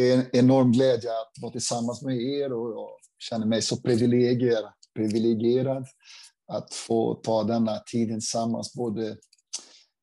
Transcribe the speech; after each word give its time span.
det 0.00 0.10
är 0.10 0.18
en 0.18 0.26
enorm 0.32 0.72
glädje 0.72 1.10
att 1.10 1.32
vara 1.42 1.52
tillsammans 1.52 2.02
med 2.02 2.16
er 2.16 2.52
och 2.52 2.70
jag 2.70 2.88
känner 3.18 3.46
mig 3.46 3.62
så 3.62 3.76
privilegierad, 3.76 4.72
privilegierad 4.94 5.86
att 6.52 6.74
få 6.74 7.14
ta 7.14 7.44
denna 7.44 7.78
tiden 7.78 8.20
tillsammans 8.20 8.74
både 8.74 9.16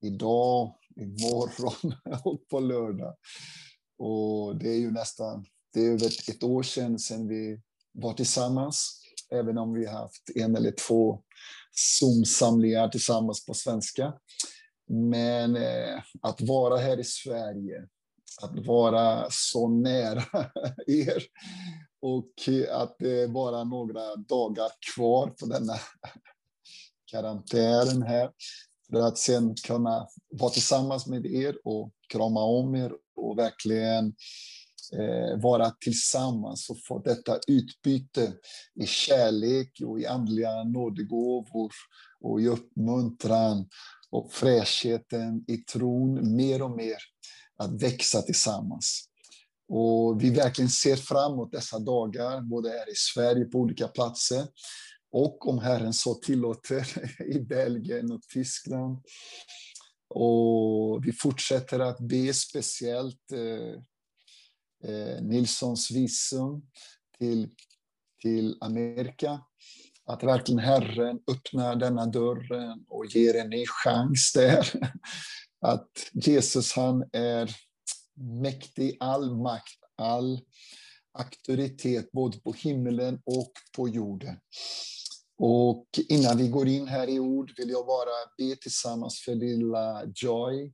idag, 0.01 0.75
imorgon 0.95 1.93
och 2.23 2.47
på 2.47 2.59
lördag. 2.59 3.15
Och 3.97 4.59
det 4.59 4.69
är 4.69 4.79
ju 4.79 4.91
nästan 4.91 5.45
det 5.73 5.79
är 5.79 5.91
över 5.91 6.07
ett 6.29 6.43
år 6.43 6.63
sedan, 6.63 6.99
sedan 6.99 7.27
vi 7.27 7.61
var 7.91 8.13
tillsammans, 8.13 9.01
även 9.31 9.57
om 9.57 9.73
vi 9.73 9.85
har 9.85 9.93
haft 9.93 10.29
en 10.35 10.55
eller 10.55 10.71
två 10.71 11.21
Zoom-samlingar 11.71 12.89
tillsammans 12.89 13.45
på 13.45 13.53
svenska. 13.53 14.13
Men 14.89 15.55
eh, 15.55 16.03
att 16.21 16.41
vara 16.41 16.77
här 16.77 16.99
i 16.99 17.03
Sverige, 17.03 17.87
att 18.41 18.65
vara 18.65 19.27
så 19.29 19.67
nära 19.67 20.23
er 20.87 21.23
och 22.01 22.33
att 22.71 22.95
det 22.99 23.21
är 23.21 23.27
bara 23.27 23.63
några 23.63 24.15
dagar 24.15 24.71
kvar 24.95 25.27
på 25.27 25.45
denna 25.45 25.73
karantän 27.11 28.01
här, 28.01 28.31
för 28.91 28.99
att 28.99 29.17
sen 29.17 29.55
kunna 29.55 30.07
vara 30.29 30.51
tillsammans 30.51 31.07
med 31.07 31.25
er 31.25 31.55
och 31.63 31.93
krama 32.13 32.43
om 32.43 32.75
er 32.75 32.91
och 33.15 33.37
verkligen 33.37 34.05
eh, 34.93 35.41
vara 35.41 35.69
tillsammans 35.69 36.69
och 36.69 36.77
få 36.87 36.99
detta 36.99 37.39
utbyte 37.47 38.33
i 38.75 38.85
kärlek 38.85 39.71
och 39.85 39.99
i 39.99 40.05
andliga 40.05 40.63
nådegåvor 40.63 41.71
och 42.21 42.41
i 42.41 42.47
uppmuntran 42.47 43.69
och 44.09 44.31
fräschheten 44.31 45.45
i 45.47 45.57
tron 45.57 46.35
mer 46.35 46.61
och 46.61 46.71
mer 46.71 46.97
att 47.57 47.81
växa 47.81 48.21
tillsammans. 48.21 49.03
Och 49.69 50.23
vi 50.23 50.29
verkligen 50.29 50.69
ser 50.69 50.95
fram 50.95 51.33
emot 51.33 51.51
dessa 51.51 51.79
dagar, 51.79 52.41
både 52.41 52.69
här 52.69 52.91
i 52.91 52.95
Sverige 52.95 53.45
på 53.45 53.57
olika 53.57 53.87
platser 53.87 54.47
och 55.11 55.47
om 55.47 55.59
Herren 55.59 55.93
så 55.93 56.13
tillåter 56.13 56.87
i 57.35 57.39
Belgien 57.39 58.11
och 58.11 58.21
Tyskland. 58.21 58.97
Och 60.09 61.05
vi 61.05 61.11
fortsätter 61.13 61.79
att 61.79 61.99
be 61.99 62.33
speciellt 62.33 63.31
eh, 63.31 63.73
eh, 64.91 65.21
Nilssons 65.21 65.91
visum 65.91 66.61
till, 67.17 67.49
till 68.21 68.57
Amerika. 68.61 69.41
Att 70.05 70.23
verkligen 70.23 70.59
Herren 70.59 71.19
öppnar 71.31 71.75
denna 71.75 72.05
dörren 72.05 72.85
och 72.87 73.05
ger 73.05 73.35
en 73.35 73.49
ny 73.49 73.65
chans 73.67 74.31
där. 74.33 74.91
Att 75.61 75.89
Jesus 76.13 76.73
han 76.73 77.09
är 77.13 77.55
mäktig, 78.41 78.97
all 78.99 79.35
makt, 79.35 79.79
all 79.97 80.39
auktoritet 81.19 82.11
både 82.11 82.39
på 82.39 82.53
himlen 82.53 83.21
och 83.25 83.51
på 83.75 83.89
jorden. 83.89 84.35
Och 85.37 85.85
innan 86.09 86.37
vi 86.37 86.47
går 86.47 86.67
in 86.67 86.87
här 86.87 87.09
i 87.09 87.19
ord 87.19 87.53
vill 87.57 87.69
jag 87.69 87.85
bara 87.85 88.09
be 88.37 88.55
tillsammans 88.55 89.21
för 89.25 89.35
lilla 89.35 90.03
Joy, 90.15 90.73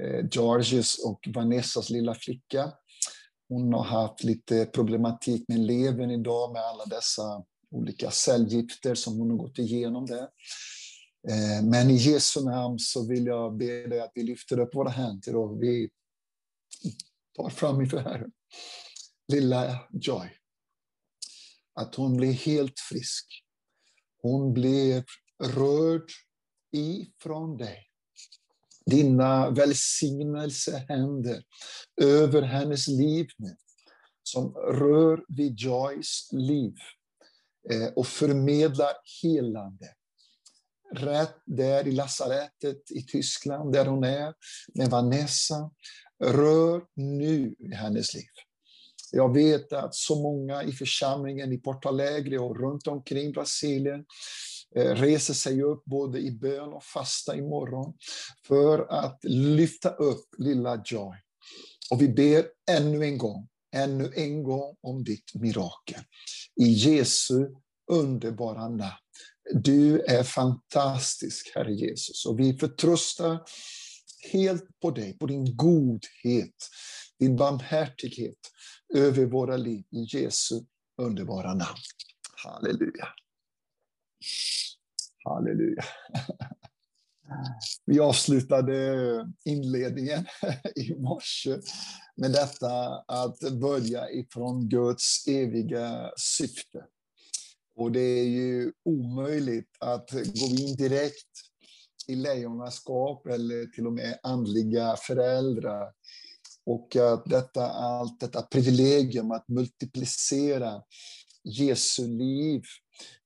eh, 0.00 0.26
Georges 0.32 1.04
och 1.04 1.20
Vanessas 1.34 1.90
lilla 1.90 2.14
flicka. 2.14 2.72
Hon 3.48 3.72
har 3.72 3.84
haft 3.84 4.24
lite 4.24 4.66
problematik 4.66 5.44
med 5.48 5.60
levern 5.60 6.10
idag 6.10 6.52
med 6.52 6.62
alla 6.62 6.84
dessa 6.84 7.44
olika 7.70 8.10
cellgifter 8.10 8.94
som 8.94 9.18
hon 9.18 9.30
har 9.30 9.36
gått 9.36 9.58
igenom 9.58 10.06
där. 10.06 10.28
Eh, 11.28 11.64
men 11.64 11.90
i 11.90 11.94
Jesu 11.94 12.44
namn 12.44 12.78
så 12.78 13.06
vill 13.08 13.26
jag 13.26 13.56
be 13.56 13.86
dig 13.86 14.00
att 14.00 14.12
vi 14.14 14.22
lyfter 14.22 14.60
upp 14.60 14.74
våra 14.74 14.90
händer 14.90 15.36
och 15.36 15.62
vi 15.62 15.90
tar 17.36 17.48
fram 17.48 17.80
inför 17.80 17.98
Herren. 17.98 18.32
Lilla 19.32 19.88
Joy. 19.92 20.30
Att 21.74 21.94
hon 21.94 22.16
blir 22.16 22.32
helt 22.32 22.80
frisk. 22.80 23.44
Hon 24.22 24.52
blir 24.52 25.04
rörd 25.42 26.10
ifrån 26.72 27.56
dig. 27.56 27.86
Dina 28.86 29.50
välsignelsehänder 29.50 31.42
över 32.02 32.42
hennes 32.42 32.88
liv 32.88 33.26
nu, 33.36 33.56
som 34.22 34.54
rör 34.54 35.24
vid 35.28 35.58
Joys 35.58 36.28
liv 36.32 36.74
eh, 37.70 37.86
och 37.96 38.06
förmedlar 38.06 38.92
helande. 39.22 39.94
Rätt 40.92 41.36
där 41.46 41.88
i 41.88 41.92
lasarettet 41.92 42.90
i 42.90 43.02
Tyskland, 43.02 43.72
där 43.72 43.86
hon 43.86 44.04
är, 44.04 44.34
med 44.74 44.90
Vanessa, 44.90 45.70
rör 46.24 46.82
nu 46.96 47.54
i 47.58 47.74
hennes 47.74 48.14
liv. 48.14 48.28
Jag 49.12 49.34
vet 49.34 49.72
att 49.72 49.94
så 49.94 50.22
många 50.22 50.62
i 50.62 50.72
församlingen 50.72 51.52
i 51.52 51.58
Porto 51.58 51.88
Alegre 51.88 52.38
och 52.38 52.60
runt 52.60 52.86
omkring 52.86 53.32
Brasilien 53.32 54.04
eh, 54.76 54.94
reser 54.94 55.34
sig 55.34 55.62
upp 55.62 55.84
både 55.84 56.18
i 56.18 56.30
bön 56.30 56.72
och 56.72 56.84
fasta 56.84 57.36
imorgon 57.36 57.94
för 58.46 58.86
att 58.90 59.18
lyfta 59.24 59.90
upp 59.90 60.26
lilla 60.38 60.82
Joy. 60.84 61.16
Och 61.90 62.02
vi 62.02 62.08
ber 62.08 62.46
ännu 62.70 63.04
en 63.04 63.18
gång, 63.18 63.48
ännu 63.74 64.12
en 64.14 64.42
gång 64.42 64.76
om 64.80 65.04
ditt 65.04 65.34
mirakel. 65.34 66.00
I 66.60 66.64
Jesu 66.64 67.48
underbara 67.90 68.68
namn. 68.68 69.09
Du 69.54 70.00
är 70.00 70.22
fantastisk, 70.22 71.52
Herre 71.54 71.72
Jesus, 71.72 72.26
och 72.26 72.40
vi 72.40 72.58
förtröstar 72.58 73.40
helt 74.32 74.80
på 74.80 74.90
dig, 74.90 75.18
på 75.18 75.26
din 75.26 75.56
godhet, 75.56 76.68
din 77.18 77.36
barmhärtighet 77.36 78.38
över 78.94 79.26
våra 79.26 79.56
liv 79.56 79.84
i 79.90 80.16
Jesu 80.16 80.60
underbara 80.98 81.54
namn. 81.54 81.80
Halleluja. 82.44 83.08
Halleluja. 85.24 85.84
Vi 87.86 88.00
avslutade 88.00 89.32
inledningen 89.44 90.26
i 90.76 90.94
morse 90.94 91.58
med 92.16 92.32
detta 92.32 93.04
att 93.08 93.40
börja 93.40 94.10
ifrån 94.10 94.68
Guds 94.68 95.28
eviga 95.28 96.10
syfte. 96.16 96.84
Och 97.80 97.92
det 97.92 98.00
är 98.00 98.24
ju 98.24 98.72
omöjligt 98.84 99.76
att 99.78 100.10
gå 100.10 100.46
in 100.46 100.76
direkt 100.76 101.28
i 102.08 102.14
lejonaskap 102.14 103.26
eller 103.26 103.66
till 103.66 103.86
och 103.86 103.92
med 103.92 104.18
andliga 104.22 104.96
föräldrar. 104.96 105.92
Och 106.66 106.96
att 106.96 107.24
detta, 107.24 107.70
allt 107.70 108.20
detta 108.20 108.42
privilegium 108.42 109.30
att 109.30 109.48
multiplicera 109.48 110.82
Jesu 111.44 112.08
liv, 112.08 112.62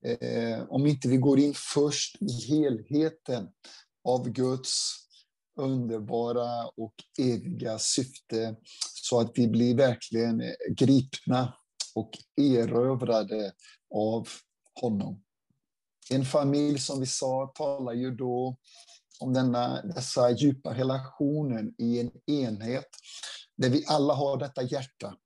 eh, 0.07 0.63
om 0.69 0.87
inte 0.87 1.09
vi 1.09 1.17
går 1.17 1.39
in 1.39 1.55
först 1.75 2.23
i 2.23 2.33
helheten 2.49 3.49
av 4.05 4.29
Guds 4.29 4.95
underbara 5.61 6.67
och 6.67 6.95
eviga 7.21 7.79
syfte, 7.79 8.57
så 8.95 9.21
att 9.21 9.33
vi 9.35 9.49
blir 9.49 9.75
verkligen 9.77 10.43
gripna 10.77 11.55
och 11.95 12.11
erövrade 12.37 13.53
av 13.95 14.29
honom. 14.81 15.23
En 16.11 16.25
familj, 16.25 16.79
som 16.79 17.01
vi 17.01 17.07
sa, 17.07 17.53
talar 17.55 17.93
ju 17.93 18.11
då 18.11 18.57
om 19.21 19.33
denna, 19.33 19.83
dessa 19.83 20.31
djupa 20.31 20.75
relationer 20.75 21.73
i 21.79 22.01
en 22.01 22.11
enhet, 22.27 22.89
där 23.57 23.69
vi 23.69 23.85
alla 23.87 24.15
har 24.15 24.37
detta 24.37 24.63
hjärta, 24.63 25.17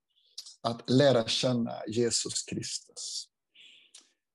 att 0.62 0.90
lära 0.90 1.28
känna 1.28 1.72
Jesus 1.86 2.42
Kristus. 2.42 3.28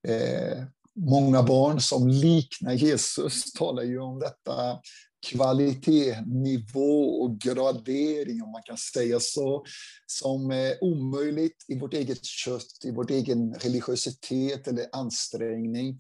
Eh, 0.08 0.64
många 0.96 1.44
barn 1.44 1.82
som 1.82 2.08
liknar 2.08 2.74
Jesus 2.74 3.54
talar 3.54 3.84
ju 3.84 4.00
om 4.00 4.20
detta 4.20 4.82
kvalitet, 5.24 6.22
nivå 6.26 7.22
och 7.22 7.40
gradering, 7.40 8.44
om 8.44 8.52
man 8.52 8.64
kan 8.64 8.78
säga 8.78 9.20
så, 9.20 9.66
som 10.06 10.52
är 10.52 10.84
omöjligt 10.84 11.66
i 11.68 11.80
vårt 11.80 11.94
eget 11.94 12.26
kött, 12.26 12.86
i 12.86 12.92
vår 12.92 13.12
egen 13.12 13.54
religiositet 13.54 14.68
eller 14.68 14.86
ansträngning. 14.92 16.00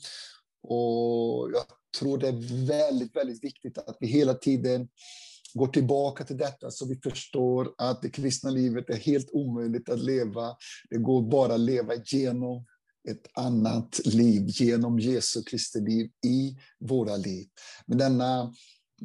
Och 0.64 1.52
jag 1.54 1.64
tror 2.00 2.18
det 2.18 2.28
är 2.28 2.68
väldigt, 2.68 3.16
väldigt 3.16 3.44
viktigt 3.44 3.78
att 3.78 3.98
vi 4.00 4.08
hela 4.08 4.34
tiden 4.34 4.88
går 5.54 5.68
tillbaka 5.68 6.24
till 6.24 6.38
detta 6.38 6.72
så 6.72 6.88
vi 6.88 6.96
förstår 6.96 7.74
att 7.78 8.02
det 8.02 8.10
kristna 8.10 8.50
livet 8.50 8.90
är 8.90 8.98
helt 8.98 9.30
omöjligt 9.31 9.90
att 9.90 10.00
leva. 10.00 10.56
Det 10.90 10.98
går 10.98 11.22
bara 11.22 11.54
att 11.54 11.60
leva 11.60 11.94
genom 12.06 12.66
ett 13.10 13.28
annat 13.34 14.00
liv, 14.06 14.44
genom 14.48 15.00
Jesu 15.00 15.44
Kristi 15.44 15.80
liv 15.80 16.10
i 16.25 16.58
våra 16.80 17.18
liv. 17.18 17.48
Men 17.86 17.98
denna 17.98 18.54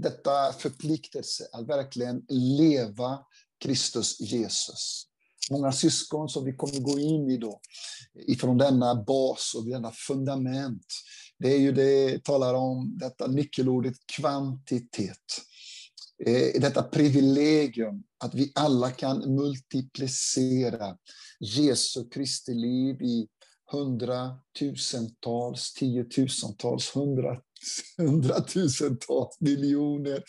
detta 0.03 0.53
förpliktelse 0.53 1.49
att 1.53 1.69
verkligen 1.69 2.23
leva 2.29 3.19
Kristus 3.61 4.21
Jesus. 4.21 5.05
Många 5.51 5.73
syskon 5.73 6.29
som 6.29 6.45
vi 6.45 6.53
kommer 6.53 6.81
gå 6.81 6.99
in 6.99 7.31
i 7.31 7.37
då, 7.37 7.61
ifrån 8.29 8.59
denna 8.59 8.95
bas 8.95 9.53
och 9.57 9.65
denna 9.65 9.93
fundament. 9.93 10.87
Det 11.39 11.53
är 11.53 11.59
ju 11.59 11.73
det 11.73 12.25
talar 12.25 12.55
om 12.55 12.99
detta 12.99 13.27
nyckelordet 13.27 13.97
kvantitet. 14.17 15.43
Eh, 16.27 16.61
detta 16.61 16.83
privilegium 16.83 18.03
att 18.25 18.35
vi 18.35 18.53
alla 18.55 18.91
kan 18.91 19.35
multiplicera 19.35 20.97
Jesu 21.41 22.09
Kristi 22.09 22.55
liv 22.55 23.03
i 23.03 23.29
hundratusentals, 23.73 25.73
tiotusentals, 25.73 26.97
hundra, 26.97 27.41
hundratusentals 27.97 29.41
miljoner 29.41 30.23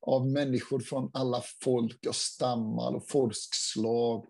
av 0.00 0.28
människor 0.30 0.80
från 0.80 1.10
alla 1.12 1.42
folk 1.64 2.06
och 2.06 2.16
stammar 2.16 2.96
och 2.96 3.08
folkslag 3.08 4.24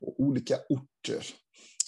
och 0.00 0.20
olika 0.20 0.58
orter. 0.68 1.26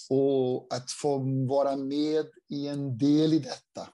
Och 0.09 0.67
att 0.73 0.91
få 0.91 1.17
vara 1.47 1.75
med 1.75 2.25
i 2.49 2.67
en 2.67 2.97
del 2.97 3.33
i 3.33 3.39
detta 3.39 3.89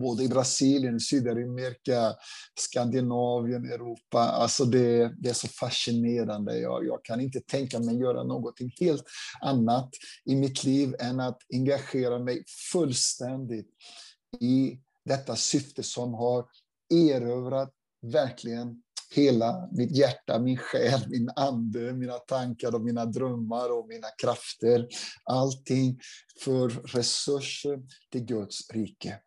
både 0.00 0.22
i 0.22 0.28
Brasilien, 0.28 1.00
Sydamerika, 1.00 2.14
Skandinavien, 2.58 3.64
Europa. 3.64 4.18
Alltså 4.18 4.64
det, 4.64 5.12
det 5.18 5.28
är 5.28 5.34
så 5.34 5.48
fascinerande. 5.48 6.58
Jag, 6.58 6.86
jag, 6.86 7.04
kan 7.04 7.20
inte 7.20 7.40
tänka 7.40 7.78
mig 7.78 7.98
göra 7.98 8.24
någonting 8.24 8.70
helt 8.80 9.04
annat 9.40 9.90
i 10.24 10.36
mitt 10.36 10.64
liv 10.64 10.94
än 10.98 11.20
att 11.20 11.38
engagera 11.52 12.18
mig 12.18 12.44
fullständigt 12.72 13.68
i 14.40 14.80
detta 15.06 15.36
syfte 15.36 15.82
som 15.82 16.14
har 16.14 16.46
erövrat 16.94 17.72
verkligen 18.02 18.82
hela 19.10 19.68
mitt 19.72 19.96
hjärta, 19.96 20.38
min 20.38 20.58
själ, 20.58 21.00
min 21.08 21.30
ande, 21.36 21.92
mina 21.92 22.12
tankar 22.12 22.74
och 22.74 22.80
mina 22.80 23.06
drömmar 23.06 23.78
och 23.78 23.88
mina 23.88 24.08
krafter. 24.22 24.88
Allting 25.24 25.98
för 26.40 26.68
resurser 26.68 27.78
till 28.12 28.24
Guds 28.24 28.70
rike. 28.70 29.18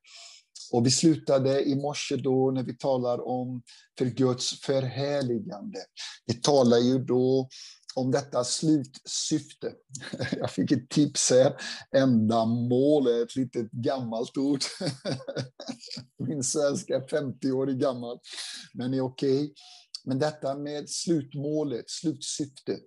Och 0.72 0.86
vi 0.86 0.92
slutade 0.92 1.64
i 1.64 1.76
morse 1.76 2.16
då 2.16 2.52
när 2.52 2.64
vi 2.64 2.78
talar 2.78 3.28
om 3.28 3.62
för 3.98 4.06
Guds 4.06 4.62
förhärligande. 4.62 5.80
Vi 6.26 6.34
talar 6.34 6.78
ju 6.78 7.00
då 7.00 7.50
om 7.96 8.12
detta 8.12 8.44
slutsyfte. 8.44 9.74
Jag 10.38 10.52
fick 10.52 10.72
ett 10.72 10.90
tips 10.90 11.30
här. 11.30 11.56
Ändamål 11.96 13.08
är 13.08 13.24
ett 13.24 13.36
litet 13.36 13.72
gammalt 13.72 14.38
ord. 14.38 14.60
Min 16.28 16.44
svenska 16.44 16.96
är 16.96 17.08
50 17.08 17.52
år 17.52 17.68
gammal, 17.68 18.20
men 18.74 18.94
är 18.94 19.02
okej. 19.02 19.44
Okay. 19.44 19.54
Men 20.04 20.20
detta 20.20 20.58
med 20.58 20.90
slutmålet, 20.90 21.90
slutsyftet, 21.90 22.84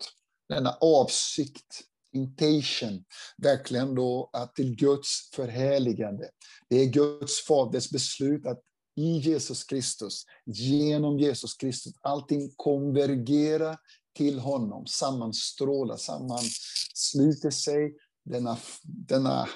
denna 0.49 0.76
avsikt, 0.81 1.81
intention, 2.14 3.04
verkligen 3.37 3.94
då 3.94 4.31
att 4.32 4.54
till 4.54 4.76
Guds 4.76 5.31
förhärligande. 5.34 6.31
Det 6.69 6.76
är 6.76 6.87
Guds 6.87 7.44
faders 7.44 7.90
beslut 7.90 8.46
att 8.46 8.60
i 8.96 9.19
Jesus 9.19 9.64
Kristus, 9.64 10.25
genom 10.46 11.19
Jesus 11.19 11.54
Kristus, 11.54 11.93
allting 12.02 12.50
konvergerar 12.56 13.78
till 14.14 14.38
honom, 14.38 14.87
sammanstrålar, 14.87 15.97
sammansluter 15.97 17.50
sig. 17.50 17.94
Denna, 18.25 18.59
denna 18.82 19.49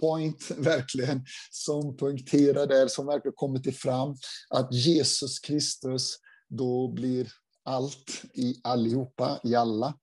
point 0.00 0.50
verkligen 0.58 1.24
som 1.50 1.96
punkterar 1.96 2.66
där, 2.66 2.88
som 2.88 3.06
verkligen 3.06 3.34
kommer 3.36 3.58
till 3.58 3.74
fram, 3.74 4.16
att 4.48 4.74
Jesus 4.74 5.38
Kristus 5.38 6.16
då 6.48 6.92
blir 6.92 7.28
allt 7.64 8.24
i 8.34 8.60
allihopa, 8.62 9.40
i 9.44 9.54
alla. 9.54 9.94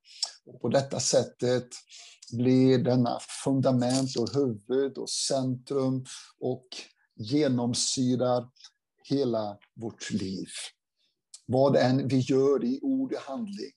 Och 0.45 0.61
på 0.61 0.69
detta 0.69 0.99
sättet 0.99 1.67
blir 2.31 2.77
denna 2.77 3.19
fundament 3.43 4.15
och 4.17 4.29
huvud 4.33 4.97
och 4.97 5.09
centrum 5.09 6.05
och 6.39 6.67
genomsyrar 7.15 8.49
hela 9.03 9.57
vårt 9.75 10.11
liv. 10.11 10.47
Vad 11.45 11.75
än 11.75 12.07
vi 12.07 12.19
gör 12.19 12.63
i 12.63 12.79
ord 12.81 13.13
och 13.13 13.21
handling, 13.21 13.71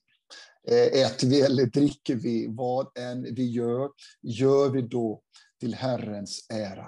Eh, 0.71 1.01
äter 1.01 1.27
vi 1.27 1.41
eller 1.41 1.65
dricker 1.65 2.15
vi, 2.15 2.47
vad 2.49 2.97
än 2.97 3.35
vi 3.35 3.51
gör, 3.51 3.89
gör 4.21 4.69
vi 4.69 4.81
då 4.81 5.21
till 5.59 5.75
Herrens 5.75 6.45
ära. 6.49 6.85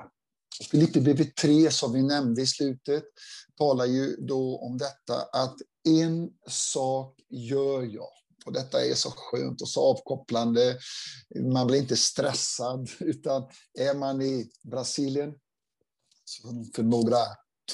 Filipperbrevet 0.72 1.36
3, 1.36 1.72
som 1.72 1.94
vi 1.94 2.04
nämnde 2.04 2.42
i 2.42 2.48
slutet, 2.48 3.04
talar 3.58 3.86
ju 3.86 4.16
då 4.16 4.58
om 4.58 4.78
detta 4.78 5.22
att 5.34 5.56
en 5.88 6.30
sak 6.48 7.16
gör 7.30 7.82
jag. 7.82 8.12
Och 8.46 8.54
detta 8.54 8.86
är 8.86 8.94
så 8.94 9.14
skönt 9.16 9.62
och 9.62 9.70
så 9.70 9.82
avkopplande. 9.82 10.78
Man 11.54 11.68
blir 11.68 11.80
inte 11.80 11.98
stressad, 11.98 12.90
utan 13.00 13.50
är 13.80 13.96
man 13.96 14.22
i 14.22 14.50
Brasilien, 14.64 15.34
för 16.76 16.84
några 16.84 17.18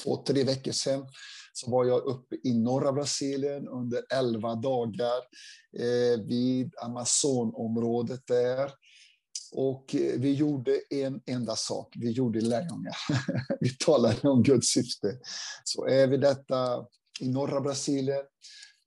två, 0.02 0.16
tre 0.16 0.44
veckor 0.44 0.72
sedan, 0.72 1.06
så 1.58 1.70
var 1.70 1.84
jag 1.84 2.04
uppe 2.04 2.36
i 2.44 2.54
norra 2.54 2.92
Brasilien 2.92 3.68
under 3.68 4.02
elva 4.14 4.54
dagar 4.54 5.18
eh, 5.78 6.20
vid 6.24 6.74
Amazonområdet 6.82 8.26
där. 8.26 8.70
Och 9.52 9.94
eh, 9.94 10.20
vi 10.20 10.34
gjorde 10.34 10.80
en 10.90 11.20
enda 11.26 11.56
sak, 11.56 11.94
vi 11.96 12.10
gjorde 12.10 12.40
lärjungar. 12.40 12.96
vi 13.60 13.70
talade 13.70 14.28
om 14.28 14.42
Guds 14.42 14.68
syfte. 14.68 15.18
Så 15.64 15.86
är 15.86 16.06
vi 16.06 16.16
detta 16.16 16.86
i 17.20 17.28
norra 17.28 17.60
Brasilien. 17.60 18.24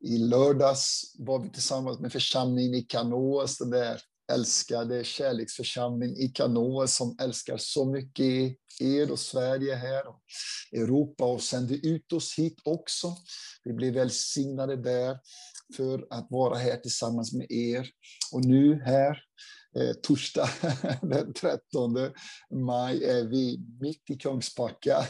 I 0.03 0.17
lördags 0.17 1.15
var 1.19 1.39
vi 1.39 1.49
tillsammans 1.49 1.99
med 1.99 2.11
församlingen 2.11 2.73
i 2.73 2.81
Canoas, 2.81 3.57
den 3.57 3.69
där 3.69 4.01
älskade 4.33 5.03
kärleksförsamling 5.03 6.17
i 6.17 6.27
Kanoa, 6.27 6.87
som 6.87 7.15
älskar 7.21 7.57
så 7.57 7.85
mycket 7.85 8.57
er 8.79 9.11
och 9.11 9.19
Sverige 9.19 9.75
här, 9.75 10.07
och 10.07 10.21
Europa 10.71 11.25
och 11.25 11.41
sände 11.41 11.73
ut 11.73 12.13
oss 12.13 12.35
hit 12.37 12.57
också. 12.63 13.15
Vi 13.63 13.73
blev 13.73 13.93
välsignade 13.93 14.75
där 14.75 15.17
för 15.77 16.07
att 16.09 16.27
vara 16.29 16.57
här 16.57 16.77
tillsammans 16.77 17.33
med 17.33 17.51
er. 17.51 17.89
Och 18.33 18.45
nu 18.45 18.81
här 18.85 19.19
eh, 19.77 19.93
torsdag 20.03 20.49
den 21.01 21.33
13 21.33 21.61
maj 22.65 23.03
är 23.03 23.23
vi 23.23 23.59
mitt 23.81 24.09
i 24.09 24.15
Kungsbacka. 24.15 25.05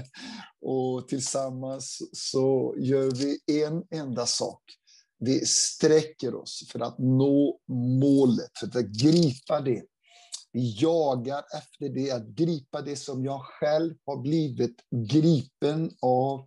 och 0.60 1.08
tillsammans 1.08 1.98
så 2.12 2.74
gör 2.78 3.10
vi 3.10 3.62
en 3.64 3.82
enda 3.90 4.26
sak. 4.26 4.62
Vi 5.24 5.46
sträcker 5.46 6.34
oss 6.34 6.68
för 6.72 6.80
att 6.80 6.98
nå 6.98 7.60
målet, 8.00 8.50
för 8.60 8.66
att 8.66 8.86
gripa 8.86 9.60
det. 9.60 9.82
Vi 10.52 10.76
jagar 10.80 11.44
efter 11.54 11.88
det, 11.88 12.10
att 12.10 12.26
gripa 12.26 12.82
det 12.82 12.96
som 12.96 13.24
jag 13.24 13.40
själv 13.42 13.94
har 14.06 14.22
blivit 14.22 14.76
gripen 15.10 15.90
av 16.00 16.46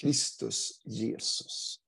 Kristus 0.00 0.70
Jesus. 0.84 1.78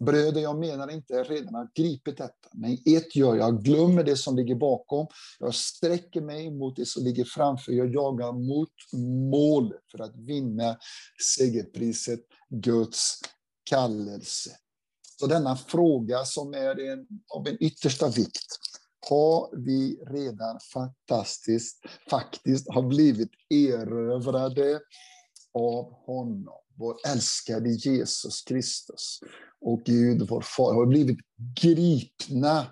Bröder, 0.00 0.40
jag 0.40 0.58
menar 0.58 0.90
inte 0.90 1.14
jag 1.14 1.30
redan 1.30 1.54
har 1.54 1.68
gripit 1.74 2.16
detta. 2.16 2.48
Men 2.52 2.72
ett 2.72 3.16
gör 3.16 3.36
jag, 3.36 3.38
jag 3.38 3.64
glömmer 3.64 4.04
det 4.04 4.16
som 4.16 4.36
ligger 4.36 4.54
bakom. 4.54 5.06
Jag 5.38 5.54
sträcker 5.54 6.20
mig 6.20 6.50
mot 6.50 6.76
det 6.76 6.86
som 6.86 7.04
ligger 7.04 7.24
framför. 7.24 7.72
Jag 7.72 7.94
jagar 7.94 8.32
mot 8.32 8.72
målet 9.30 9.82
för 9.90 9.98
att 9.98 10.16
vinna 10.16 10.76
segerpriset, 11.36 12.20
Guds 12.50 13.20
kallelse. 13.64 14.50
Så 15.20 15.26
denna 15.26 15.56
fråga 15.56 16.24
som 16.24 16.54
är 16.54 16.90
en, 16.92 17.06
av 17.34 17.48
en 17.48 17.56
yttersta 17.62 18.08
vikt 18.08 18.46
har 19.08 19.56
vi 19.56 19.96
redan 19.96 20.60
fantastiskt, 20.72 21.78
faktiskt 22.10 22.66
har 22.68 22.82
blivit 22.82 23.30
erövrade 23.50 24.80
av 25.54 25.92
honom, 25.92 26.58
vår 26.74 26.96
älskade 27.08 27.70
Jesus 27.70 28.42
Kristus 28.42 29.20
och 29.60 29.82
Gud, 29.84 30.28
vår 30.28 30.40
far, 30.40 30.74
har 30.74 30.86
blivit 30.86 31.18
gripna 31.60 32.66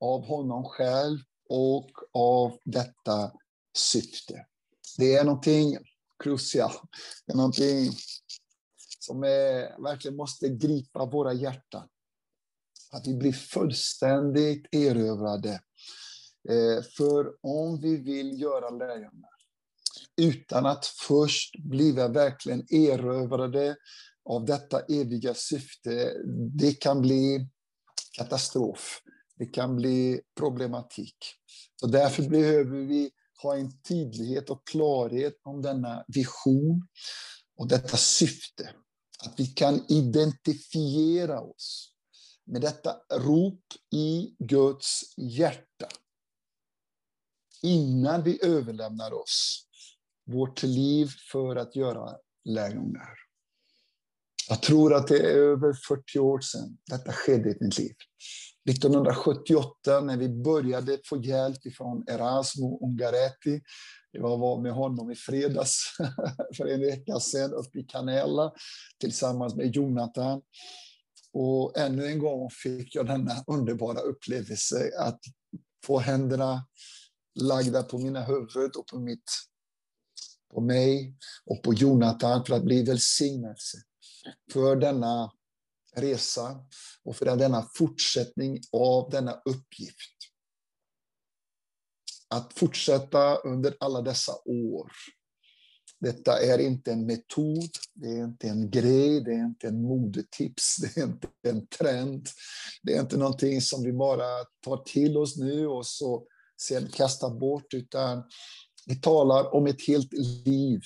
av 0.00 0.26
honom 0.26 0.64
själv 0.64 1.18
och 1.48 1.90
av 2.12 2.58
detta 2.64 3.32
syfte. 3.76 4.46
Det 4.98 5.14
är 5.14 5.24
någonting 5.24 5.78
crucial, 6.22 6.72
det 7.26 7.32
är 7.32 7.36
någonting 7.36 7.92
som 9.02 9.22
är, 9.24 9.82
verkligen 9.82 10.16
måste 10.16 10.48
gripa 10.48 11.06
våra 11.06 11.32
hjärtan. 11.32 11.88
Att 12.92 13.06
vi 13.06 13.14
blir 13.14 13.32
fullständigt 13.32 14.74
erövrade. 14.74 15.60
Eh, 16.48 16.82
för 16.96 17.34
om 17.40 17.80
vi 17.80 17.96
vill 17.96 18.40
göra 18.40 18.70
lärjungar 18.70 19.32
utan 20.16 20.66
att 20.66 20.86
först 20.86 21.58
bli 21.58 21.92
verkligen 21.92 22.74
erövrade 22.74 23.76
av 24.24 24.44
detta 24.44 24.80
eviga 24.80 25.34
syfte, 25.34 26.12
det 26.58 26.72
kan 26.72 27.00
bli 27.00 27.48
katastrof. 28.18 29.00
Det 29.36 29.46
kan 29.46 29.76
bli 29.76 30.20
problematik. 30.38 31.16
Så 31.80 31.86
därför 31.86 32.22
behöver 32.22 32.78
vi 32.78 33.10
ha 33.42 33.56
en 33.56 33.80
tydlighet 33.80 34.50
och 34.50 34.66
klarhet 34.66 35.34
om 35.42 35.62
denna 35.62 36.04
vision 36.08 36.88
och 37.56 37.68
detta 37.68 37.96
syfte. 37.96 38.70
Att 39.24 39.40
vi 39.40 39.46
kan 39.46 39.84
identifiera 39.88 41.40
oss 41.40 41.92
med 42.44 42.60
detta 42.60 42.96
rop 43.10 43.64
i 43.94 44.34
Guds 44.38 45.02
hjärta. 45.16 45.88
Innan 47.62 48.22
vi 48.22 48.44
överlämnar 48.44 49.12
oss 49.12 49.66
vårt 50.26 50.62
liv 50.62 51.08
för 51.32 51.56
att 51.56 51.76
göra 51.76 52.16
lärjungar. 52.44 53.18
Jag 54.48 54.62
tror 54.62 54.94
att 54.94 55.08
det 55.08 55.18
är 55.18 55.36
över 55.36 55.72
40 55.72 56.18
år 56.18 56.40
sedan 56.40 56.78
detta 56.90 57.12
skedde 57.12 57.50
i 57.50 57.56
mitt 57.60 57.78
liv. 57.78 57.94
1978 58.70 60.00
när 60.00 60.16
vi 60.16 60.28
började 60.28 60.98
få 61.04 61.22
hjälp 61.22 61.74
från 61.76 62.04
Erasmo 62.08 62.86
Ungaretti. 62.86 63.60
Jag 64.12 64.38
var 64.38 64.60
med 64.60 64.72
honom 64.72 65.10
i 65.10 65.14
fredags 65.14 65.96
för 66.56 66.66
en 66.66 66.80
vecka 66.80 67.20
sedan 67.20 67.52
uppe 67.52 67.78
i 67.78 67.84
Canella 67.84 68.52
tillsammans 69.00 69.54
med 69.54 69.76
Jonathan. 69.76 70.42
Och 71.32 71.78
ännu 71.78 72.06
en 72.06 72.18
gång 72.18 72.50
fick 72.50 72.94
jag 72.94 73.06
denna 73.06 73.44
underbara 73.46 74.00
upplevelse 74.00 74.90
att 74.98 75.20
få 75.86 75.98
händerna 75.98 76.66
lagda 77.40 77.82
på 77.82 77.98
mina 77.98 78.24
huvud 78.24 78.76
och 78.76 78.86
på, 78.86 78.98
mitt, 78.98 79.30
på 80.54 80.60
mig 80.60 81.16
och 81.44 81.62
på 81.62 81.74
Jonathan 81.74 82.44
för 82.44 82.54
att 82.54 82.64
bli 82.64 82.82
välsignelse 82.82 83.78
för 84.52 84.76
denna 84.76 85.32
resa 85.96 86.64
och 87.04 87.16
för 87.16 87.36
denna 87.36 87.68
fortsättning 87.74 88.60
av 88.72 89.10
denna 89.10 89.32
uppgift. 89.32 90.21
Att 92.32 92.52
fortsätta 92.58 93.36
under 93.36 93.76
alla 93.80 94.02
dessa 94.02 94.32
år. 94.44 94.92
Detta 96.00 96.42
är 96.42 96.58
inte 96.58 96.92
en 96.92 97.06
metod, 97.06 97.70
det 97.94 98.08
är 98.08 98.24
inte 98.24 98.48
en 98.48 98.70
grej, 98.70 99.20
det 99.20 99.30
är 99.30 99.44
inte 99.44 99.68
en 99.68 99.82
modetips, 99.82 100.76
det 100.76 101.00
är 101.00 101.04
inte 101.04 101.28
en 101.42 101.66
trend. 101.66 102.28
Det 102.82 102.96
är 102.96 103.00
inte 103.00 103.16
någonting 103.16 103.60
som 103.60 103.82
vi 103.82 103.92
bara 103.92 104.44
tar 104.64 104.76
till 104.84 105.16
oss 105.16 105.36
nu 105.36 105.66
och 105.66 105.86
så 105.86 106.26
sen 106.60 106.88
kastar 106.88 107.30
bort, 107.30 107.74
utan 107.74 108.22
vi 108.86 109.00
talar 109.00 109.54
om 109.54 109.66
ett 109.66 109.86
helt 109.86 110.12
liv 110.46 110.80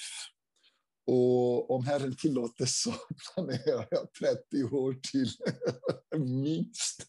och 1.06 1.70
om 1.70 1.86
Herren 1.86 2.16
tillåter 2.16 2.66
så 2.66 2.94
planerar 3.34 3.88
jag 3.90 4.12
30 4.12 4.64
år 4.76 4.96
till, 5.12 5.30
minst. 6.16 7.02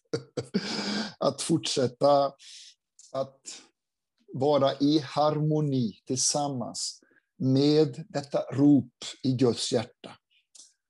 Att 1.18 1.42
fortsätta 1.42 2.32
att 3.12 3.40
vara 4.38 4.74
i 4.74 4.98
harmoni 4.98 5.92
tillsammans 6.06 7.00
med 7.38 8.04
detta 8.08 8.38
rop 8.52 8.92
i 9.22 9.32
Guds 9.32 9.72
hjärta. 9.72 10.18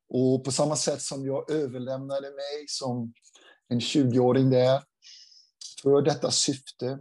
Och 0.08 0.44
på 0.44 0.52
samma 0.52 0.76
sätt 0.76 1.02
som 1.02 1.26
jag 1.26 1.50
överlämnade 1.50 2.30
mig 2.30 2.64
som 2.68 3.12
en 3.68 3.80
20-åring 3.80 4.50
där 4.50 4.82
för 5.82 6.02
detta 6.02 6.30
syfte 6.30 6.98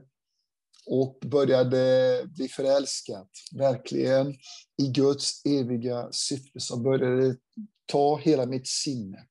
och 0.85 1.17
började 1.25 2.23
bli 2.35 2.47
förälskad, 2.47 3.27
verkligen 3.55 4.35
i 4.81 4.87
Guds 4.87 5.45
eviga 5.45 6.11
syfte, 6.11 6.59
så 6.59 6.77
började 6.77 7.27
det 7.27 7.37
ta 7.85 8.17
hela 8.17 8.45
mitt 8.45 8.67
sinne, 8.67 9.27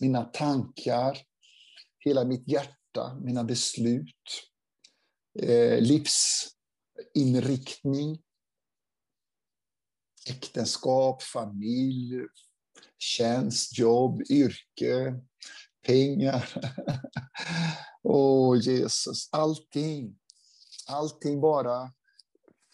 mina 0.00 0.24
tankar, 0.24 1.18
hela 1.98 2.24
mitt 2.24 2.48
hjärta, 2.48 3.18
mina 3.22 3.44
beslut, 3.44 4.14
eh, 5.34 5.80
livsinriktning, 5.80 8.22
äktenskap, 10.26 11.22
familj, 11.22 12.26
tjänst, 12.98 13.78
jobb, 13.78 14.22
yrke, 14.30 15.14
pengar. 15.86 16.48
Åh, 18.02 18.56
Jesus, 18.56 19.28
allting 19.32 20.18
Allting 20.86 21.40
bara 21.40 21.92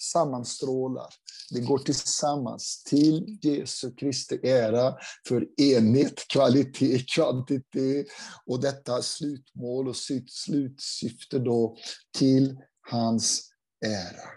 sammanstrålar. 0.03 1.09
Det 1.51 1.61
går 1.61 1.79
tillsammans 1.79 2.83
till 2.83 3.39
Jesu 3.43 3.95
Kristi 3.95 4.41
ära 4.43 4.95
för 5.29 5.61
enhet, 5.61 6.29
kvalitet, 6.29 7.05
kvantitet 7.15 8.07
och 8.47 8.61
detta 8.61 9.03
slutmål 9.03 9.89
och 9.89 9.97
sitt 9.97 10.33
slutsyfte 10.33 11.39
då 11.39 11.77
till 12.19 12.59
hans 12.91 13.51
ära. 13.87 14.29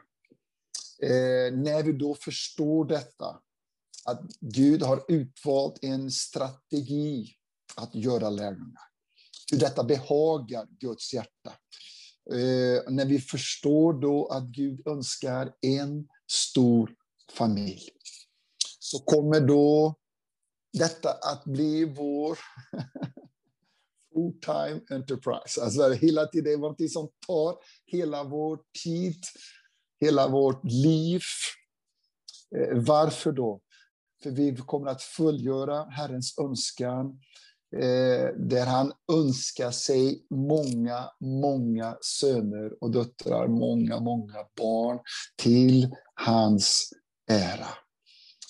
Eh, 1.04 1.54
när 1.54 1.84
vi 1.84 1.92
då 1.92 2.16
förstår 2.16 2.86
detta, 2.86 3.40
att 4.06 4.22
Gud 4.40 4.82
har 4.82 5.06
utvalt 5.08 5.84
en 5.84 6.12
strategi 6.12 7.36
att 7.76 7.96
göra 7.96 8.30
lärjungar. 8.30 8.92
Hur 9.52 9.60
detta 9.60 9.84
behagar 9.84 10.68
Guds 10.80 11.14
hjärta. 11.14 11.54
Eh, 12.32 12.92
när 12.92 13.06
vi 13.06 13.20
förstår 13.20 13.94
då 13.94 14.28
att 14.28 14.44
Gud 14.44 14.88
önskar 14.88 15.54
en 15.62 16.08
stor 16.32 16.92
familj, 17.32 17.90
så 18.80 19.00
kommer 19.00 19.40
då 19.40 19.96
detta 20.74 21.10
att 21.12 21.44
bli 21.46 21.86
vår 21.86 22.40
full-time 24.14 24.82
enterprise. 24.90 25.64
Alltså 25.64 25.90
hela 25.90 26.26
tiden, 26.26 26.44
det 26.44 26.54
är 26.54 26.58
någonting 26.58 26.90
som 26.90 27.10
tar 27.28 27.56
hela 27.86 28.24
vår 28.24 28.60
tid, 28.84 29.24
hela 30.00 30.28
vårt 30.28 30.64
liv. 30.64 31.22
Eh, 32.56 32.78
varför 32.78 33.32
då? 33.32 33.62
För 34.24 34.32
vi 34.32 34.56
kommer 34.56 34.88
att 34.88 35.02
fullgöra 35.02 35.86
Herrens 35.90 36.40
önskan 36.40 37.20
Eh, 37.76 38.36
där 38.38 38.66
han 38.66 38.92
önskar 39.12 39.72
sig 39.72 40.26
många, 40.30 41.10
många 41.20 41.98
söner 42.02 42.84
och 42.84 42.92
döttrar, 42.92 43.48
många, 43.48 44.00
många 44.00 44.46
barn 44.58 45.00
till 45.38 45.96
hans 46.14 46.90
ära. 47.32 47.68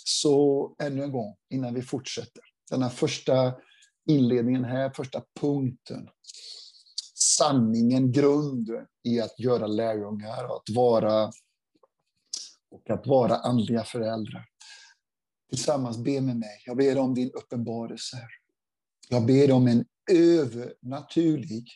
Så 0.06 0.76
ännu 0.84 1.04
en 1.04 1.12
gång, 1.12 1.36
innan 1.50 1.74
vi 1.74 1.82
fortsätter. 1.82 2.44
Denna 2.72 2.90
första 2.90 3.54
inledningen 4.10 4.66
här, 4.66 4.90
första 4.96 5.24
punkten. 5.40 6.10
Sanningen, 7.16 8.12
grunden 8.12 8.86
i 9.04 9.22
att 9.22 9.40
göra 9.40 9.68
lärjungar 9.68 10.44
och 10.44 10.56
att 10.56 10.76
vara, 10.76 11.26
och 12.72 12.90
att 12.90 13.08
vara 13.08 13.36
andliga 13.36 13.84
föräldrar. 13.84 14.46
Tillsammans, 15.50 15.98
be 15.98 16.22
med 16.22 16.38
mig. 16.38 16.64
Jag 16.66 16.78
ber 16.78 16.98
om 16.98 17.14
din 17.14 17.32
uppenbarelse. 17.32 18.18
Jag 19.14 19.26
ber 19.26 19.52
om 19.52 19.68
en 19.68 19.86
övernaturlig, 20.12 21.70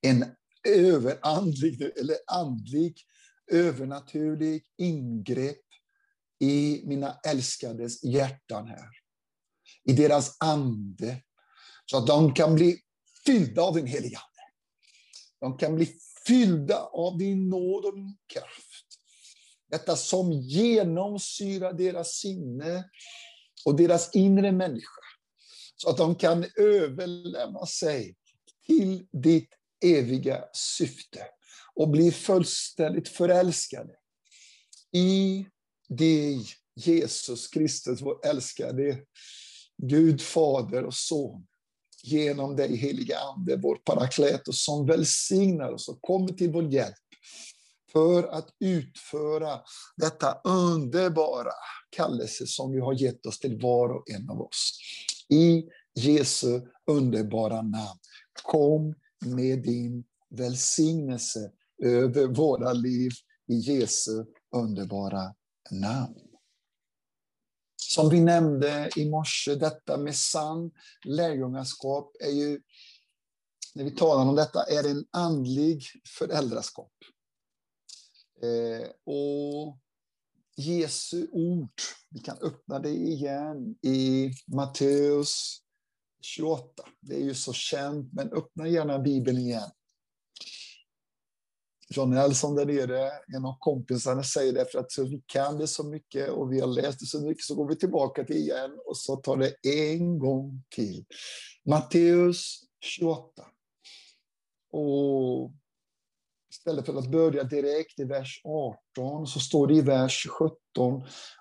en 0.00 0.24
överandlig, 0.68 1.82
eller 1.82 2.16
andlig, 2.26 2.96
övernaturlig 3.52 4.64
ingrepp 4.78 5.64
i 6.40 6.82
mina 6.84 7.20
älskades 7.26 8.04
hjärtan 8.04 8.68
här. 8.68 8.88
I 9.84 9.92
deras 9.92 10.36
ande. 10.40 11.22
Så 11.86 11.98
att 11.98 12.06
de 12.06 12.34
kan 12.34 12.54
bli 12.54 12.78
fyllda 13.26 13.62
av 13.62 13.74
din 13.74 13.86
heliga 13.86 14.18
Ande. 14.18 14.52
De 15.40 15.58
kan 15.58 15.74
bli 15.76 15.96
fyllda 16.26 16.78
av 16.78 17.18
din 17.18 17.48
nåd 17.48 17.84
och 17.84 17.94
din 17.94 18.16
kraft. 18.26 18.86
Detta 19.70 19.96
som 19.96 20.32
genomsyrar 20.32 21.72
deras 21.72 22.08
sinne 22.08 22.90
och 23.64 23.76
deras 23.76 24.14
inre 24.14 24.52
människa 24.52 25.03
så 25.76 25.90
att 25.90 25.96
de 25.96 26.14
kan 26.14 26.44
överlämna 26.56 27.66
sig 27.66 28.16
till 28.66 29.06
ditt 29.12 29.48
eviga 29.84 30.44
syfte 30.52 31.26
och 31.74 31.88
bli 31.88 32.12
fullständigt 32.12 33.08
förälskade 33.08 33.92
i 34.92 35.46
dig, 35.88 36.46
Jesus 36.76 37.48
Kristus, 37.48 38.02
vår 38.02 38.26
älskade 38.26 38.98
Gud, 39.82 40.22
Fader 40.22 40.84
och 40.84 40.94
Son, 40.94 41.46
genom 42.02 42.56
dig, 42.56 42.76
heliga 42.76 43.18
Ande, 43.18 43.56
vår 43.56 43.76
parakletos, 43.76 44.64
som 44.64 44.86
välsignar 44.86 45.72
oss 45.72 45.88
och 45.88 46.02
kommer 46.02 46.32
till 46.32 46.52
vår 46.52 46.72
hjälp 46.72 46.94
för 47.92 48.22
att 48.22 48.48
utföra 48.60 49.60
detta 49.96 50.40
underbara 50.44 51.52
kallelse 51.90 52.46
som 52.46 52.72
vi 52.72 52.80
har 52.80 53.02
gett 53.02 53.26
oss 53.26 53.38
till 53.38 53.60
var 53.60 53.88
och 53.88 54.10
en 54.10 54.30
av 54.30 54.40
oss. 54.40 54.78
I 55.28 55.64
Jesu 55.94 56.60
underbara 56.86 57.62
namn. 57.62 57.98
Kom 58.42 58.94
med 59.26 59.62
din 59.62 60.04
välsignelse 60.30 61.52
över 61.82 62.26
våra 62.26 62.72
liv 62.72 63.10
i 63.48 63.54
Jesu 63.54 64.24
underbara 64.54 65.34
namn. 65.70 66.20
Som 67.76 68.08
vi 68.10 68.20
nämnde 68.20 68.90
i 68.96 69.10
morse, 69.10 69.54
detta 69.54 69.96
med 69.96 70.16
sann 70.16 70.70
lärjungaskap 71.06 72.16
är 72.20 72.30
ju, 72.30 72.60
när 73.74 73.84
vi 73.84 73.90
talar 73.90 74.28
om 74.28 74.34
detta, 74.34 74.62
är 74.62 74.90
en 74.90 75.04
andlig 75.10 75.84
föräldraskap. 76.18 76.92
Eh, 78.42 78.88
och 79.04 79.78
Jesu 80.56 81.26
ord, 81.32 81.80
vi 82.10 82.20
kan 82.20 82.36
öppna 82.42 82.78
det 82.78 82.90
igen 82.90 83.76
i 83.82 84.30
Matteus 84.46 85.60
28. 86.22 86.82
Det 87.00 87.14
är 87.14 87.20
ju 87.20 87.34
så 87.34 87.52
känt, 87.52 88.12
men 88.12 88.32
öppna 88.32 88.68
gärna 88.68 88.98
Bibeln 88.98 89.38
igen. 89.38 89.70
John 91.88 92.10
Nelson 92.10 92.54
där 92.54 92.66
nere, 92.66 93.10
en 93.36 93.44
av 93.44 93.56
kompisarna, 93.58 94.22
säger 94.22 94.52
det 94.52 94.72
för 94.72 94.78
att 94.78 94.92
så 94.92 95.04
vi 95.04 95.22
kan 95.26 95.58
det 95.58 95.66
så 95.66 95.84
mycket 95.84 96.30
och 96.30 96.52
vi 96.52 96.60
har 96.60 96.66
läst 96.66 97.00
det 97.00 97.06
så 97.06 97.20
mycket, 97.20 97.44
så 97.44 97.54
går 97.54 97.68
vi 97.68 97.76
tillbaka 97.76 98.24
till 98.24 98.36
igen 98.36 98.78
och 98.86 98.96
så 98.96 99.16
tar 99.16 99.36
det 99.36 99.54
en 99.62 100.18
gång 100.18 100.62
till. 100.74 101.04
Matteus 101.64 102.60
28. 102.80 103.42
Och 104.72 105.52
istället 106.54 106.86
för 106.86 106.98
att 106.98 107.10
börja 107.10 107.44
direkt 107.44 108.00
i 108.00 108.04
vers 108.04 108.40
18 108.44 109.26
så 109.26 109.40
står 109.40 109.66
det 109.66 109.74
i 109.74 109.80
vers 109.80 110.26
17 110.38 110.58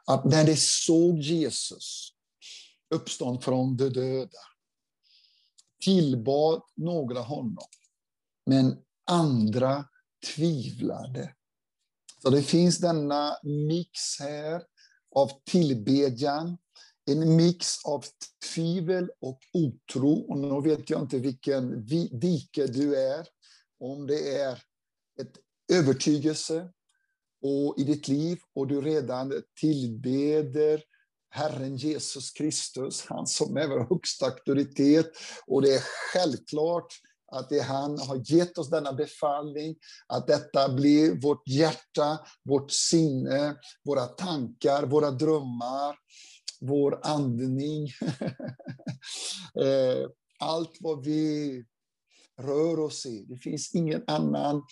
att 0.06 0.26
när 0.26 0.46
de 0.46 0.56
såg 0.58 1.20
Jesus 1.20 2.10
uppstånd 2.96 3.44
från 3.44 3.78
de 3.78 3.90
döda 3.90 4.40
tillbad 5.84 6.62
några 6.76 7.22
honom, 7.22 7.68
men 8.46 8.78
andra 9.12 9.86
tvivlade. 10.36 11.34
Så 12.22 12.30
det 12.30 12.44
finns 12.44 12.78
denna 12.78 13.38
mix 13.44 14.20
här 14.20 14.64
av 15.16 15.32
tillbedjan, 15.46 16.58
en 17.06 17.36
mix 17.36 17.86
av 17.86 18.06
tvivel 18.54 19.10
och 19.22 19.40
otro. 19.54 20.14
Och 20.30 20.38
nu 20.38 20.70
vet 20.70 20.90
jag 20.90 21.02
inte 21.02 21.20
vilken 21.20 21.86
dike 22.20 22.68
du 22.68 22.96
är, 22.96 23.28
om 23.80 24.08
det 24.08 24.38
är 24.38 24.64
ett 25.22 25.38
övertygelse 25.72 26.70
och 27.42 27.76
i 27.78 27.84
ditt 27.84 28.08
liv 28.08 28.40
och 28.56 28.68
du 28.68 28.82
redan 28.82 29.34
tillbeder 29.60 30.84
Herren 31.30 31.76
Jesus 31.76 32.32
Kristus, 32.32 33.06
han 33.10 33.28
som 33.28 33.58
är 33.58 33.68
vår 33.68 33.88
högsta 33.90 34.26
auktoritet. 34.26 35.12
Och 35.48 35.62
det 35.62 35.76
är 35.76 35.84
självklart 36.14 36.88
att 37.32 37.50
det 37.50 37.60
han 37.60 38.00
har 38.00 38.22
gett 38.34 38.58
oss 38.58 38.70
denna 38.70 38.94
befallning, 38.94 39.76
att 40.08 40.28
detta 40.28 40.74
blir 40.74 41.22
vårt 41.22 41.48
hjärta, 41.48 42.20
vårt 42.44 42.72
sinne, 42.72 43.56
våra 43.84 44.06
tankar, 44.06 44.84
våra 44.84 45.12
drömmar, 45.12 45.96
vår 46.62 47.00
andning. 47.04 47.90
Eh, 49.62 50.10
allt 50.40 50.78
vad 50.80 51.06
vi 51.06 51.64
rör 52.42 52.80
oss 52.80 53.06
i. 53.06 53.26
Det 53.30 53.38
finns 53.38 53.76
ingen 53.76 54.04
annan 54.08 54.64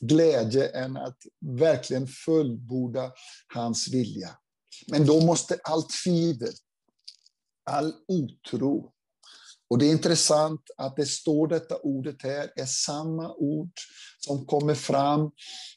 glädje 0.00 0.68
än 0.68 0.96
att 0.96 1.18
verkligen 1.40 2.06
fullborda 2.06 3.12
hans 3.54 3.88
vilja. 3.88 4.30
Men 4.90 5.06
då 5.06 5.20
måste 5.20 5.58
allt 5.64 5.90
tvivel, 6.04 6.52
all 7.70 7.94
otro, 8.08 8.92
och 9.70 9.78
det 9.78 9.86
är 9.86 9.90
intressant 9.90 10.60
att 10.76 10.96
det 10.96 11.06
står 11.06 11.48
detta 11.48 11.76
ordet 11.76 12.22
här, 12.22 12.52
är 12.56 12.66
samma 12.66 13.34
ord 13.34 13.72
som 14.18 14.46
kommer 14.46 14.74
fram 14.74 15.30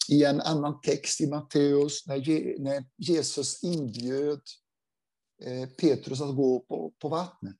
i 0.09 0.23
en 0.23 0.41
annan 0.41 0.81
text 0.81 1.21
i 1.21 1.27
Matteus, 1.27 2.07
när 2.07 2.83
Jesus 2.97 3.63
inbjöd 3.63 4.41
eh, 5.43 5.69
Petrus 5.69 6.21
att 6.21 6.35
gå 6.35 6.59
på, 6.59 6.93
på 7.01 7.09
vattnet. 7.09 7.57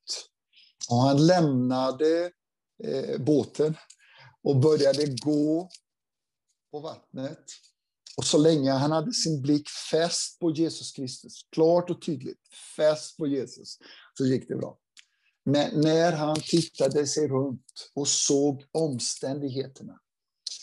Och 0.90 0.98
han 0.98 1.28
lämnade 1.28 2.32
eh, 2.84 3.22
båten 3.22 3.77
och 4.44 4.60
började 4.60 5.06
gå 5.06 5.70
på 6.72 6.80
vattnet. 6.80 7.44
Och 8.18 8.25
så 8.25 8.38
länge 8.38 8.72
han 8.72 8.92
hade 8.92 9.13
sin 9.13 9.42
blick 9.42 9.70
fäst 9.92 10.39
på 10.39 10.51
Jesus 10.51 10.92
Kristus, 10.92 11.48
klart 11.51 11.89
och 11.89 12.01
tydligt 12.01 12.39
fäst 12.75 13.18
på 13.18 13.27
Jesus, 13.27 13.77
så 14.18 14.25
gick 14.25 14.48
det 14.48 14.56
bra. 14.56 14.77
Men 15.46 15.82
när 15.82 16.12
han 16.12 16.36
tittade 16.36 17.08
sig 17.08 17.27
runt 17.27 17.92
och 17.94 18.08
såg 18.08 18.63
omständigheterna, 18.72 20.00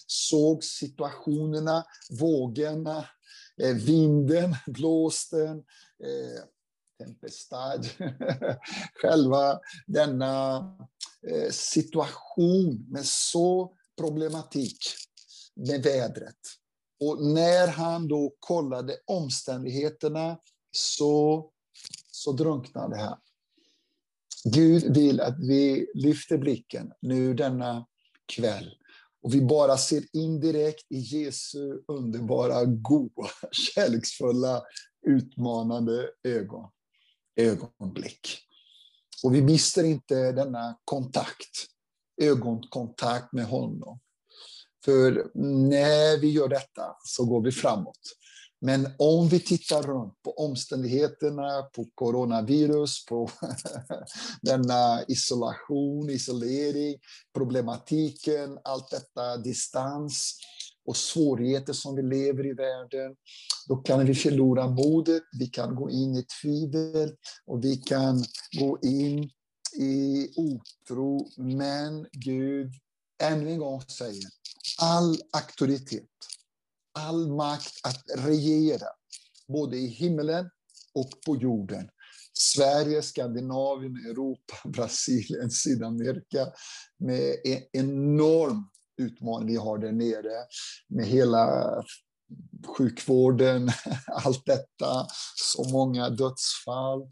såg 0.07 0.65
situationerna, 0.65 1.85
vågorna, 2.21 3.09
eh, 3.63 3.75
vinden, 3.75 4.57
blåsten, 4.67 5.59
eh, 6.05 6.43
tempestad, 7.05 7.87
själva 8.95 9.61
denna 9.87 10.57
eh, 11.31 11.51
situation 11.51 12.87
med 12.89 13.07
så 13.07 13.73
problematik 13.99 14.79
med 15.55 15.83
vädret. 15.83 16.37
Och 17.01 17.25
när 17.25 17.69
han 17.69 18.09
då 18.09 18.33
kollade 18.39 18.97
omständigheterna 19.07 20.39
så, 20.73 21.47
så 22.11 22.33
drunknade 22.33 22.97
han. 22.97 23.19
Gud 24.45 24.97
vill 24.97 25.21
att 25.21 25.39
vi 25.39 25.87
lyfter 25.95 26.39
blicken 26.39 26.93
nu 27.01 27.35
denna 27.35 27.87
kväll 28.37 28.71
och 29.23 29.35
vi 29.35 29.41
bara 29.41 29.77
ser 29.77 30.05
indirekt 30.13 30.93
i 30.93 30.99
Jesu 30.99 31.83
underbara, 31.89 32.65
goda, 32.65 33.31
kärleksfulla, 33.53 34.63
utmanande 35.07 36.11
ögon, 36.23 36.71
ögonblick. 37.37 38.39
Och 39.25 39.35
vi 39.35 39.43
mister 39.43 39.85
inte 39.85 40.33
denna 40.33 40.79
kontakt, 40.85 41.67
ögonkontakt 42.23 43.33
med 43.33 43.45
honom. 43.45 44.01
För 44.85 45.31
när 45.69 46.21
vi 46.21 46.31
gör 46.31 46.49
detta 46.49 46.97
så 47.05 47.25
går 47.25 47.43
vi 47.43 47.53
framåt. 47.53 48.01
Men 48.61 48.89
om 48.99 49.29
vi 49.29 49.41
tittar 49.41 49.83
runt 49.83 50.23
på 50.23 50.31
omständigheterna, 50.31 51.63
på 51.63 51.87
coronavirus, 51.95 53.07
på 53.07 53.31
denna 54.43 55.05
isolation, 55.09 56.11
isolering, 56.11 56.99
problematiken, 57.35 58.59
allt 58.65 58.91
detta, 58.91 59.37
distans 59.37 60.37
och 60.91 60.97
svårigheter 60.97 61.73
som 61.73 61.97
vi 61.97 62.03
lever 62.03 62.47
i 62.47 62.53
världen, 62.53 63.17
då 63.69 63.77
kan 63.77 64.07
vi 64.07 64.15
förlora 64.15 64.69
modet, 64.69 65.23
vi 65.39 65.47
kan 65.47 65.75
gå 65.75 65.91
in 65.91 66.17
i 66.17 66.25
tvivel 66.43 67.17
och 67.47 67.65
vi 67.65 67.77
kan 67.77 68.25
gå 68.59 68.79
in 68.83 69.31
i 69.79 70.29
otro. 70.37 71.29
Men 71.37 72.07
Gud, 72.13 72.73
ännu 73.23 73.51
en 73.51 73.59
gång 73.59 73.81
säger, 73.81 74.25
all 74.81 75.17
auktoritet, 75.33 76.09
all 76.93 77.29
makt 77.29 77.73
att 77.83 78.05
regera, 78.27 78.87
både 79.49 79.77
i 79.77 79.87
himlen 79.87 80.51
och 80.95 81.11
på 81.27 81.37
jorden. 81.37 81.89
Sverige, 82.33 83.03
Skandinavien, 83.03 83.97
Europa, 83.97 84.55
Brasilien, 84.69 85.51
Sydamerika 85.51 86.47
med 86.99 87.37
en 87.45 87.63
enorm 87.73 88.71
utmaning 89.01 89.49
vi 89.49 89.57
har 89.57 89.79
där 89.79 89.93
nere 89.93 90.47
med 90.89 91.07
hela 91.07 91.75
sjukvården, 92.77 93.71
allt 94.07 94.47
detta, 94.47 95.07
så 95.37 95.69
många 95.69 96.11
dödsfall. 96.11 97.09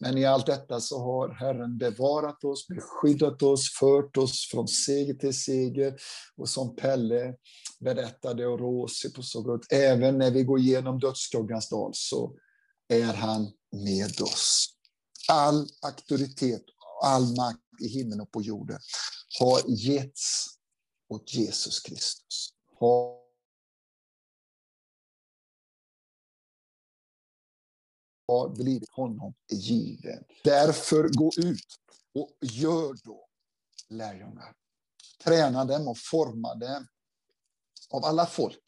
Men 0.00 0.18
i 0.18 0.24
allt 0.24 0.46
detta 0.46 0.80
så 0.80 0.98
har 0.98 1.28
Herren 1.28 1.78
bevarat 1.78 2.44
oss, 2.44 2.66
beskyddat 2.68 3.42
oss, 3.42 3.72
fört 3.80 4.16
oss 4.16 4.48
från 4.50 4.68
seger 4.68 5.14
till 5.14 5.34
seger. 5.34 5.94
Och 6.36 6.48
som 6.48 6.76
Pelle 6.76 7.34
berättade 7.80 8.46
och 8.46 8.60
Rosi 8.60 9.12
på 9.12 9.22
så 9.22 9.42
gott, 9.42 9.72
även 9.72 10.18
när 10.18 10.30
vi 10.30 10.44
går 10.44 10.58
igenom 10.58 10.98
dödsskuggans 10.98 11.68
dal 11.68 11.90
så 11.94 12.34
är 12.88 13.14
han 13.14 13.52
med 13.72 14.20
oss. 14.20 14.68
All 15.28 15.68
auktoritet, 15.82 16.62
all 17.04 17.22
makt 17.22 17.60
i 17.84 17.88
himlen 17.88 18.20
och 18.20 18.30
på 18.30 18.42
jorden 18.42 18.78
har 19.40 19.60
getts 19.68 20.57
åt 21.08 21.34
Jesus 21.34 21.80
Kristus. 21.80 22.54
Har 22.78 23.18
har 28.28 28.48
blivit 28.48 28.90
honom 28.90 29.34
given. 29.50 30.24
Därför 30.44 31.08
gå 31.08 31.30
ut 31.36 31.66
och 32.14 32.30
gör 32.40 32.96
då 33.04 33.26
lärjungar. 33.88 34.54
Träna 35.24 35.64
dem 35.64 35.88
och 35.88 35.98
forma 35.98 36.54
dem 36.54 36.86
av 37.90 38.04
alla 38.04 38.26
folk, 38.26 38.62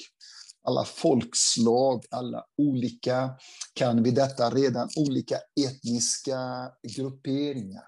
alla 0.63 0.85
folkslag, 0.85 2.05
alla 2.11 2.45
olika, 2.57 3.39
kan 3.75 4.03
vi 4.03 4.11
detta 4.11 4.51
redan, 4.51 4.89
olika 4.97 5.39
etniska 5.67 6.73
grupperingar. 6.97 7.85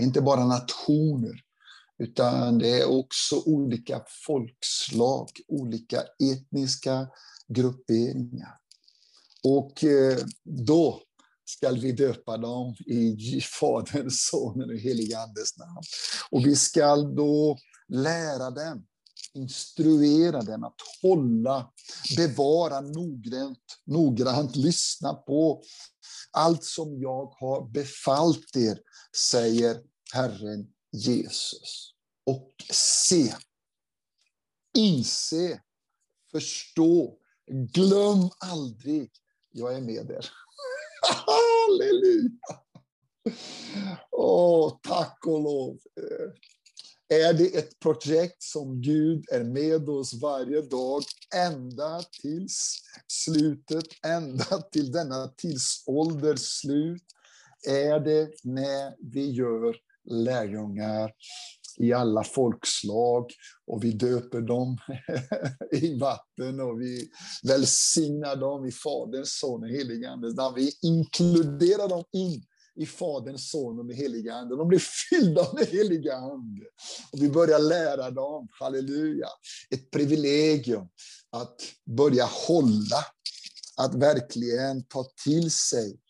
Inte 0.00 0.20
bara 0.20 0.44
nationer, 0.44 1.40
utan 1.98 2.58
det 2.58 2.80
är 2.80 2.98
också 2.98 3.42
olika 3.46 4.04
folkslag, 4.26 5.28
olika 5.48 6.02
etniska 6.32 7.08
grupperingar. 7.48 8.58
Och 9.44 9.84
eh, 9.84 10.18
då 10.44 11.02
skall 11.44 11.78
vi 11.78 11.92
döpa 11.92 12.36
dem 12.36 12.74
i 12.86 13.40
Faderns, 13.60 14.26
Sonens 14.30 14.70
och 14.70 14.78
Helige 14.78 15.18
Andes 15.18 15.58
namn. 15.58 15.82
Och 16.30 16.46
vi 16.46 16.56
skall 16.56 17.16
då 17.16 17.58
lära 17.88 18.50
dem, 18.50 18.86
instruera 19.34 20.42
dem 20.42 20.64
att 20.64 20.76
hålla, 21.02 21.72
bevara 22.16 22.80
noggrant, 22.80 23.58
noggrant 23.86 24.56
lyssna 24.56 25.14
på 25.14 25.62
allt 26.30 26.64
som 26.64 27.00
jag 27.00 27.26
har 27.26 27.70
befallt 27.70 28.56
er, 28.56 28.78
säger 29.30 29.80
Herren 30.12 30.73
Jesus. 30.94 31.94
Och 32.26 32.52
se, 32.70 33.34
inse 34.76 35.60
förstå. 36.30 37.18
Glöm 37.46 38.30
aldrig, 38.38 39.10
jag 39.50 39.74
är 39.74 39.80
med 39.80 40.10
er. 40.10 40.30
Halleluja! 41.26 42.60
Åh, 44.10 44.78
tack 44.82 45.26
och 45.26 45.42
lov. 45.42 45.78
Är 47.08 47.32
det 47.32 47.56
ett 47.56 47.78
projekt 47.78 48.42
som 48.42 48.80
Gud 48.80 49.24
är 49.32 49.44
med 49.44 49.88
oss 49.88 50.14
varje 50.14 50.62
dag, 50.62 51.02
ända 51.34 52.02
till 52.22 52.48
slutet, 53.06 53.84
ända 54.06 54.62
till 54.62 54.92
denna 54.92 55.28
tidsålders 55.28 56.40
slut, 56.40 57.04
är 57.68 58.00
det 58.00 58.30
när 58.42 58.94
vi 59.12 59.30
gör 59.30 59.76
lärjungar 60.10 61.12
i 61.78 61.92
alla 61.92 62.24
folkslag 62.24 63.30
och 63.66 63.84
vi 63.84 63.92
döper 63.92 64.40
dem 64.40 64.78
i 65.72 65.98
vatten 65.98 66.60
och 66.60 66.80
vi 66.80 67.08
välsignar 67.42 68.36
dem 68.36 68.66
i 68.66 68.72
Faderns, 68.72 69.38
Son 69.38 69.62
och 69.62 69.68
helige 69.68 70.10
Ande. 70.10 70.52
Vi 70.56 70.72
inkluderar 70.82 71.88
dem 71.88 72.04
in 72.12 72.42
i 72.76 72.86
Faderns, 72.86 73.50
Son 73.50 73.78
och 73.78 73.86
den 73.86 73.96
helige 73.96 74.34
Ande. 74.34 74.56
De 74.56 74.68
blir 74.68 74.82
fyllda 75.10 75.52
med 75.52 75.66
helige 75.66 76.16
Ande. 76.16 76.64
Och 77.12 77.22
vi 77.22 77.28
börjar 77.28 77.58
lära 77.58 78.10
dem, 78.10 78.48
halleluja, 78.50 79.28
ett 79.70 79.90
privilegium 79.90 80.88
att 81.30 81.56
börja 81.96 82.24
hålla, 82.24 83.04
att 83.76 83.94
verkligen 83.94 84.86
ta 84.86 85.04
till 85.24 85.50
sig 85.50 86.00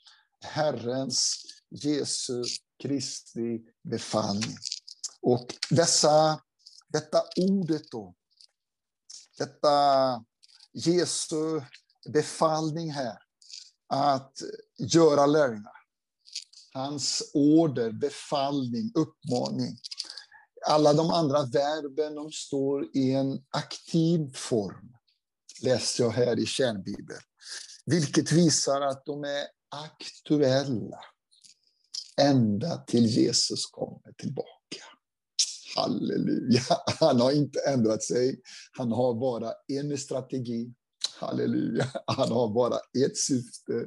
Herrens, 0.44 1.44
Jesu 1.70 2.44
Kristi 2.82 3.60
befallning. 3.82 4.56
Och 5.22 5.54
dessa, 5.70 6.40
detta 6.88 7.22
ordet 7.36 7.90
då, 7.90 8.14
detta 9.38 10.24
Jesu 10.72 11.60
befallning 12.08 12.92
här, 12.92 13.18
att 13.86 14.42
göra 14.78 15.26
lärjungar. 15.26 15.84
Hans 16.72 17.30
order, 17.34 17.92
befallning, 17.92 18.92
uppmaning. 18.94 19.78
Alla 20.66 20.92
de 20.92 21.10
andra 21.10 21.42
verben 21.42 22.14
de 22.14 22.32
står 22.32 22.96
i 22.96 23.12
en 23.12 23.44
aktiv 23.50 24.34
form, 24.34 24.96
läste 25.62 26.02
jag 26.02 26.10
här 26.10 26.38
i 26.38 26.46
kärnbibeln. 26.46 27.20
Vilket 27.86 28.32
visar 28.32 28.80
att 28.80 29.04
de 29.04 29.24
är 29.24 29.46
aktuella 29.68 31.00
ända 32.20 32.76
till 32.76 33.06
Jesus 33.06 33.66
kommer 33.66 34.12
tillbaka. 34.18 34.50
Halleluja. 35.76 36.60
Han 37.00 37.20
har 37.20 37.32
inte 37.32 37.58
ändrat 37.68 38.02
sig. 38.02 38.40
Han 38.72 38.92
har 38.92 39.14
bara 39.14 39.52
en 39.68 39.98
strategi. 39.98 40.72
Halleluja. 41.20 41.86
Han 42.06 42.32
har 42.32 42.54
bara 42.54 42.76
ett 43.06 43.16
syfte. 43.16 43.86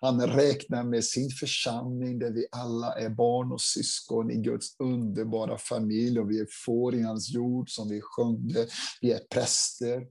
Han 0.00 0.26
räknar 0.26 0.84
med 0.84 1.04
sin 1.04 1.30
församling 1.30 2.18
där 2.18 2.30
vi 2.30 2.46
alla 2.52 2.92
är 2.92 3.08
barn 3.08 3.52
och 3.52 3.60
syskon 3.60 4.30
i 4.30 4.36
Guds 4.36 4.80
underbara 4.80 5.58
familj 5.58 6.20
och 6.20 6.30
vi 6.30 6.40
är 6.40 6.46
får 6.64 6.94
i 6.94 7.02
hans 7.02 7.30
jord 7.30 7.70
som 7.70 7.88
vi 7.88 8.00
sjöng. 8.02 8.54
Vi 9.00 9.12
är 9.12 9.20
präster. 9.34 10.06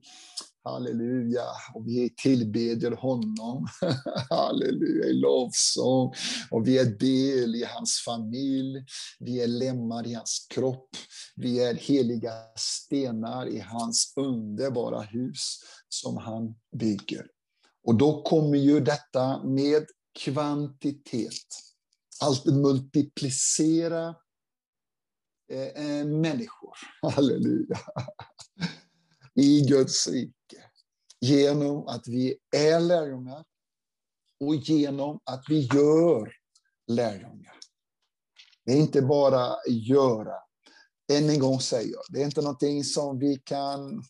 Halleluja. 0.69 1.45
Och 1.73 1.87
vi 1.87 2.13
tillbeder 2.17 2.91
honom. 2.91 3.67
Halleluja 4.29 5.05
i 5.05 5.13
lovsång. 5.13 6.13
Och 6.51 6.67
vi 6.67 6.77
är 6.77 6.85
del 6.85 7.55
i 7.55 7.63
hans 7.63 8.01
familj. 8.05 8.85
Vi 9.19 9.41
är 9.41 9.47
lemmar 9.47 10.07
i 10.07 10.13
hans 10.13 10.47
kropp. 10.49 10.89
Vi 11.35 11.59
är 11.59 11.73
heliga 11.73 12.31
stenar 12.55 13.47
i 13.47 13.59
hans 13.59 14.13
underbara 14.15 15.01
hus 15.01 15.59
som 15.89 16.17
han 16.17 16.55
bygger. 16.79 17.27
Och 17.83 17.95
då 17.95 18.21
kommer 18.21 18.57
ju 18.57 18.79
detta 18.79 19.43
med 19.43 19.85
kvantitet. 20.19 21.47
Allt 22.21 22.45
multiplicera 22.45 24.15
eh, 25.51 25.85
eh 25.85 26.05
människor. 26.05 26.73
Halleluja. 27.15 27.79
I 29.35 29.61
Guds 29.61 30.07
rike 30.07 30.38
genom 31.21 31.87
att 31.87 32.07
vi 32.07 32.37
är 32.55 32.79
lärjungar 32.79 33.45
och 34.39 34.55
genom 34.55 35.19
att 35.23 35.43
vi 35.49 35.59
gör 35.73 36.33
lärjungar. 36.87 37.55
Det 38.65 38.71
är 38.71 38.77
inte 38.77 39.01
bara 39.01 39.55
göra. 39.67 40.35
Än 41.11 41.29
en 41.29 41.39
gång 41.39 41.59
säger 41.59 41.91
jag, 41.91 42.01
det 42.09 42.21
är 42.21 42.25
inte 42.25 42.41
någonting 42.41 42.83
som 42.83 43.19
vi 43.19 43.41
kan 43.43 44.03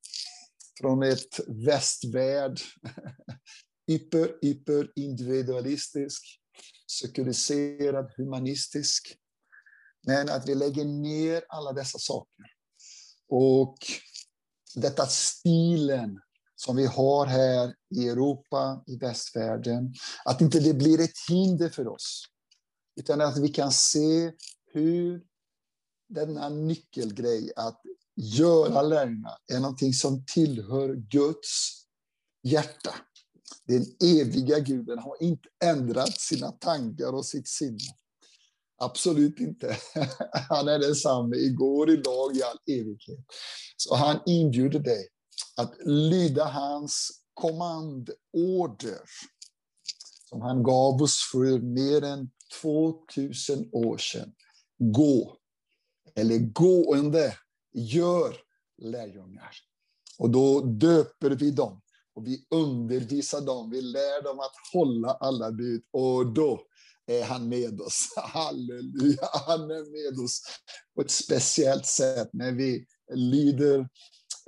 från 0.81 1.03
ett 1.03 1.39
västvärld, 1.47 2.59
hyper, 3.87 4.37
hyper 4.41 4.91
individualistisk, 4.95 6.39
sekulariserad, 7.01 8.13
humanistisk. 8.17 9.17
Men 10.07 10.29
att 10.29 10.49
vi 10.49 10.55
lägger 10.55 10.85
ner 10.85 11.43
alla 11.49 11.73
dessa 11.73 11.99
saker. 11.99 12.45
Och 13.29 13.77
detta 14.75 15.05
stilen 15.05 16.19
som 16.65 16.75
vi 16.75 16.85
har 16.85 17.25
här 17.25 17.75
i 17.95 18.09
Europa, 18.09 18.83
i 18.87 18.97
västvärlden, 18.97 19.93
att 20.25 20.41
inte 20.41 20.59
det 20.59 20.73
blir 20.73 21.01
ett 21.01 21.29
hinder 21.29 21.69
för 21.69 21.87
oss. 21.87 22.25
Utan 22.99 23.21
att 23.21 23.37
vi 23.37 23.49
kan 23.49 23.71
se 23.71 24.31
hur 24.73 25.23
denna 26.09 26.49
nyckelgrej, 26.49 27.51
att 27.55 27.81
göra 28.15 28.81
lärjungar, 28.81 29.37
är 29.53 29.59
någonting 29.59 29.93
som 29.93 30.25
tillhör 30.25 30.95
Guds 30.95 31.83
hjärta. 32.43 32.95
Den 33.67 33.85
eviga 34.03 34.59
guden 34.59 34.99
har 34.99 35.23
inte 35.23 35.49
ändrat 35.63 36.19
sina 36.19 36.51
tankar 36.51 37.13
och 37.13 37.25
sitt 37.25 37.47
sinne. 37.47 37.93
Absolut 38.77 39.39
inte. 39.39 39.77
Han 40.49 40.67
är 40.67 40.79
densamme 40.79 41.35
igår, 41.35 41.89
idag, 41.89 42.35
i 42.35 42.43
all 42.43 42.59
evighet. 42.67 43.25
Så 43.77 43.95
han 43.95 44.19
inbjuder 44.25 44.79
dig 44.79 45.07
att 45.57 45.73
lyda 45.85 46.45
hans 46.45 47.09
kommandorder 47.33 49.01
som 50.29 50.41
han 50.41 50.63
gav 50.63 51.01
oss 51.01 51.29
för 51.31 51.59
mer 51.59 52.03
än 52.03 52.29
2000 52.61 53.69
år 53.71 53.97
sedan. 53.97 54.33
Gå, 54.77 55.37
eller 56.15 56.37
gående, 56.37 57.37
gör 57.73 58.35
lärjungar. 58.81 59.55
Och 60.17 60.29
då 60.29 60.61
döper 60.61 61.29
vi 61.29 61.51
dem 61.51 61.81
och 62.15 62.27
vi 62.27 62.45
undervisar 62.49 63.41
dem, 63.41 63.69
vi 63.69 63.81
lär 63.81 64.23
dem 64.23 64.39
att 64.39 64.53
hålla 64.73 65.11
alla 65.11 65.51
bud 65.51 65.81
och 65.91 66.33
då 66.33 66.61
är 67.05 67.23
han 67.23 67.49
med 67.49 67.81
oss. 67.81 68.13
Halleluja, 68.17 69.27
han 69.47 69.61
är 69.61 70.11
med 70.11 70.23
oss 70.23 70.41
på 70.95 71.01
ett 71.01 71.11
speciellt 71.11 71.85
sätt 71.85 72.29
när 72.33 72.51
vi 72.51 72.85
lyder 73.13 73.89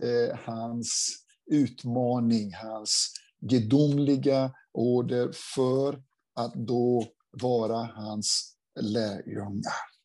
eh, 0.03 0.39
hans 0.45 1.15
utmaning, 1.51 2.53
hans 2.53 3.13
gudomliga 3.41 4.51
order 4.73 5.31
för 5.55 6.03
att 6.35 6.53
då 6.53 7.07
vara 7.41 7.77
hans 7.95 8.55
lärjungar. 8.81 9.95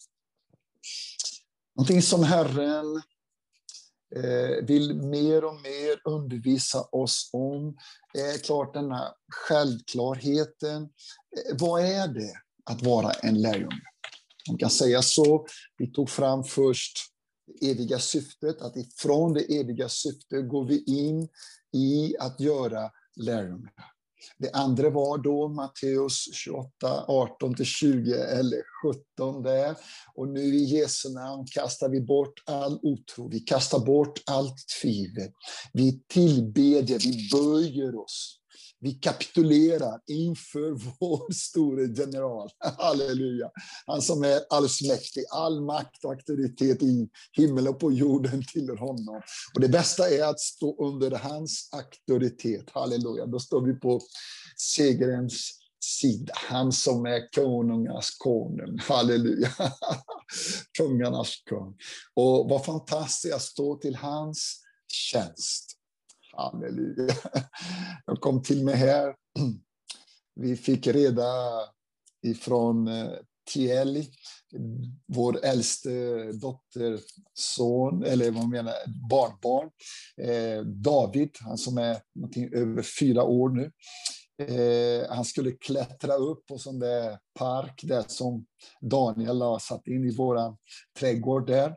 Någonting 1.77 2.03
som 2.03 2.23
Herren 2.23 3.03
eh, 4.17 4.67
vill 4.67 4.95
mer 4.95 5.45
och 5.45 5.55
mer 5.55 6.01
undervisa 6.05 6.83
oss 6.83 7.31
om 7.33 7.77
är 8.15 8.39
klart 8.39 8.75
den 8.75 8.93
här 8.93 9.09
självklarheten. 9.33 10.83
Eh, 10.83 11.57
vad 11.61 11.85
är 11.85 12.09
det 12.09 12.33
att 12.65 12.83
vara 12.83 13.13
en 13.13 13.43
lärjunge? 13.43 13.83
Man 14.49 14.59
kan 14.59 14.71
säga 14.71 15.03
så. 15.03 15.47
Vi 15.77 15.93
tog 15.93 16.11
fram 16.11 16.45
först 16.45 16.99
det 17.61 17.71
eviga 17.71 17.99
syftet, 17.99 18.63
att 18.63 18.77
ifrån 18.77 19.33
det 19.33 19.61
eviga 19.61 19.89
syftet 19.89 20.49
går 20.49 20.65
vi 20.65 20.85
in 20.87 21.29
i 21.73 22.17
att 22.19 22.41
göra 22.41 22.91
lärjungar. 23.17 23.73
Det 24.39 24.51
andra 24.51 24.91
var 24.91 25.19
då 25.19 25.49
Matteus 25.49 26.29
28, 26.33 26.71
18-20 27.09 28.15
eller 28.15 28.63
17 29.19 29.43
där. 29.43 29.77
Och 30.15 30.29
nu 30.29 30.41
i 30.41 30.65
Jesu 30.65 31.09
namn 31.09 31.47
kastar 31.47 31.89
vi 31.89 32.01
bort 32.01 32.43
all 32.47 32.79
otro, 32.83 33.29
vi 33.29 33.41
kastar 33.41 33.79
bort 33.79 34.23
allt 34.27 34.57
tvivel. 34.83 35.33
Vi 35.73 36.03
tillbedjer, 36.09 36.99
vi 36.99 37.29
böjer 37.33 37.97
oss. 37.97 38.40
Vi 38.81 38.93
kapitulerar 38.93 40.01
inför 40.07 40.71
vår 41.01 41.33
store 41.33 41.87
general. 41.87 42.51
Halleluja. 42.79 43.51
Han 43.87 44.03
som 44.03 44.25
är 44.25 44.41
allsmäktig. 44.51 45.25
All 45.31 45.61
makt 45.61 46.05
och 46.05 46.11
auktoritet 46.11 46.83
i 46.83 47.09
himmel 47.33 47.69
och 47.69 47.81
på 47.81 47.93
jorden 47.93 48.45
tillhör 48.53 48.77
honom. 48.77 49.23
Och 49.55 49.61
det 49.61 49.69
bästa 49.69 50.11
är 50.11 50.25
att 50.25 50.41
stå 50.41 50.87
under 50.87 51.11
hans 51.11 51.69
auktoritet. 51.73 52.71
Halleluja. 52.71 53.27
Då 53.27 53.39
står 53.39 53.67
vi 53.67 53.75
på 53.75 54.01
segerns 54.57 55.61
sida. 55.85 56.35
Han 56.37 56.73
som 56.73 57.07
är 57.07 57.33
konungas 57.33 58.11
konung. 58.19 58.79
Halleluja. 58.79 59.51
Kungarnas 60.79 61.35
kung. 61.47 61.77
Och 62.15 62.51
vad 62.51 62.65
fantastiskt 62.65 63.35
att 63.35 63.43
stå 63.43 63.77
till 63.77 63.97
hans 63.97 64.63
tjänst. 64.93 65.70
Halleluja. 66.33 67.15
Jag 68.07 68.21
kom 68.21 68.43
till 68.43 68.65
mig 68.65 68.75
här. 68.75 69.15
Vi 70.35 70.57
fick 70.57 70.87
reda 70.87 71.25
ifrån 72.27 72.89
eh, 72.89 73.11
Tieli, 73.53 74.09
vår 75.07 75.45
äldste 75.45 75.91
dotterson, 76.33 78.03
eller 78.05 78.31
vad 78.31 78.49
menar 78.49 78.75
barnbarn, 79.11 79.71
eh, 80.17 80.63
David, 80.65 81.31
han 81.41 81.59
som 81.59 81.79
är 81.79 82.01
över 82.53 82.83
fyra 82.83 83.25
år 83.25 83.49
nu. 83.49 83.73
Eh, 84.41 85.09
han 85.11 85.25
skulle 85.25 85.53
klättra 85.53 86.15
upp 86.15 86.47
på 86.47 86.59
sån 86.59 86.79
där 86.79 87.19
park 87.39 87.81
där 87.83 88.05
som 88.09 88.47
Daniel 88.81 89.43
har 89.43 89.59
satt 89.59 89.87
in 89.87 90.05
i 90.05 90.17
vår 90.17 90.57
trädgård 90.99 91.47
där. 91.47 91.77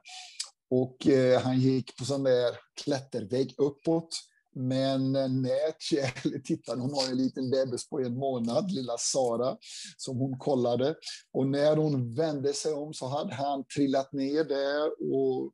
Och 0.69 1.07
eh, 1.07 1.41
han 1.41 1.59
gick 1.59 1.97
på 1.97 2.05
sån 2.05 2.23
där 2.23 2.57
klättervägg 2.83 3.53
uppåt 3.57 4.09
men 4.55 5.11
när 5.11 5.79
Kjell 5.79 6.41
tittade, 6.43 6.81
hon 6.81 6.93
har 6.93 7.09
en 7.09 7.17
liten 7.17 7.49
bebis 7.49 7.89
på 7.89 7.99
en 7.99 8.17
månad, 8.17 8.71
lilla 8.71 8.97
Sara, 8.97 9.57
som 9.97 10.17
hon 10.17 10.37
kollade. 10.39 10.95
Och 11.33 11.47
när 11.47 11.75
hon 11.75 12.15
vände 12.15 12.53
sig 12.53 12.73
om 12.73 12.93
så 12.93 13.07
hade 13.07 13.33
han 13.33 13.63
trillat 13.75 14.13
ner 14.13 14.43
där 14.43 15.13
och 15.13 15.51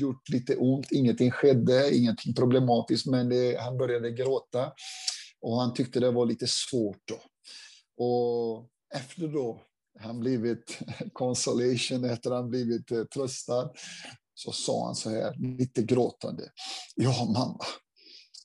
gjort 0.00 0.28
lite 0.28 0.56
ont. 0.56 0.92
Ingenting 0.92 1.30
skedde, 1.30 1.96
ingenting 1.96 2.34
problematiskt, 2.34 3.06
men 3.06 3.28
det, 3.28 3.60
han 3.60 3.78
började 3.78 4.10
gråta. 4.10 4.72
Och 5.40 5.60
han 5.60 5.74
tyckte 5.74 6.00
det 6.00 6.10
var 6.10 6.26
lite 6.26 6.46
svårt 6.46 7.02
då. 7.08 7.20
Och 8.04 8.68
efter 8.94 9.28
då 9.28 9.60
han 10.00 10.20
blivit 10.20 10.78
consolation, 11.12 12.04
efter 12.04 12.30
han 12.30 12.50
blivit 12.50 12.90
eh, 12.90 13.04
tröstad, 13.04 13.70
så 14.34 14.52
sa 14.52 14.86
han 14.86 14.94
så 14.94 15.10
här, 15.10 15.34
lite 15.58 15.82
gråtande. 15.82 16.42
Ja, 16.94 17.24
mamma, 17.24 17.64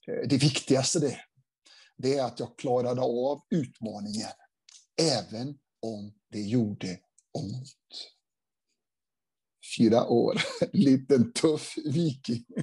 Eh, 0.07 0.27
det 0.29 0.37
viktigaste 0.37 0.99
det, 0.99 1.19
det 1.97 2.17
är 2.17 2.23
att 2.23 2.39
jag 2.39 2.57
klarade 2.57 3.01
av 3.01 3.41
utmaningen, 3.49 4.29
även 5.01 5.59
om 5.81 6.13
det 6.31 6.41
gjorde 6.41 6.99
ont. 7.33 8.09
Fyra 9.77 10.07
år, 10.07 10.41
liten 10.73 11.33
tuff 11.33 11.73
viking 11.85 12.45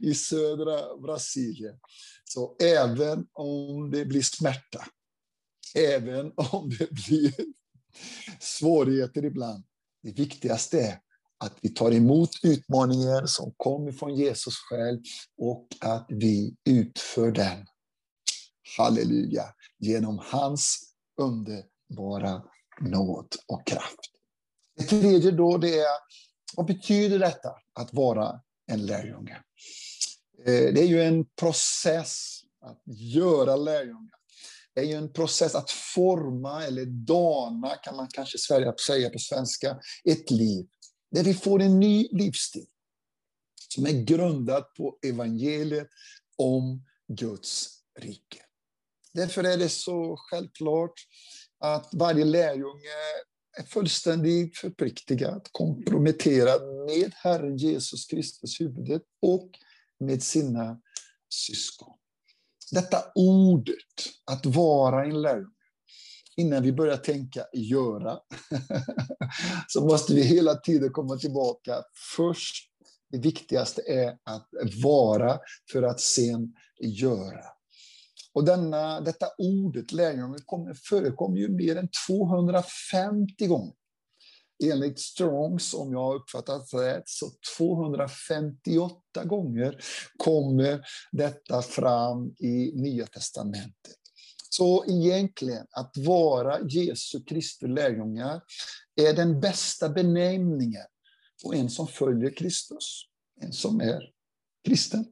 i 0.00 0.14
södra 0.14 0.96
Brasilien. 0.96 1.78
Så 2.24 2.56
även 2.62 3.26
om 3.32 3.90
det 3.90 4.04
blir 4.04 4.22
smärta, 4.22 4.86
även 5.74 6.32
om 6.36 6.70
det 6.78 6.90
blir 6.90 7.34
svårigheter 8.40 9.24
ibland, 9.24 9.64
det 10.02 10.12
viktigaste 10.12 10.80
är 10.80 11.00
att 11.38 11.58
vi 11.60 11.68
tar 11.68 11.92
emot 11.92 12.30
utmaningen 12.42 13.28
som 13.28 13.52
kommer 13.56 13.92
från 13.92 14.14
Jesus 14.14 14.54
själv 14.56 15.00
och 15.38 15.66
att 15.80 16.06
vi 16.08 16.54
utför 16.64 17.30
den. 17.30 17.66
Halleluja! 18.78 19.44
Genom 19.78 20.20
hans 20.22 20.92
underbara 21.20 22.42
nåd 22.80 23.36
och 23.46 23.66
kraft. 23.66 24.00
Det 24.76 24.84
tredje 24.84 25.30
då, 25.30 25.58
det 25.58 25.78
är 25.78 25.86
vad 26.56 26.66
betyder 26.66 27.18
detta 27.18 27.50
att 27.72 27.94
vara 27.94 28.40
en 28.72 28.86
lärjunge? 28.86 29.42
Eh, 30.38 30.74
det 30.74 30.80
är 30.80 30.86
ju 30.86 31.02
en 31.02 31.24
process 31.24 32.40
att 32.60 32.82
göra 32.86 33.56
lärjungar. 33.56 34.16
Det 34.74 34.80
är 34.80 34.84
ju 34.84 34.94
en 34.94 35.12
process 35.12 35.54
att 35.54 35.70
forma 35.70 36.64
eller 36.64 36.84
dana, 36.86 37.76
kan 37.76 37.96
man 37.96 38.08
kanske 38.12 38.38
säga 38.38 39.10
på 39.10 39.18
svenska, 39.18 39.78
ett 40.04 40.30
liv. 40.30 40.66
Där 41.16 41.24
vi 41.24 41.34
får 41.34 41.62
en 41.62 41.80
ny 41.80 42.08
livsstil 42.12 42.66
som 43.68 43.86
är 43.86 44.04
grundad 44.04 44.74
på 44.74 44.98
evangeliet 45.06 45.88
om 46.36 46.84
Guds 47.08 47.68
rike. 47.98 48.42
Därför 49.12 49.44
är 49.44 49.56
det 49.56 49.68
så 49.68 50.16
självklart 50.18 50.92
att 51.58 51.88
varje 51.92 52.24
lärjunge 52.24 52.90
är 53.58 53.62
fullständigt 53.62 54.58
förpliktigad, 54.58 55.48
komprometterad 55.52 56.62
med 56.86 57.12
Herren 57.14 57.56
Jesus 57.56 58.06
Kristus, 58.06 58.60
huvudet, 58.60 59.02
och 59.22 59.50
med 60.00 60.22
sina 60.22 60.80
syskon. 61.28 61.94
Detta 62.72 63.04
ordet, 63.14 64.08
att 64.24 64.46
vara 64.46 65.04
en 65.04 65.22
lärjunge, 65.22 65.55
innan 66.36 66.62
vi 66.62 66.72
börjar 66.72 66.96
tänka 66.96 67.44
göra, 67.52 68.18
så 69.68 69.84
måste 69.84 70.14
vi 70.14 70.22
hela 70.22 70.54
tiden 70.54 70.92
komma 70.92 71.16
tillbaka. 71.16 71.82
Först, 72.16 72.70
det 73.10 73.18
viktigaste 73.18 73.82
är 73.86 74.08
att 74.24 74.48
vara 74.84 75.38
för 75.72 75.82
att 75.82 76.00
sen 76.00 76.54
göra. 76.80 77.44
Och 78.32 78.44
denna, 78.44 79.00
detta 79.00 79.26
ordet, 79.38 79.92
lärjunge, 79.92 80.38
förekommer 80.88 81.36
ju 81.38 81.48
mer 81.48 81.76
än 81.76 81.88
250 82.08 83.46
gånger. 83.46 83.74
Enligt 84.64 85.00
Strongs, 85.00 85.74
om 85.74 85.92
jag 85.92 85.98
har 85.98 86.14
uppfattat 86.14 86.74
rätt, 86.74 87.02
så 87.08 87.26
258 87.58 89.24
gånger 89.24 89.78
kommer 90.16 90.80
detta 91.12 91.62
fram 91.62 92.34
i 92.38 92.72
Nya 92.74 93.06
testamentet. 93.06 94.05
Så 94.50 94.84
egentligen, 94.88 95.66
att 95.70 95.92
vara 95.96 96.60
Jesu 96.60 97.24
Kristi 97.24 97.66
lärjungar 97.66 98.40
är 98.96 99.12
den 99.12 99.40
bästa 99.40 99.88
benämningen 99.88 100.86
på 101.44 101.54
en 101.54 101.70
som 101.70 101.86
följer 101.86 102.30
Kristus, 102.36 103.02
en 103.40 103.52
som 103.52 103.80
är 103.80 104.10
kristen. 104.64 105.04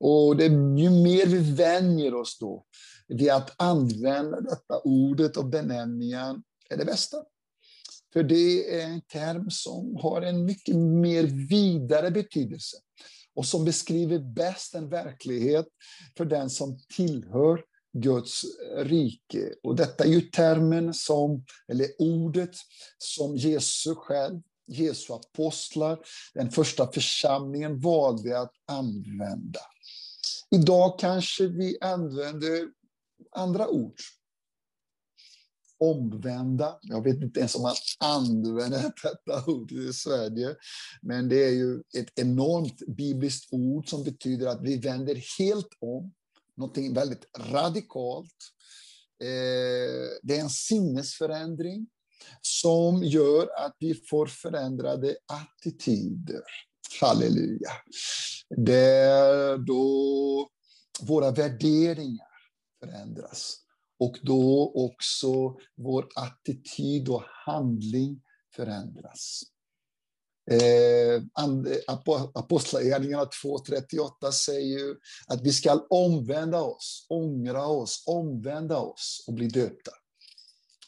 Och 0.00 0.36
det, 0.36 0.44
ju 0.44 0.90
mer 0.90 1.26
vi 1.26 1.54
vänjer 1.54 2.14
oss 2.14 2.38
då 2.38 2.66
vid 3.08 3.30
att 3.30 3.62
använda 3.62 4.40
detta 4.40 4.80
ordet 4.84 5.36
och 5.36 5.46
benämningen 5.46 6.42
är 6.70 6.76
det 6.76 6.84
bästa. 6.84 7.24
För 8.12 8.22
det 8.22 8.80
är 8.80 8.86
en 8.86 9.00
term 9.00 9.50
som 9.50 9.96
har 9.96 10.22
en 10.22 10.44
mycket 10.44 10.76
mer 10.76 11.22
vidare 11.48 12.10
betydelse 12.10 12.76
och 13.34 13.46
som 13.46 13.64
beskriver 13.64 14.18
bäst 14.18 14.74
en 14.74 14.88
verklighet 14.88 15.66
för 16.16 16.24
den 16.24 16.50
som 16.50 16.78
tillhör 16.96 17.64
Guds 17.92 18.42
rike. 18.76 19.54
Och 19.62 19.76
detta 19.76 20.04
är 20.04 20.08
ju 20.08 20.20
termen 20.20 20.94
som, 20.94 21.44
eller 21.68 21.86
ordet 21.98 22.50
som 22.98 23.36
Jesus 23.36 23.96
själv, 23.96 24.40
Jesu 24.66 25.12
apostlar, 25.12 25.98
den 26.34 26.50
första 26.50 26.92
församlingen 26.92 27.80
valde 27.80 28.40
att 28.40 28.52
använda. 28.66 29.60
Idag 30.50 30.98
kanske 30.98 31.46
vi 31.46 31.78
använder 31.80 32.68
andra 33.36 33.68
ord. 33.68 33.94
Omvända. 35.78 36.78
Jag 36.82 37.04
vet 37.04 37.22
inte 37.22 37.40
ens 37.40 37.54
om 37.54 37.62
man 37.62 37.74
använder 38.00 38.82
detta 39.02 39.50
ord 39.50 39.72
i 39.72 39.92
Sverige. 39.92 40.56
Men 41.02 41.28
det 41.28 41.44
är 41.44 41.50
ju 41.50 41.82
ett 41.98 42.18
enormt 42.18 42.86
bibliskt 42.96 43.52
ord 43.52 43.88
som 43.88 44.04
betyder 44.04 44.46
att 44.46 44.62
vi 44.62 44.78
vänder 44.78 45.38
helt 45.38 45.68
om. 45.80 46.12
Någonting 46.62 46.94
väldigt 46.94 47.38
radikalt. 47.38 48.36
Eh, 49.22 50.18
det 50.22 50.36
är 50.36 50.40
en 50.40 50.50
sinnesförändring 50.50 51.86
som 52.40 53.04
gör 53.04 53.48
att 53.56 53.76
vi 53.78 53.94
får 53.94 54.26
förändrade 54.26 55.16
attityder. 55.26 56.42
Halleluja. 57.00 57.70
Det 58.56 58.74
är 58.74 59.58
då 59.58 60.48
våra 61.00 61.30
värderingar 61.30 62.32
förändras. 62.80 63.56
Och 63.98 64.18
då 64.22 64.72
också 64.74 65.58
vår 65.76 66.08
attityd 66.14 67.08
och 67.08 67.22
handling 67.46 68.22
förändras. 68.56 69.42
Eh, 70.52 71.22
Apostlagärningarna 72.34 73.24
2.38 73.24 74.30
säger 74.30 74.78
ju 74.78 74.96
att 75.26 75.42
vi 75.42 75.52
ska 75.52 75.86
omvända 75.90 76.62
oss, 76.62 77.06
ångra 77.08 77.66
oss, 77.66 78.04
omvända 78.06 78.78
oss 78.78 79.24
och 79.26 79.34
bli 79.34 79.48
döpta. 79.48 79.90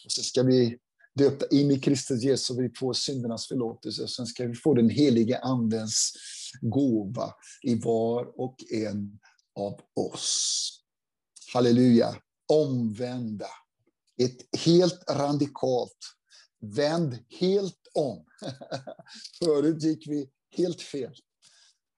Och 0.05 0.12
så 0.12 0.22
ska 0.22 0.42
vi 0.42 0.79
döpta 1.14 1.46
in 1.50 1.70
i 1.70 1.81
Kristus 1.81 2.22
Jesus 2.22 2.50
och 2.50 2.62
vi 2.62 2.70
får 2.79 2.92
syndernas 2.92 3.48
förlåtelse. 3.48 4.03
Och 4.03 4.11
sen 4.11 4.27
ska 4.27 4.46
vi 4.46 4.55
få 4.55 4.74
den 4.74 4.90
helige 4.90 5.38
Andens 5.38 6.12
gåva 6.61 7.35
i 7.62 7.74
var 7.74 8.40
och 8.40 8.57
en 8.72 9.18
av 9.59 9.81
oss. 9.94 10.70
Halleluja. 11.55 12.16
Omvända. 12.53 13.48
Ett 14.22 14.59
helt 14.59 15.11
radikalt. 15.11 15.98
Vänd 16.77 17.18
helt 17.40 17.83
om. 17.94 18.24
Förut 19.44 19.83
gick 19.83 20.09
vi 20.09 20.30
helt 20.57 20.80
fel. 20.80 21.14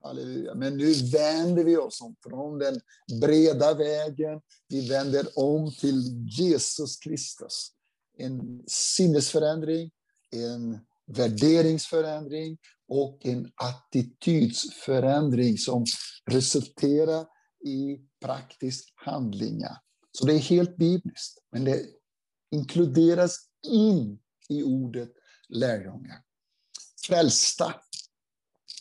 Halleluja. 0.03 0.55
Men 0.55 0.77
nu 0.77 0.93
vänder 0.93 1.63
vi 1.63 1.77
oss 1.77 2.01
om 2.01 2.15
från 2.23 2.59
den 2.59 2.81
breda 3.21 3.73
vägen. 3.73 4.41
Vi 4.67 4.89
vänder 4.89 5.27
om 5.35 5.71
till 5.71 6.27
Jesus 6.39 6.97
Kristus 6.97 7.71
en 8.17 8.63
sinnesförändring, 8.67 9.91
en 10.31 10.79
värderingsförändring 11.07 12.57
och 12.87 13.25
en 13.25 13.51
attitydsförändring 13.55 15.57
som 15.57 15.85
resulterar 16.31 17.25
i 17.65 17.97
praktisk 18.25 18.93
handlingar. 18.95 19.77
Så 20.11 20.25
det 20.25 20.33
är 20.33 20.39
helt 20.39 20.77
bibliskt, 20.77 21.37
men 21.51 21.65
det 21.65 21.85
inkluderas 22.51 23.37
in 23.67 24.19
i 24.49 24.63
ordet 24.63 25.09
lärjungar. 25.49 26.21
Frälsta, 27.07 27.73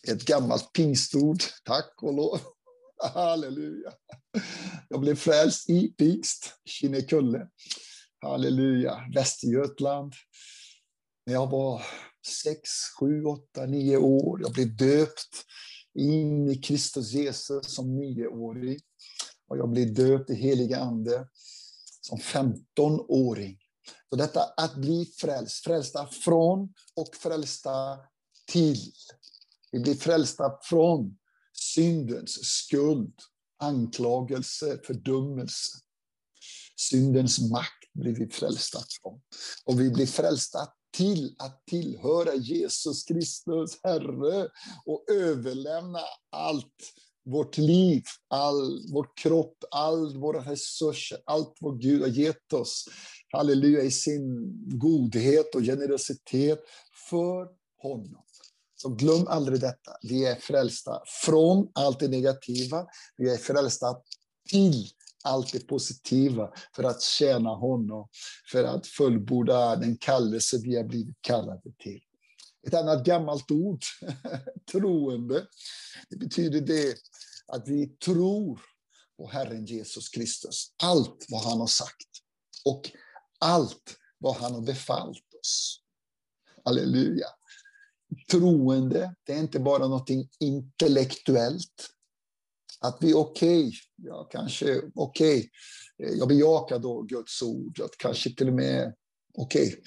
ett 0.09 0.24
gammalt 0.24 0.72
pingstord, 0.72 1.42
tack 1.64 2.02
och 2.02 2.14
lov. 2.14 2.40
Halleluja. 3.14 3.92
Jag 4.88 5.00
blev 5.00 5.14
frälst 5.14 5.70
i 5.70 5.88
pingst, 5.88 6.52
Kinnekulle. 6.64 7.48
Halleluja, 8.22 9.00
Västergötland. 9.14 10.12
När 11.26 11.35
jag 11.35 11.50
var 11.50 11.83
sex, 12.42 12.70
sju, 13.00 13.24
åtta, 13.24 13.66
nio 13.66 13.96
år. 13.96 14.40
Jag 14.42 14.52
blev 14.52 14.76
döpt 14.76 15.44
in 15.98 16.48
i 16.48 16.57
Kristus 16.57 17.12
Jesus 17.12 17.74
som 17.74 17.96
nioåring. 17.96 18.79
Och 19.48 19.59
jag 19.59 19.70
blev 19.70 19.94
döpt 19.94 20.31
i 20.31 20.35
helig 20.35 20.74
Ande 20.74 21.29
som 22.00 22.18
15-åring. 22.18 23.59
Så 24.10 24.16
detta 24.16 24.42
att 24.42 24.76
bli 24.76 25.12
frälst, 25.20 25.64
frälsta 25.64 26.06
från 26.06 26.74
och 26.96 27.16
frälsta 27.16 27.98
till. 28.52 28.92
Vi 29.72 29.80
blir 29.80 29.94
frälsta 29.94 30.58
från 30.62 31.18
syndens 31.52 32.38
skuld, 32.44 33.14
anklagelse, 33.58 34.80
fördömelse. 34.86 35.72
Syndens 36.76 37.50
makt 37.50 37.92
blir 37.94 38.14
vi 38.14 38.28
frälsta 38.28 38.78
från. 39.02 39.20
Och 39.64 39.80
vi 39.80 39.90
blir 39.90 40.06
frälsta 40.06 40.68
till 40.96 41.36
att 41.38 41.66
tillhöra 41.66 42.34
Jesus 42.34 43.04
Kristus, 43.04 43.80
Herre, 43.82 44.48
och 44.86 45.04
överlämna 45.10 46.00
allt 46.30 46.92
vårt 47.24 47.58
liv, 47.58 48.02
all 48.28 48.92
vår 48.92 49.08
kropp, 49.16 49.64
all 49.70 50.16
våra 50.16 50.50
resurser, 50.50 51.18
allt 51.26 51.56
vad 51.60 51.80
Gud 51.80 52.00
har 52.00 52.08
gett 52.08 52.52
oss, 52.52 52.88
halleluja, 53.32 53.82
i 53.82 53.90
sin 53.90 54.52
godhet 54.78 55.54
och 55.54 55.62
generositet 55.62 56.58
för 57.10 57.48
honom. 57.82 58.22
Så 58.76 58.88
glöm 58.88 59.26
aldrig 59.26 59.60
detta. 59.60 59.96
Vi 60.02 60.26
är 60.26 60.34
frälsta 60.34 61.02
från 61.24 61.70
allt 61.74 62.00
det 62.00 62.08
negativa. 62.08 62.86
Vi 63.16 63.30
är 63.30 63.36
frälsta 63.36 63.96
till 64.50 64.88
allt 65.24 65.52
det 65.52 65.66
positiva 65.66 66.52
för 66.76 66.84
att 66.84 67.02
tjäna 67.02 67.50
honom, 67.50 68.08
för 68.52 68.64
att 68.64 68.86
fullborda 68.86 69.76
den 69.76 69.96
kallelse 69.96 70.58
vi 70.62 70.76
har 70.76 70.84
blivit 70.84 71.16
kallade 71.20 71.72
till. 71.78 72.00
Ett 72.66 72.74
annat 72.74 73.04
gammalt 73.04 73.50
ord, 73.50 73.82
troende, 74.72 75.46
det 76.10 76.16
betyder 76.16 76.60
det 76.60 76.96
att 77.46 77.68
vi 77.68 77.86
tror 77.86 78.60
på 79.16 79.28
Herren 79.28 79.66
Jesus 79.66 80.08
Kristus. 80.08 80.72
Allt 80.82 81.26
vad 81.28 81.44
han 81.44 81.60
har 81.60 81.66
sagt 81.66 82.08
och 82.64 82.90
allt 83.38 83.96
vad 84.18 84.37
han 84.37 84.55
har 84.55 84.61
befallt 84.61 85.35
oss. 85.40 85.81
Halleluja. 86.64 87.27
Troende, 88.31 89.14
det 89.27 89.33
är 89.33 89.38
inte 89.38 89.61
bara 89.61 89.88
något 89.88 90.11
intellektuellt. 90.40 91.90
Att 92.81 92.99
vi 93.01 93.14
okej, 93.14 93.66
okay, 93.66 93.72
ja 93.96 94.29
kanske 94.31 94.83
okej, 94.94 95.51
okay, 95.99 96.16
jag 96.18 96.29
bejakar 96.29 96.79
då 96.79 97.03
Guds 97.03 97.42
ord, 97.42 97.81
att 97.81 97.99
kanske 97.99 98.35
till 98.35 98.49
och 98.49 98.55
med 98.55 98.94
okej, 99.35 99.68
okay, 99.68 99.83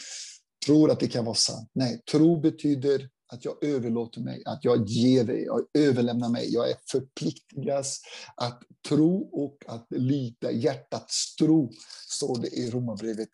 tror 0.66 0.92
att 0.92 1.00
det 1.00 1.08
kan 1.08 1.26
vara 1.26 1.36
sant. 1.36 1.70
Nej, 1.74 2.02
tro 2.12 2.40
betyder 2.40 3.10
att 3.34 3.46
jag 3.46 3.64
överlåter 3.64 4.22
mig, 4.22 4.44
att 4.46 4.64
jag 4.64 4.88
ger 4.88 5.24
dig, 5.24 5.44
jag 5.44 5.66
överlämnar 5.74 6.30
mig. 6.30 6.54
Jag 6.54 6.70
är 6.70 6.76
förpliktigas 6.92 8.02
att 8.36 8.64
tro 8.88 9.30
och 9.32 9.58
att 9.68 9.88
lita. 9.90 10.52
Hjärtats 10.52 11.36
tro, 11.36 11.72
står 12.08 12.42
det 12.42 12.48
i 12.48 12.72
Romarbrevet 12.72 13.30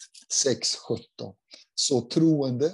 6.17. 0.45 0.99
Så 1.75 2.01
troende, 2.01 2.73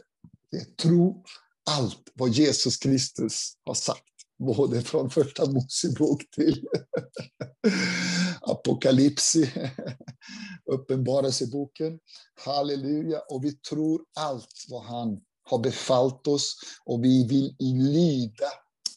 det 0.52 0.58
är 0.58 0.66
tro 0.66 1.24
allt 1.70 2.12
vad 2.14 2.30
Jesus 2.30 2.78
Kristus 2.78 3.54
har 3.64 3.74
sagt 3.74 4.04
både 4.40 4.82
från 4.82 5.10
första 5.10 5.52
Mosebok 5.52 6.32
till 6.32 6.68
Apokalypsi, 8.42 9.52
Uppenbarelseboken. 10.72 12.00
Halleluja. 12.46 13.20
Och 13.20 13.46
vi 13.46 13.52
tror 13.52 14.02
allt 14.20 14.66
vad 14.70 14.84
han 14.84 15.22
har 15.52 15.60
befallt 15.60 16.28
oss 16.28 16.56
och 16.86 17.04
vi 17.04 17.28
vill 17.28 17.56
lyda 17.92 18.48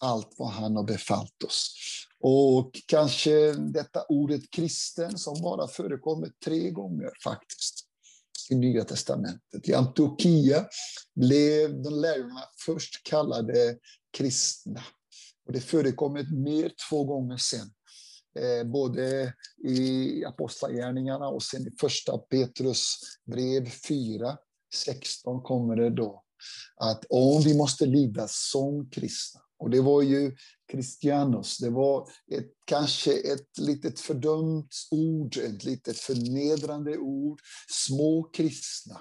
allt 0.00 0.34
vad 0.36 0.48
han 0.48 0.76
har 0.76 0.84
befallt 0.84 1.42
oss. 1.42 1.74
Och 2.20 2.70
kanske 2.86 3.52
detta 3.52 4.04
ordet 4.08 4.50
kristen 4.50 5.18
som 5.18 5.42
bara 5.42 5.68
förekommer 5.68 6.30
tre 6.44 6.70
gånger 6.70 7.10
faktiskt 7.24 7.84
i 8.50 8.54
Nya 8.54 8.84
testamentet. 8.84 9.68
I 9.68 9.74
Antiochia 9.74 10.66
blev 11.14 11.82
de 11.82 12.00
lärjungarna 12.00 12.44
först 12.66 13.02
kallade 13.02 13.78
kristna. 14.16 14.80
Och 15.46 15.52
det 15.52 15.60
förekommer 15.60 16.44
mer 16.44 16.72
två 16.90 17.04
gånger 17.04 17.36
sen. 17.36 17.70
Eh, 18.38 18.66
både 18.66 19.34
i 19.68 20.24
Apostlagärningarna 20.24 21.28
och 21.28 21.42
sen 21.42 21.62
i 21.62 21.70
första 21.80 22.18
Petrus 22.18 22.98
brev 23.24 23.70
4, 23.88 24.36
16 24.74 25.42
kommer 25.42 25.76
det 25.76 25.90
då 25.90 26.24
att 26.76 27.04
om 27.08 27.42
vi 27.42 27.56
måste 27.56 27.86
lida 27.86 28.28
som 28.28 28.90
kristna. 28.90 29.40
Och 29.58 29.70
det 29.70 29.80
var 29.80 30.02
ju 30.02 30.36
Christianos, 30.72 31.58
det 31.58 31.70
var 31.70 32.08
ett, 32.32 32.50
kanske 32.64 33.12
ett 33.12 33.58
litet 33.58 34.00
fördömt 34.00 34.74
ord, 34.90 35.36
ett 35.36 35.64
litet 35.64 35.98
förnedrande 35.98 36.98
ord. 36.98 37.40
Små 37.68 38.22
kristna. 38.22 39.00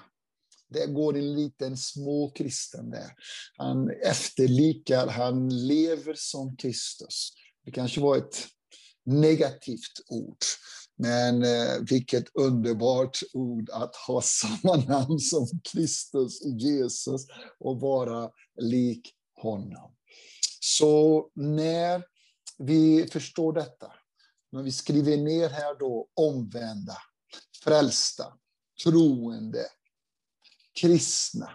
Det 0.68 0.86
går 0.86 1.16
en 1.16 1.34
liten 1.34 1.76
små 1.76 2.30
kristen 2.30 2.90
där. 2.90 3.10
Han 3.56 3.90
efterlikar, 3.90 5.06
han 5.06 5.66
lever 5.66 6.14
som 6.16 6.56
Kristus. 6.56 7.32
Det 7.64 7.70
kanske 7.70 8.00
var 8.00 8.16
ett 8.16 8.46
negativt 9.06 10.00
ord. 10.08 10.38
Men 10.96 11.42
eh, 11.42 11.78
vilket 11.90 12.24
underbart 12.34 13.18
ord 13.32 13.70
att 13.70 13.96
ha 13.96 14.22
samma 14.24 14.76
namn 14.76 15.18
som 15.18 15.48
Kristus, 15.72 16.42
Jesus, 16.44 17.26
och 17.58 17.80
vara 17.80 18.30
lik 18.60 19.14
honom. 19.42 19.94
Så 20.60 21.30
när 21.34 22.02
vi 22.58 23.08
förstår 23.12 23.52
detta, 23.52 23.92
när 24.52 24.62
vi 24.62 24.72
skriver 24.72 25.16
ner 25.16 25.48
här 25.48 25.78
då 25.78 26.08
omvända, 26.14 26.96
frälsta, 27.64 28.24
troende, 28.84 29.66
kristna, 30.80 31.50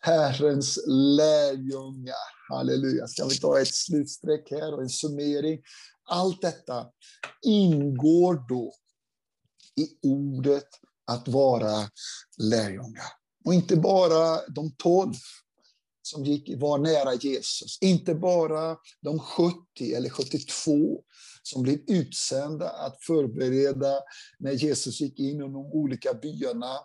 Herrens 0.00 0.78
lärjungar. 0.86 2.14
Halleluja. 2.48 3.06
Ska 3.06 3.26
vi 3.26 3.38
ta 3.38 3.60
ett 3.60 3.74
slutstreck 3.74 4.50
här 4.50 4.74
och 4.74 4.82
en 4.82 4.88
summering? 4.88 5.60
Allt 6.10 6.42
detta 6.42 6.86
ingår 7.46 8.48
då 8.48 8.72
i 9.76 10.08
ordet 10.08 10.68
att 11.06 11.28
vara 11.28 11.88
lärjungar. 12.38 13.04
Och 13.44 13.54
inte 13.54 13.76
bara 13.76 14.46
de 14.48 14.74
tolv 14.76 15.14
som 16.02 16.24
gick, 16.24 16.60
var 16.60 16.78
nära 16.78 17.14
Jesus. 17.14 17.78
Inte 17.80 18.14
bara 18.14 18.76
de 19.02 19.18
70 19.18 19.54
eller 19.94 20.10
72 20.10 21.02
som 21.42 21.62
blev 21.62 21.78
utsända 21.86 22.68
att 22.68 23.04
förbereda 23.04 24.00
när 24.38 24.52
Jesus 24.52 25.00
gick 25.00 25.18
in 25.18 25.36
i 25.36 25.38
de 25.38 25.56
olika 25.56 26.14
byarna, 26.14 26.76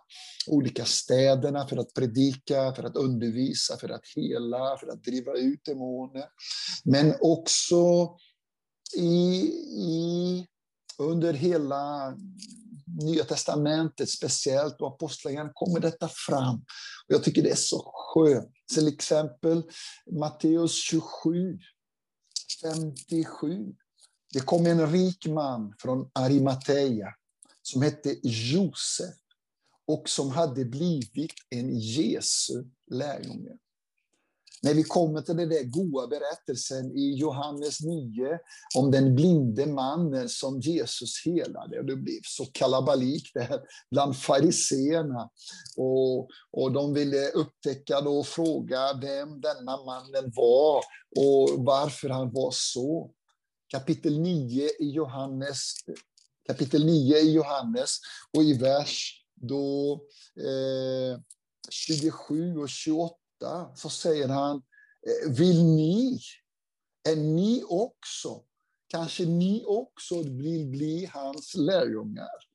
olika 0.47 0.85
städerna 0.85 1.67
för 1.67 1.77
att 1.77 1.93
predika, 1.93 2.73
för 2.75 2.83
att 2.83 2.95
undervisa, 2.95 3.77
för 3.77 3.89
att 3.89 4.03
hela, 4.15 4.77
för 4.77 4.87
att 4.87 5.03
driva 5.03 5.33
ut 5.33 5.65
demoner. 5.65 6.25
Men 6.83 7.15
också 7.19 8.09
i, 8.93 9.41
i, 9.79 10.47
under 10.97 11.33
hela 11.33 12.15
Nya 13.01 13.23
testamentet 13.23 14.09
speciellt 14.09 14.81
och 14.81 14.87
apostlagärningarna 14.87 15.51
kommer 15.53 15.79
detta 15.79 16.09
fram. 16.27 16.55
Och 17.07 17.13
jag 17.13 17.23
tycker 17.23 17.43
det 17.43 17.49
är 17.49 17.55
så 17.55 17.91
skönt. 17.93 18.51
Till 18.73 18.87
exempel 18.87 19.63
Matteus 20.19 20.83
27, 20.83 21.59
57. 22.61 23.73
Det 24.33 24.39
kom 24.39 24.65
en 24.65 24.91
rik 24.91 25.27
man 25.27 25.73
från 25.79 26.09
Arimatea 26.13 27.07
som 27.61 27.81
hette 27.81 28.15
Josef 28.23 29.15
och 29.87 30.09
som 30.09 30.29
hade 30.29 30.65
blivit 30.65 31.33
en 31.49 31.79
Jesu 31.79 32.63
lärjunge. 32.91 33.57
När 34.63 34.73
vi 34.73 34.83
kommer 34.83 35.21
till 35.21 35.37
den 35.37 35.49
där 35.49 35.63
goda 35.63 36.07
berättelsen 36.07 36.97
i 36.97 37.13
Johannes 37.13 37.81
9 37.81 38.39
om 38.75 38.91
den 38.91 39.15
blinde 39.15 39.65
mannen 39.65 40.29
som 40.29 40.59
Jesus 40.59 41.25
helade. 41.25 41.83
Det 41.83 41.95
blev 41.95 42.19
så 42.23 42.45
kalabalik 42.45 43.31
där 43.33 43.59
bland 43.91 44.17
fariseerna. 44.17 45.29
Och, 45.77 46.29
och 46.51 46.71
de 46.71 46.93
ville 46.93 47.29
upptäcka 47.29 47.99
och 47.99 48.27
fråga 48.27 48.93
vem 49.01 49.41
denna 49.41 49.83
mannen 49.85 50.31
var 50.35 50.83
och 51.15 51.65
varför 51.65 52.09
han 52.09 52.33
var 52.33 52.51
så. 52.51 53.11
Kapitel 53.67 54.19
9 54.19 54.69
i 54.79 54.89
Johannes, 54.91 55.73
kapitel 56.47 56.85
9 56.85 57.17
i 57.17 57.31
Johannes 57.31 57.99
och 58.37 58.43
i 58.43 58.53
vers 58.53 59.21
då, 59.35 59.93
eh, 60.39 61.19
27 61.69 62.57
och 62.57 62.69
28 62.69 63.24
så 63.75 63.89
säger 63.89 64.27
han, 64.27 64.55
eh, 64.55 65.31
vill 65.31 65.65
ni, 65.65 66.19
är 67.09 67.15
ni 67.15 67.63
också, 67.69 68.43
kanske 68.87 69.25
ni 69.25 69.63
också 69.67 70.21
vill 70.23 70.67
bli 70.67 71.05
hans 71.13 71.55
lärjungar? 71.55 72.45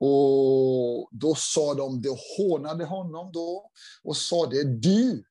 Och 0.00 1.08
då 1.12 1.34
sa 1.36 1.74
de, 1.74 2.02
de 2.02 2.16
hånade 2.38 2.84
honom 2.84 3.32
då 3.32 3.70
och 4.02 4.16
sa, 4.16 4.46
det 4.46 4.60
är 4.60 4.64
du, 4.64 5.24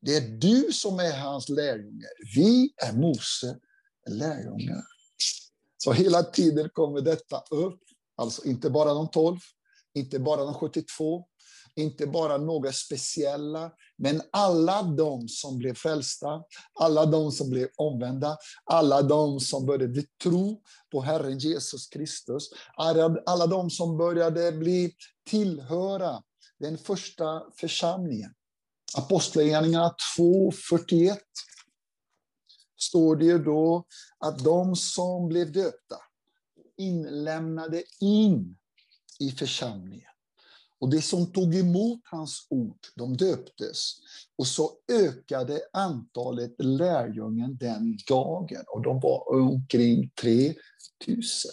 det 0.00 0.16
är 0.16 0.28
du 0.28 0.72
som 0.72 0.98
är 0.98 1.20
hans 1.20 1.48
lärjunge. 1.48 2.06
Vi 2.36 2.72
är 2.76 2.92
Mose 2.92 3.58
lärjungar. 4.10 4.84
Så 5.76 5.92
hela 5.92 6.22
tiden 6.22 6.70
kommer 6.72 7.00
detta 7.00 7.44
upp, 7.50 7.80
alltså 8.16 8.44
inte 8.44 8.70
bara 8.70 8.94
de 8.94 9.10
tolv, 9.10 9.38
inte 9.94 10.18
bara 10.18 10.44
de 10.44 10.54
72, 10.54 11.26
inte 11.80 12.06
bara 12.06 12.36
några 12.36 12.72
speciella, 12.72 13.72
men 13.96 14.22
alla 14.32 14.82
de 14.82 15.28
som 15.28 15.58
blev 15.58 15.74
frälsta, 15.74 16.42
alla 16.80 17.06
de 17.06 17.32
som 17.32 17.50
blev 17.50 17.68
omvända, 17.76 18.36
alla 18.64 19.02
de 19.02 19.40
som 19.40 19.66
började 19.66 20.02
tro 20.22 20.62
på 20.92 21.00
Herren 21.00 21.38
Jesus 21.38 21.86
Kristus, 21.86 22.50
alla 23.26 23.46
de 23.46 23.70
som 23.70 23.96
började 23.96 24.52
bli 24.52 24.92
tillhöra 25.30 26.22
den 26.58 26.78
första 26.78 27.42
församlingen. 27.56 28.34
Apostlagärningarna 28.96 29.94
2.41 30.18 31.16
står 32.78 33.16
det 33.16 33.38
då 33.38 33.84
att 34.18 34.44
de 34.44 34.76
som 34.76 35.28
blev 35.28 35.52
döpta 35.52 35.96
inlämnade 36.76 37.82
in 38.00 38.56
i 39.20 39.30
församlingen 39.30 40.09
och 40.80 40.90
det 40.90 41.02
som 41.02 41.32
tog 41.32 41.54
emot 41.54 42.00
hans 42.04 42.46
ord, 42.50 42.86
de 42.94 43.16
döptes. 43.16 43.96
Och 44.36 44.46
så 44.46 44.72
ökade 44.92 45.60
antalet 45.72 46.54
lärjungen 46.58 47.56
den 47.56 47.98
dagen. 48.08 48.64
Och 48.66 48.82
de 48.82 49.00
var 49.00 49.34
omkring 49.34 50.10
3000. 50.10 51.50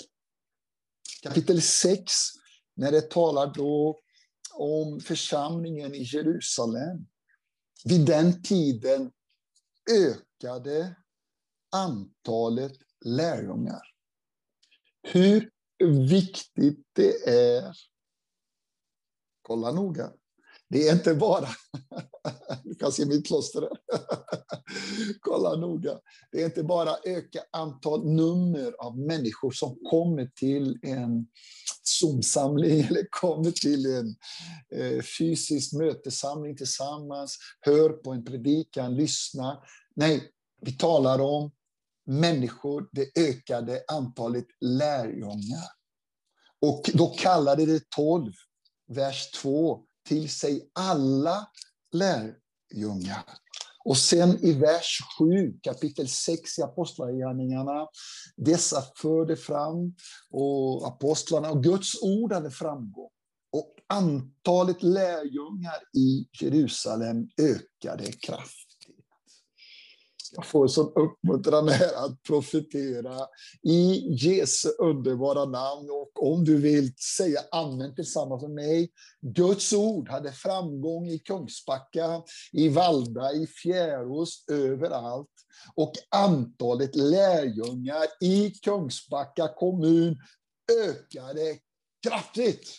Kapitel 1.24 1.62
6, 1.62 2.12
när 2.76 2.92
det 2.92 3.02
talar 3.12 3.54
då 3.54 4.02
om 4.54 5.00
församlingen 5.00 5.96
i 5.96 6.04
Jerusalem. 6.04 7.08
Vid 7.86 8.06
den 8.06 8.42
tiden 8.42 9.12
ökade 9.92 10.96
antalet 11.72 12.74
lärjungar. 13.06 13.82
Hur 15.02 15.52
viktigt 16.08 16.88
det 16.94 17.30
är 17.30 17.76
Kolla 19.48 19.72
noga. 19.72 20.12
Det 20.70 20.88
är 20.88 20.94
inte 20.94 21.16
bara... 21.16 21.48
Du 22.64 22.76
kan 22.76 22.92
se 22.92 23.06
mitt 23.06 23.28
kloster 23.28 23.62
där. 23.62 23.70
Kolla 25.22 25.56
noga. 25.56 26.00
Det 26.32 26.42
är 26.42 26.46
inte 26.46 26.64
bara 26.64 26.96
öka 27.06 27.40
antal 27.52 28.06
nummer 28.06 28.74
av 28.80 28.98
människor 28.98 29.52
som 29.52 29.78
kommer 29.90 30.26
till 30.36 30.80
en 30.82 31.28
Zoom-samling 31.84 32.80
eller 32.90 33.08
kommer 33.10 33.52
till 33.52 33.86
en 33.86 34.16
eh, 34.82 35.04
fysisk 35.20 35.74
mötessamling 35.74 36.56
tillsammans, 36.56 37.38
hör 37.62 37.90
på 37.90 38.12
en 38.12 38.26
predikan, 38.26 38.96
lyssna. 38.96 39.64
Nej, 39.96 40.32
vi 40.62 40.72
talar 40.78 41.22
om 41.22 41.52
människor, 42.06 42.90
det 42.92 43.22
ökade 43.30 43.84
antalet 43.88 44.48
lärjungar. 44.62 45.68
Och 46.62 46.90
då 46.94 47.08
kallade 47.08 47.66
det 47.66 47.90
tolv 47.90 48.34
vers 48.88 49.32
2, 49.32 49.84
till 50.08 50.30
sig 50.30 50.70
alla 50.74 51.48
lärjungar. 51.92 53.24
Och 53.86 53.98
sen 53.98 54.46
i 54.46 54.54
vers 54.54 55.00
7, 55.20 55.60
kapitel 55.62 56.08
6 56.08 56.60
i 56.60 56.62
Apostlagärningarna, 56.62 57.88
dessa 58.36 58.84
förde 58.98 59.36
fram, 59.36 59.96
och 60.32 60.88
apostlarna 60.88 61.52
och 61.52 61.64
Guds 61.64 62.02
ord 62.02 62.34
hade 62.34 62.52
framgång. 62.52 63.10
Och 63.52 63.76
antalet 63.88 64.84
lärjungar 64.84 65.80
i 65.98 66.28
Jerusalem 66.42 67.30
ökade 67.38 68.12
kraftigt. 68.12 68.67
Jag 70.32 70.46
får 70.46 70.68
sån 70.68 70.94
uppmuntran 70.96 71.68
här 71.68 72.06
att 72.06 72.24
profetera 72.24 73.28
i 73.64 74.14
Jesu 74.14 74.70
underbara 74.70 75.46
namn. 75.46 75.90
Och 75.90 76.34
om 76.34 76.44
du 76.44 76.58
vill 76.58 76.94
säga 77.18 77.40
amen 77.52 77.96
tillsammans 77.96 78.42
med 78.42 78.52
mig. 78.52 78.90
Guds 79.22 79.74
ord 79.74 80.10
hade 80.10 80.32
framgång 80.32 81.08
i 81.08 81.20
Kungsbacka, 81.20 82.24
i 82.52 82.70
Valda, 82.70 83.34
i 83.34 83.48
Fjärås, 83.48 84.46
överallt. 84.52 85.28
Och 85.76 85.94
antalet 86.10 86.96
lärjungar 86.96 88.06
i 88.22 88.50
Kungsbacka 88.50 89.48
kommun 89.48 90.18
ökade 90.84 91.58
kraftigt. 92.08 92.70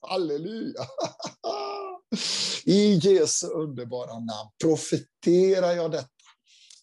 Halleluja! 0.00 0.80
I 2.64 2.94
Jesu 2.94 3.46
underbara 3.46 4.12
namn 4.12 4.50
profeterar 4.62 5.72
jag 5.72 5.90
detta 5.90 6.21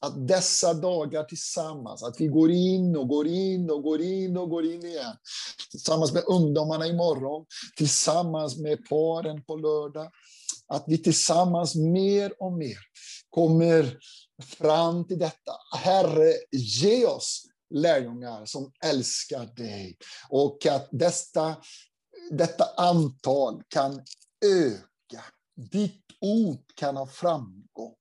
att 0.01 0.27
dessa 0.27 0.73
dagar 0.73 1.23
tillsammans, 1.23 2.03
att 2.03 2.21
vi 2.21 2.27
går 2.27 2.51
in 2.51 2.95
och 2.95 3.07
går 3.07 3.27
in 3.27 3.69
och 3.69 3.83
går 3.83 4.01
in 4.01 4.37
och 4.37 4.49
går 4.49 4.65
in 4.65 4.85
igen. 4.85 5.15
Tillsammans 5.71 6.13
med 6.13 6.23
ungdomarna 6.27 6.87
imorgon, 6.87 7.45
tillsammans 7.75 8.57
med 8.57 8.89
paren 8.89 9.43
på 9.43 9.55
lördag. 9.55 10.11
Att 10.67 10.83
vi 10.87 10.97
tillsammans 10.97 11.75
mer 11.75 12.33
och 12.39 12.53
mer 12.53 12.77
kommer 13.29 13.97
fram 14.43 15.07
till 15.07 15.19
detta. 15.19 15.51
Herre, 15.77 16.33
ge 16.51 17.05
oss 17.05 17.45
lärjungar 17.75 18.45
som 18.45 18.71
älskar 18.85 19.45
dig. 19.55 19.97
Och 20.29 20.65
att 20.65 20.87
detta, 20.91 21.55
detta 22.31 22.65
antal 22.77 23.61
kan 23.67 24.01
öka. 24.45 25.23
Ditt 25.71 26.05
ord 26.21 26.63
kan 26.75 26.97
ha 26.97 27.07
framgång. 27.07 27.95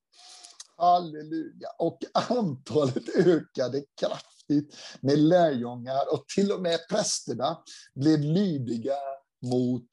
Halleluja. 0.79 1.69
Och 1.79 1.99
antalet 2.15 3.17
ökade 3.17 3.85
kraftigt 4.01 4.77
med 5.01 5.19
lärjungar 5.19 6.13
och 6.13 6.29
till 6.35 6.53
och 6.53 6.63
med 6.63 6.79
prästerna 6.89 7.59
blev 7.95 8.21
lydiga 8.21 8.97
mot 9.43 9.89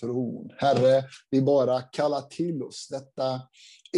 tron. 0.00 0.50
Herre, 0.58 1.04
vi 1.30 1.42
bara 1.42 1.82
kallar 1.82 2.22
till 2.22 2.62
oss 2.62 2.88
detta 2.90 3.40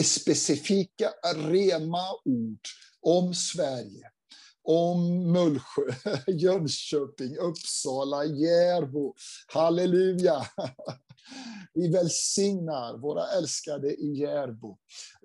specifika 0.05 1.11
rema 1.37 2.03
ord 2.25 2.61
om 3.01 3.35
Sverige, 3.35 4.11
om 4.63 5.33
Mullsjö, 5.33 5.83
Jönköping, 6.27 7.37
Uppsala, 7.37 8.25
Järbo. 8.25 9.15
Halleluja! 9.47 10.47
Vi 11.75 11.89
välsignar 11.89 12.99
våra 12.99 13.27
älskade 13.27 13.95
i 13.95 14.21
Järbo. 14.21 14.77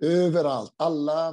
Överallt, 0.02 0.74
alla 0.78 1.30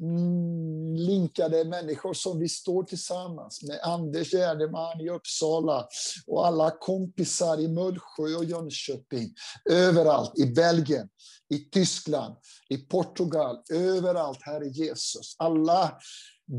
mm, 0.00 0.94
linkade 0.96 1.64
människor 1.64 2.14
som 2.14 2.38
vi 2.38 2.48
står 2.48 2.82
tillsammans 2.82 3.62
med. 3.62 3.80
Anders 3.82 4.32
Gärdeman 4.32 5.00
i 5.00 5.10
Uppsala 5.10 5.88
och 6.26 6.46
alla 6.46 6.70
kompisar 6.70 7.60
i 7.60 7.68
Mullsjö 7.68 8.36
och 8.36 8.44
Jönköping. 8.44 9.34
Överallt, 9.70 10.38
i 10.38 10.46
Belgien, 10.46 11.08
i 11.54 11.58
Tyskland, 11.58 12.36
i 12.68 12.76
Portugal, 12.76 13.62
överallt, 13.72 14.38
Herre 14.42 14.68
Jesus. 14.68 15.36
Alla 15.38 15.98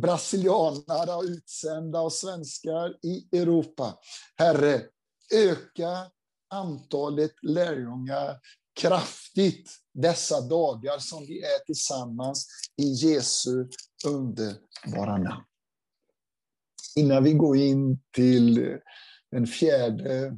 brasilianare 0.01 1.13
och 1.13 1.23
utsända 1.23 2.01
och 2.01 2.13
svenskar 2.13 2.95
i 3.05 3.37
Europa. 3.37 3.97
Herre, 4.37 4.81
öka 5.33 6.11
antalet 6.51 7.43
lärjungar 7.43 8.39
kraftigt 8.73 9.71
dessa 9.93 10.41
dagar 10.41 10.99
som 10.99 11.25
vi 11.25 11.41
är 11.41 11.65
tillsammans 11.65 12.47
i 12.77 12.83
Jesu 12.83 13.67
underbara 14.05 15.17
namn. 15.17 15.45
Innan 16.95 17.23
vi 17.23 17.33
går 17.33 17.57
in 17.57 17.99
till 18.15 18.77
den 19.31 19.47
fjärde 19.47 20.37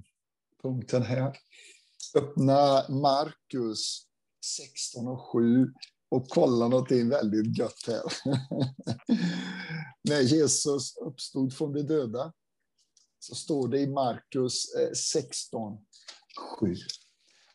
punkten 0.62 1.04
här. 1.04 1.38
Öppna 2.16 2.90
Markus 2.90 4.08
16 4.58 5.08
och 5.08 5.32
7 5.32 5.74
och 6.10 6.30
kolla 6.30 6.68
någonting 6.68 7.10
väldigt 7.10 7.58
gött 7.58 7.88
här. 7.88 8.04
När 10.10 10.22
Jesus 10.22 10.98
uppstod 10.98 11.54
från 11.54 11.74
de 11.74 11.84
döda 11.84 12.34
så 13.20 13.36
står 13.36 13.68
det 13.68 13.80
i 13.80 13.88
Markus 13.88 14.76
eh, 14.76 14.92
16, 14.92 15.78
7 16.60 16.76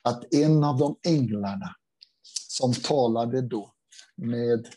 att 0.03 0.35
en 0.35 0.65
av 0.65 0.79
de 0.79 0.99
änglarna 1.03 1.75
som 2.49 2.75
talade 2.75 3.41
då 3.43 3.75
med, 4.17 4.69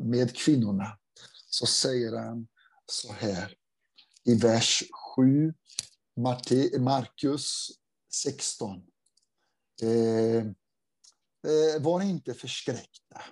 med 0.00 0.36
kvinnorna, 0.36 0.98
så 1.46 1.66
säger 1.66 2.16
han 2.16 2.46
så 2.86 3.12
här 3.12 3.54
i 4.24 4.34
vers 4.34 4.82
7, 5.16 5.54
Markus 6.78 7.68
16. 8.10 8.82
Eh, 9.82 10.44
Eh, 11.44 11.82
var 11.82 12.02
inte 12.02 12.34
förskräckta. 12.34 13.22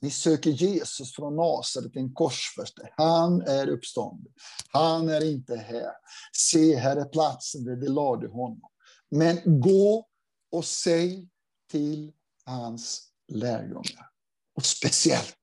Ni 0.00 0.10
söker 0.10 0.50
Jesus 0.50 1.14
från 1.14 1.36
Nasaret, 1.36 1.96
en 1.96 2.14
korsfäste. 2.14 2.88
Han 2.96 3.42
är 3.42 3.68
uppstånden. 3.68 4.32
Han 4.68 5.08
är 5.08 5.24
inte 5.24 5.56
här. 5.56 5.92
Se, 6.32 6.76
här 6.76 6.96
är 6.96 7.04
platsen 7.04 7.64
där 7.64 7.76
de 7.76 7.88
lade 7.88 8.28
honom. 8.28 8.70
Men 9.16 9.60
gå 9.60 10.08
och 10.52 10.64
säg 10.64 11.28
till 11.70 12.12
hans 12.44 13.08
lärjungar. 13.32 14.10
Och 14.56 14.64
speciellt 14.66 15.38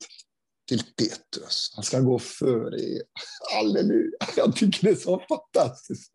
till 0.68 0.84
Petrus. 0.84 1.72
Han 1.76 1.84
ska 1.84 2.00
gå 2.00 2.20
före 2.20 2.82
er. 2.82 3.02
Halleluja! 3.56 4.18
Jag 4.38 4.56
tycker 4.56 4.84
det 4.84 4.92
är 4.92 4.96
så 4.96 5.24
fantastiskt. 5.30 6.12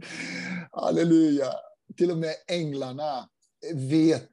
Halleluja! 0.73 1.53
Till 1.97 2.11
och 2.11 2.19
med 2.19 2.35
änglarna 2.49 3.29
vet 3.75 4.31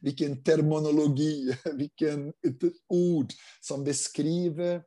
vilken 0.00 0.42
terminologi, 0.42 1.56
vilken 1.72 2.32
ord 2.88 3.32
som 3.60 3.84
beskriver 3.84 4.82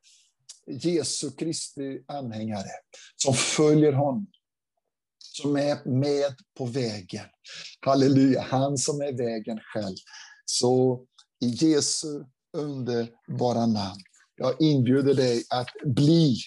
Jesu 0.68 1.32
Kristi 1.32 2.04
anhängare, 2.08 2.70
som 3.16 3.34
följer 3.34 3.94
honom, 3.94 4.28
som 5.42 5.56
är 5.56 5.90
med 5.90 6.36
på 6.58 6.66
vägen. 6.66 7.26
Halleluja, 7.86 8.42
han 8.42 8.78
som 8.78 9.02
är 9.02 9.18
vägen 9.18 9.60
själv. 9.74 9.96
Så 10.46 11.06
i 11.42 11.48
Jesu 11.48 12.24
underbara 12.58 13.66
namn, 13.66 14.02
jag 14.36 14.62
inbjuder 14.62 15.14
dig 15.14 15.44
att 15.50 15.70
bli 15.86 16.38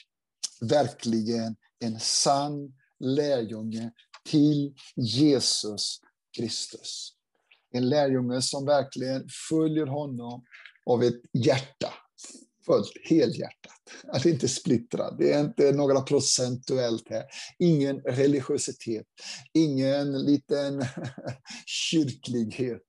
verkligen 0.60 1.56
en 1.84 2.00
sann 2.00 2.74
lärjunge 3.00 3.90
till 4.30 4.74
Jesus 4.96 6.00
Kristus. 6.36 7.12
En 7.74 7.88
lärjunge 7.88 8.42
som 8.42 8.66
verkligen 8.66 9.28
följer 9.48 9.86
honom 9.86 10.44
av 10.86 11.02
ett 11.02 11.20
hjärta, 11.32 11.94
föds 12.66 12.90
helhjärtat. 13.02 13.72
Att 14.08 14.26
inte 14.26 14.48
splittra. 14.48 15.10
det 15.10 15.32
är 15.32 15.40
inte 15.40 15.72
några 15.72 16.00
procentuellt 16.00 17.10
här. 17.10 17.24
Ingen 17.58 18.00
religiositet, 18.00 19.06
ingen 19.52 20.24
liten 20.24 20.84
kyrklighet, 21.66 22.86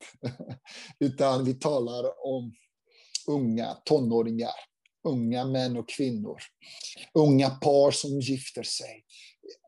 utan 1.00 1.46
vi 1.46 1.54
talar 1.54 2.26
om 2.28 2.54
unga 3.28 3.74
tonåringar, 3.86 4.54
unga 5.08 5.46
män 5.46 5.78
och 5.78 5.90
kvinnor, 5.90 6.38
unga 7.14 7.50
par 7.50 7.92
som 7.92 8.20
gifter 8.20 8.64
sig. 8.64 9.04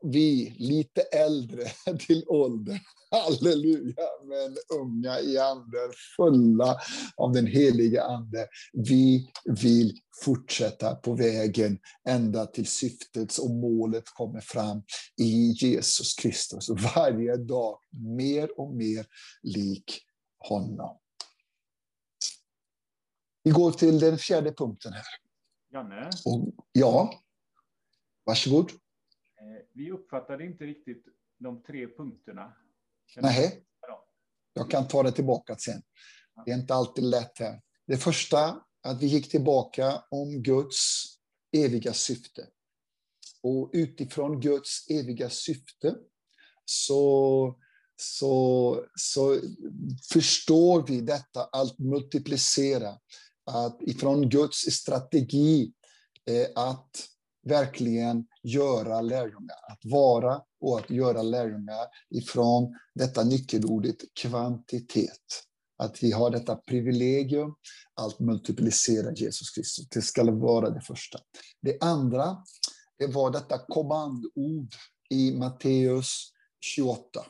Vi, 0.02 0.56
lite 0.58 1.00
äldre 1.00 1.64
till 2.06 2.24
åldern, 2.26 2.78
halleluja, 3.10 4.06
men 4.24 4.56
unga 4.80 5.20
i 5.20 5.38
anden, 5.38 5.92
fulla 6.16 6.76
av 7.16 7.32
den 7.32 7.46
heliga 7.46 8.02
Ande. 8.02 8.48
Vi 8.72 9.30
vill 9.44 10.00
fortsätta 10.24 10.94
på 10.94 11.14
vägen 11.14 11.78
ända 12.08 12.46
till 12.46 12.66
syftet 12.66 13.38
och 13.38 13.50
målet 13.50 14.04
kommer 14.14 14.40
fram 14.40 14.82
i 15.20 15.50
Jesus 15.50 16.14
Kristus. 16.14 16.68
Varje 16.68 17.36
dag 17.36 17.78
mer 17.90 18.60
och 18.60 18.74
mer 18.74 19.06
lik 19.42 20.00
honom. 20.38 20.98
Vi 23.42 23.50
går 23.50 23.72
till 23.72 23.98
den 23.98 24.18
fjärde 24.18 24.52
punkten 24.52 24.92
här. 24.92 25.04
Janne? 25.72 26.10
Och, 26.24 26.54
ja, 26.72 27.14
varsågod. 28.24 28.70
Vi 29.72 29.90
uppfattade 29.90 30.44
inte 30.44 30.64
riktigt 30.64 31.04
de 31.38 31.62
tre 31.62 31.86
punkterna. 31.86 32.56
Nej, 33.16 33.64
jag 34.54 34.70
kan 34.70 34.88
ta 34.88 35.02
det 35.02 35.12
tillbaka 35.12 35.56
sen. 35.56 35.82
Det 36.44 36.50
är 36.50 36.56
inte 36.56 36.74
alltid 36.74 37.04
lätt 37.04 37.38
här. 37.38 37.60
Det 37.86 37.96
första, 37.96 38.62
att 38.82 39.02
vi 39.02 39.06
gick 39.06 39.30
tillbaka 39.30 40.02
om 40.10 40.42
Guds 40.42 41.04
eviga 41.52 41.92
syfte. 41.92 42.46
Och 43.42 43.70
utifrån 43.72 44.40
Guds 44.40 44.90
eviga 44.90 45.30
syfte 45.30 45.94
så, 46.64 47.58
så, 47.96 48.84
så 48.94 49.40
förstår 50.12 50.86
vi 50.86 51.00
detta 51.00 51.44
att 51.44 51.78
multiplicera. 51.78 52.98
Att 53.44 53.82
ifrån 53.82 54.28
Guds 54.28 54.58
strategi 54.58 55.72
eh, 56.30 56.46
att 56.54 57.08
verkligen 57.46 58.26
göra 58.42 59.00
lärjungar, 59.00 59.56
att 59.68 59.80
vara 59.84 60.42
och 60.60 60.78
att 60.78 60.90
göra 60.90 61.22
lärjungar 61.22 61.86
ifrån 62.10 62.74
detta 62.94 63.24
nyckelordet 63.24 63.96
kvantitet. 64.20 65.42
Att 65.78 66.02
vi 66.02 66.12
har 66.12 66.30
detta 66.30 66.56
privilegium 66.56 67.54
att 67.94 68.20
multiplicera 68.20 69.12
Jesus 69.12 69.50
Kristus. 69.50 69.88
Det 69.88 70.02
ska 70.02 70.32
vara 70.32 70.70
det 70.70 70.80
första. 70.80 71.18
Det 71.62 71.78
andra 71.80 72.36
det 72.98 73.06
var 73.06 73.30
detta 73.30 73.58
kommandord 73.58 74.74
i 75.10 75.32
Matteus 75.32 76.32
28. 76.60 77.26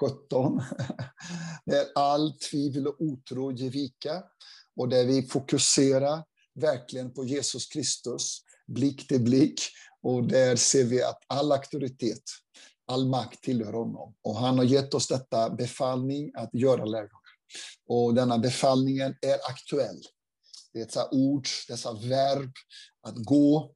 17. 0.00 0.60
Där 1.66 1.84
all 1.94 2.32
tvivel 2.32 2.86
och 2.86 3.00
otro 3.00 3.52
ger 3.52 3.70
vika 3.70 4.22
och 4.76 4.88
där 4.88 5.04
vi 5.04 5.22
fokuserar 5.22 6.24
verkligen 6.54 7.14
på 7.14 7.24
Jesus 7.24 7.66
Kristus, 7.66 8.42
blick 8.66 9.08
till 9.08 9.20
blick. 9.20 9.60
Och 10.02 10.24
där 10.24 10.56
ser 10.56 10.84
vi 10.84 11.02
att 11.02 11.18
all 11.26 11.52
auktoritet, 11.52 12.22
all 12.86 13.08
makt 13.08 13.42
tillhör 13.42 13.72
honom. 13.72 14.14
Och 14.22 14.36
han 14.36 14.58
har 14.58 14.64
gett 14.64 14.94
oss 14.94 15.08
detta 15.08 15.50
befallning 15.50 16.32
att 16.34 16.50
göra 16.52 16.84
lärjungar. 16.84 17.10
Och 17.88 18.14
denna 18.14 18.38
befallningen 18.38 19.14
är 19.20 19.50
aktuell. 19.50 20.00
Dessa 20.72 21.08
ord, 21.10 21.46
dessa 21.68 21.92
verb, 21.92 22.52
att 23.02 23.16
gå, 23.16 23.74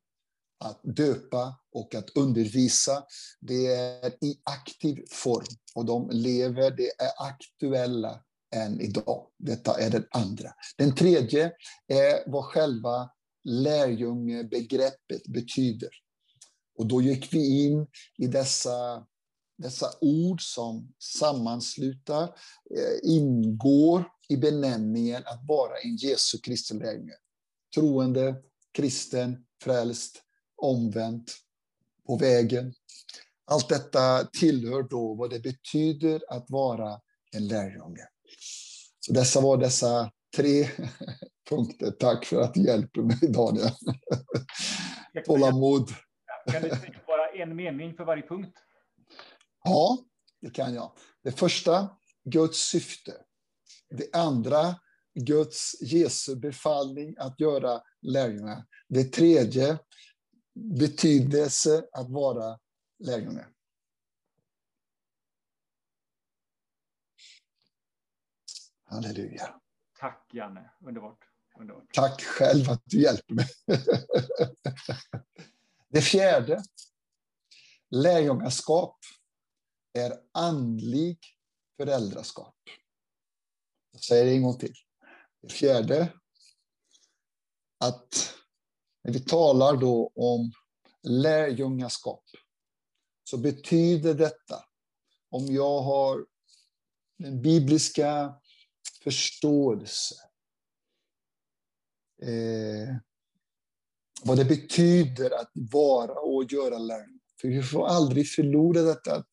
att 0.65 0.81
döpa 0.83 1.61
och 1.73 1.95
att 1.95 2.17
undervisa. 2.17 3.05
Det 3.41 3.67
är 3.67 4.25
i 4.25 4.41
aktiv 4.45 5.05
form 5.11 5.47
och 5.75 5.85
de 5.85 6.11
lever, 6.11 6.71
det 6.71 6.91
är 7.03 7.29
aktuella 7.29 8.21
än 8.55 8.81
idag. 8.81 9.27
Detta 9.39 9.81
är 9.81 9.91
den 9.91 10.07
andra. 10.11 10.53
Den 10.77 10.95
tredje 10.95 11.53
är 11.89 12.31
vad 12.31 12.45
själva 12.45 13.11
lärjungebegreppet 13.45 15.27
betyder. 15.27 15.91
Och 16.79 16.87
då 16.87 17.03
gick 17.03 17.35
vi 17.35 17.65
in 17.65 17.87
i 18.19 18.27
dessa, 18.27 19.07
dessa 19.59 19.91
ord 20.01 20.43
som 20.43 20.93
sammanslutar, 20.99 22.23
eh, 22.77 23.11
ingår 23.11 24.05
i 24.29 24.37
benämningen 24.37 25.23
att 25.27 25.41
vara 25.49 25.73
en 25.85 25.97
Jesu 25.97 26.39
Kristi 26.39 26.75
lärjunge. 26.75 27.15
Troende, 27.75 28.37
kristen, 28.73 29.45
frälst, 29.63 30.23
omvänt, 30.57 31.33
på 32.07 32.17
vägen. 32.17 32.75
Allt 33.45 33.69
detta 33.69 34.25
tillhör 34.25 34.83
då 34.83 35.15
vad 35.15 35.31
det 35.31 35.41
betyder 35.41 36.23
att 36.29 36.51
vara 36.51 37.01
en 37.33 37.49
lärjunge. 37.49 38.09
Så 39.01 39.13
dessa 39.13 39.41
var 39.41 39.57
dessa 39.57 40.11
tre 40.37 40.69
punkter. 41.51 41.91
Tack 41.91 42.25
för 42.25 42.41
att 42.41 42.55
du 42.55 42.63
hjälper 42.63 43.03
mig, 43.03 43.19
Daniel. 43.33 43.71
Tålamod. 45.25 45.89
Kan 46.53 46.63
du 46.63 46.69
säga 46.69 47.01
bara 47.07 47.31
en 47.31 47.57
mening 47.57 47.95
för 47.95 48.05
varje 48.05 48.27
punkt? 48.27 48.59
Ja, 49.65 49.99
det 50.41 50.51
kan 50.51 50.75
jag. 50.75 50.93
Det 51.23 51.33
första, 51.33 51.97
Guds 52.25 52.59
syfte. 52.59 53.13
Det 53.91 54.15
andra, 54.15 54.81
Guds 55.15 55.83
Jesu 55.83 56.37
befallning 56.37 57.15
att 57.19 57.41
göra 57.41 57.83
lärjungar. 58.03 58.65
Det 58.89 59.05
tredje, 59.05 59.79
betydelse 60.55 61.85
att 61.93 62.11
vara 62.11 62.59
lärjunge. 62.99 63.47
Halleluja. 68.85 69.61
Tack 70.01 70.31
Janne, 70.33 70.71
underbart 70.81 71.30
underbart. 71.61 71.95
Tack 71.95 72.23
själv 72.23 72.71
att 72.71 72.83
du 72.85 73.03
hjälper 73.03 73.35
mig. 73.35 73.49
Det 75.93 76.03
fjärde, 76.03 76.63
lärjungaskap 77.91 78.99
är 79.93 80.21
andlig 80.33 81.19
föräldraskap. 81.77 82.57
Jag 83.93 84.03
säger 84.03 84.25
det 84.25 84.33
en 84.33 84.43
gång 84.43 84.59
till. 84.59 84.75
Det 85.43 85.49
fjärde, 85.49 86.13
att 87.79 88.35
när 89.05 89.13
vi 89.13 89.21
talar 89.21 89.77
då 89.77 90.13
om 90.15 90.53
lärjungaskap 91.03 92.25
så 93.25 93.37
betyder 93.39 94.15
detta, 94.15 94.65
om 95.31 95.47
jag 95.47 95.81
har 95.83 96.27
den 97.19 97.43
bibliska 97.43 98.35
förståelse, 99.05 100.15
eh, 102.23 102.97
vad 104.23 104.37
det 104.37 104.45
betyder 104.45 105.41
att 105.41 105.51
vara 105.55 106.13
och 106.13 106.53
göra 106.53 106.79
lärjungar. 106.79 107.21
För 107.41 107.49
vi 107.49 107.63
får 107.63 107.87
aldrig 107.87 108.29
förlora 108.31 108.83
detta 108.83 109.15
att 109.15 109.29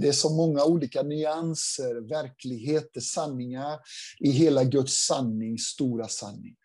det 0.00 0.08
är 0.08 0.12
så 0.12 0.36
många 0.36 0.64
olika 0.64 1.02
nyanser, 1.02 2.08
verkligheter, 2.08 3.00
sanningar 3.00 3.78
i 4.20 4.30
hela 4.30 4.64
Guds 4.64 5.06
sanning, 5.06 5.58
stora 5.58 6.08
sanning. 6.08 6.56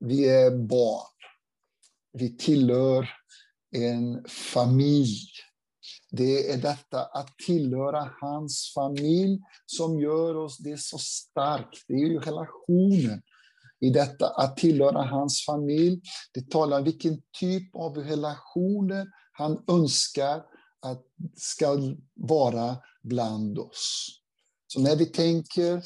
Vi 0.00 0.28
är 0.28 0.50
barn. 0.50 1.10
Vi 2.12 2.36
tillhör 2.36 3.08
en 3.76 4.24
familj. 4.28 5.28
Det 6.10 6.50
är 6.50 6.56
detta 6.56 7.04
att 7.04 7.38
tillhöra 7.46 8.10
hans 8.20 8.72
familj 8.74 9.40
som 9.66 10.00
gör 10.00 10.36
oss 10.36 10.58
det 10.58 10.80
så 10.80 10.98
starkt. 10.98 11.84
Det 11.88 11.94
är 11.94 11.98
ju 11.98 12.18
relationen 12.18 13.22
i 13.80 13.90
detta 13.90 14.28
att 14.28 14.56
tillhöra 14.56 15.02
hans 15.02 15.44
familj. 15.46 16.00
Det 16.34 16.50
talar 16.50 16.78
om 16.78 16.84
vilken 16.84 17.22
typ 17.40 17.76
av 17.76 17.96
relationer 17.96 19.06
han 19.32 19.64
önskar 19.68 20.42
att 20.82 21.02
ska 21.36 21.78
vara 22.14 22.76
bland 23.02 23.58
oss. 23.58 24.08
Så 24.66 24.80
när 24.80 24.96
vi 24.96 25.06
tänker 25.06 25.82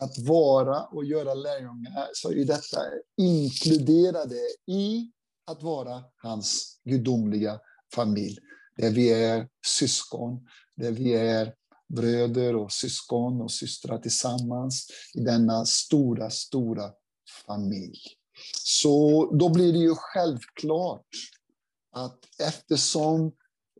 att 0.00 0.18
vara 0.18 0.84
och 0.84 1.04
göra 1.04 1.34
lärjungar 1.34 2.08
så 2.12 2.30
är 2.30 2.44
detta 2.44 2.80
inkluderade 3.16 4.38
i 4.66 5.10
att 5.46 5.62
vara 5.62 6.04
hans 6.16 6.80
gudomliga 6.84 7.60
familj. 7.94 8.38
Där 8.76 8.90
vi 8.90 9.12
är 9.12 9.48
syskon, 9.66 10.48
där 10.76 10.92
vi 10.92 11.14
är 11.14 11.54
bröder 11.88 12.56
och 12.56 12.72
syskon 12.72 13.40
och 13.40 13.50
systrar 13.50 13.98
tillsammans 13.98 14.86
i 15.14 15.20
denna 15.20 15.64
stora, 15.64 16.30
stora 16.30 16.90
familj. 17.46 18.00
Så 18.56 19.26
då 19.34 19.48
blir 19.48 19.72
det 19.72 19.78
ju 19.78 19.94
självklart 19.94 21.06
att 21.90 22.18
eftersom 22.40 23.26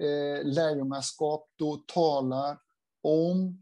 eh, 0.00 0.44
lärjungaskap 0.44 1.50
då 1.56 1.76
talar 1.76 2.58
om 3.02 3.58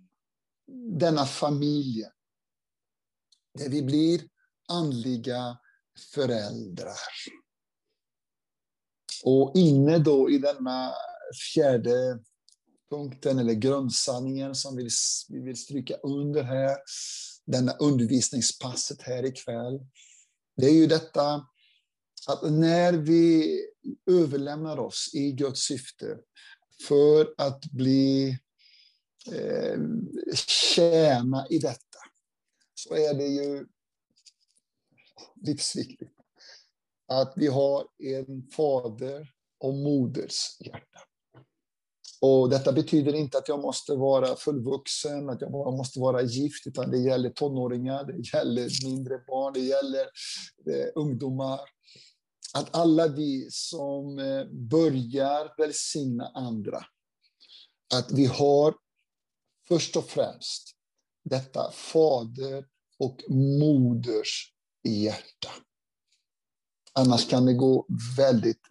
denna 0.98 1.26
familj, 1.26 2.04
där 3.58 3.68
vi 3.68 3.82
blir 3.82 4.20
andliga 4.68 5.58
föräldrar. 6.14 6.94
Och 9.24 9.52
inne 9.54 9.98
då 9.98 10.30
i 10.30 10.38
denna 10.38 10.92
fjärde 11.54 12.18
punkten, 12.90 13.38
eller 13.38 13.52
grundsanningen 13.52 14.54
som 14.54 14.76
vi 14.76 14.88
vill 15.28 15.56
stryka 15.56 15.96
under 15.96 16.42
här, 16.42 16.76
denna 17.50 17.72
undervisningspasset 17.72 19.02
här 19.02 19.24
ikväll, 19.24 19.80
det 20.56 20.66
är 20.66 20.74
ju 20.74 20.86
detta 20.86 21.46
att 22.28 22.42
när 22.42 22.92
vi 22.92 23.56
överlämnar 24.06 24.78
oss 24.78 25.10
i 25.14 25.32
Guds 25.32 25.60
syfte 25.60 26.18
för 26.88 27.34
att 27.36 27.64
bli 27.64 28.38
eh, 29.32 29.78
tjäna 30.74 31.46
i 31.50 31.58
detta, 31.58 31.98
så 32.74 32.94
är 32.94 33.14
det 33.14 33.26
ju 33.26 33.66
livsviktigt 35.34 36.12
att 37.08 37.32
vi 37.36 37.46
har 37.46 37.86
en 37.98 38.50
fader 38.50 39.32
och 39.58 39.74
moders 39.74 40.56
hjärta. 40.60 41.00
Och 42.20 42.50
detta 42.50 42.72
betyder 42.72 43.14
inte 43.14 43.38
att 43.38 43.48
jag 43.48 43.60
måste 43.60 43.94
vara 43.94 44.36
fullvuxen, 44.36 45.30
att 45.30 45.40
jag 45.40 45.50
måste 45.52 46.00
vara 46.00 46.22
gift, 46.22 46.66
utan 46.66 46.90
det 46.90 46.98
gäller 46.98 47.30
tonåringar, 47.30 48.04
det 48.04 48.38
gäller 48.38 48.84
mindre 48.84 49.18
barn, 49.18 49.52
det 49.52 49.60
gäller 49.60 50.02
eh, 50.70 50.86
ungdomar. 50.94 51.60
Att 52.54 52.76
alla 52.76 53.08
vi 53.08 53.48
som 53.50 54.18
eh, 54.18 54.44
börjar 54.50 55.54
välsigna 55.58 56.26
andra, 56.34 56.84
att 57.94 58.12
vi 58.12 58.26
har 58.26 58.74
först 59.68 59.96
och 59.96 60.04
främst 60.04 60.70
detta 61.24 61.70
fader 61.70 62.64
och 62.98 63.30
moders 63.58 64.52
hjärta. 64.88 65.50
Annars 66.92 67.28
kan 67.28 67.46
det 67.46 67.54
gå 67.54 67.86
väldigt 68.16 68.62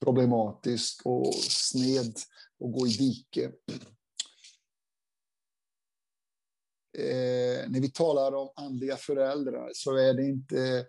problematiskt 0.00 1.00
och 1.04 1.34
sned 1.34 2.14
och 2.58 2.72
gå 2.72 2.86
i 2.86 2.90
dike. 2.90 3.52
Eh, 6.98 7.70
när 7.70 7.80
vi 7.80 7.90
talar 7.90 8.34
om 8.34 8.52
andliga 8.56 8.96
föräldrar 8.96 9.70
så 9.74 9.96
är 9.96 10.14
det 10.14 10.24
inte 10.24 10.86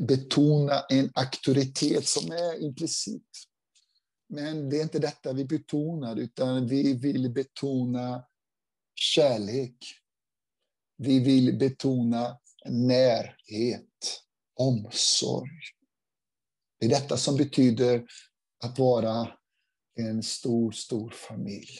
betona 0.00 0.80
en 0.88 1.10
auktoritet 1.14 2.06
som 2.06 2.32
är 2.32 2.62
implicit. 2.62 3.28
Men 4.28 4.70
det 4.70 4.78
är 4.78 4.82
inte 4.82 4.98
detta 4.98 5.32
vi 5.32 5.44
betonar, 5.44 6.16
utan 6.16 6.66
vi 6.66 6.94
vill 6.94 7.30
betona 7.30 8.24
kärlek. 8.94 9.76
Vi 10.96 11.20
vill 11.20 11.58
betona 11.58 12.38
närhet, 12.68 14.22
omsorg. 14.54 15.50
Det 16.80 16.86
är 16.86 16.90
detta 16.90 17.16
som 17.16 17.36
betyder 17.36 18.06
att 18.64 18.78
vara 18.78 19.37
en 19.98 20.22
stor, 20.22 20.72
stor 20.72 21.10
familj 21.10 21.78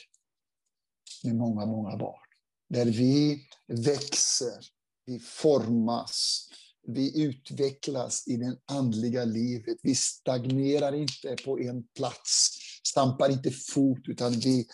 med 1.24 1.36
många, 1.36 1.66
många 1.66 1.96
barn. 1.96 2.28
Där 2.68 2.84
vi 2.84 3.42
växer, 3.66 4.64
vi 5.06 5.18
formas, 5.18 6.48
vi 6.86 7.22
utvecklas 7.22 8.28
i 8.28 8.36
det 8.36 8.58
andliga 8.66 9.24
livet. 9.24 9.78
Vi 9.82 9.94
stagnerar 9.94 10.94
inte 10.94 11.36
på 11.44 11.60
en 11.60 11.82
plats, 11.82 12.50
stampar 12.88 13.30
inte 13.30 13.50
fot, 13.50 14.08
utan 14.08 14.32
vi 14.32 14.66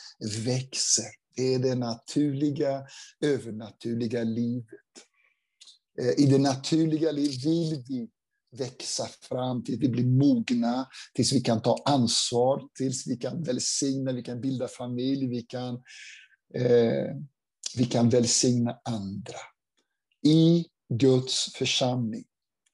växer. 0.45 1.11
Det 1.37 1.55
är 1.55 1.59
det 1.59 1.75
naturliga, 1.75 2.87
övernaturliga 3.21 4.25
livet. 4.25 4.67
Eh, 6.01 6.25
I 6.25 6.27
det 6.27 6.39
naturliga 6.39 7.13
livet 7.13 7.45
vill 7.45 7.85
vi 7.89 8.09
växa 8.59 9.07
fram 9.07 9.65
tills 9.65 9.83
vi 9.83 9.89
blir 9.89 10.07
mogna, 10.07 10.89
tills 11.15 11.33
vi 11.33 11.41
kan 11.41 11.63
ta 11.63 11.83
ansvar, 11.85 12.63
tills 12.75 13.07
vi 13.07 13.17
kan 13.17 13.43
välsigna, 13.43 14.13
vi 14.13 14.23
kan 14.23 14.41
bilda 14.41 14.69
familj, 14.69 15.29
vi 15.29 15.43
kan, 15.43 15.75
eh, 16.55 17.17
vi 17.77 17.85
kan 17.85 18.09
välsigna 18.09 18.79
andra. 18.85 19.39
I 20.27 20.65
Guds 20.89 21.53
församling, 21.55 22.25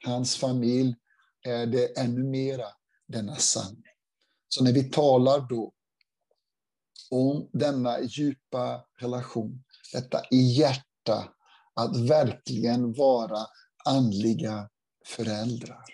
hans 0.05 0.37
familj, 0.37 0.95
är 1.43 1.67
det 1.67 1.99
ännu 1.99 2.25
mera 2.25 2.67
denna 3.09 3.37
sanning. 3.37 3.83
Så 4.49 4.65
när 4.65 4.73
vi 4.73 4.91
talar 4.91 5.49
då 5.49 5.73
om 7.11 7.51
denna 7.53 8.01
djupa 8.03 8.85
relation, 9.01 9.65
detta 9.93 10.23
i 10.31 10.37
hjärta, 10.37 11.35
att 11.75 11.97
verkligen 11.97 12.93
vara 12.93 13.47
andliga 13.85 14.69
föräldrar. 15.11 15.85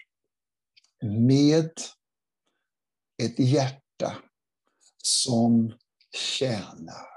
Med 1.02 1.70
ett 3.22 3.38
hjärta 3.38 4.16
som 5.02 5.72
tjänar. 6.16 7.16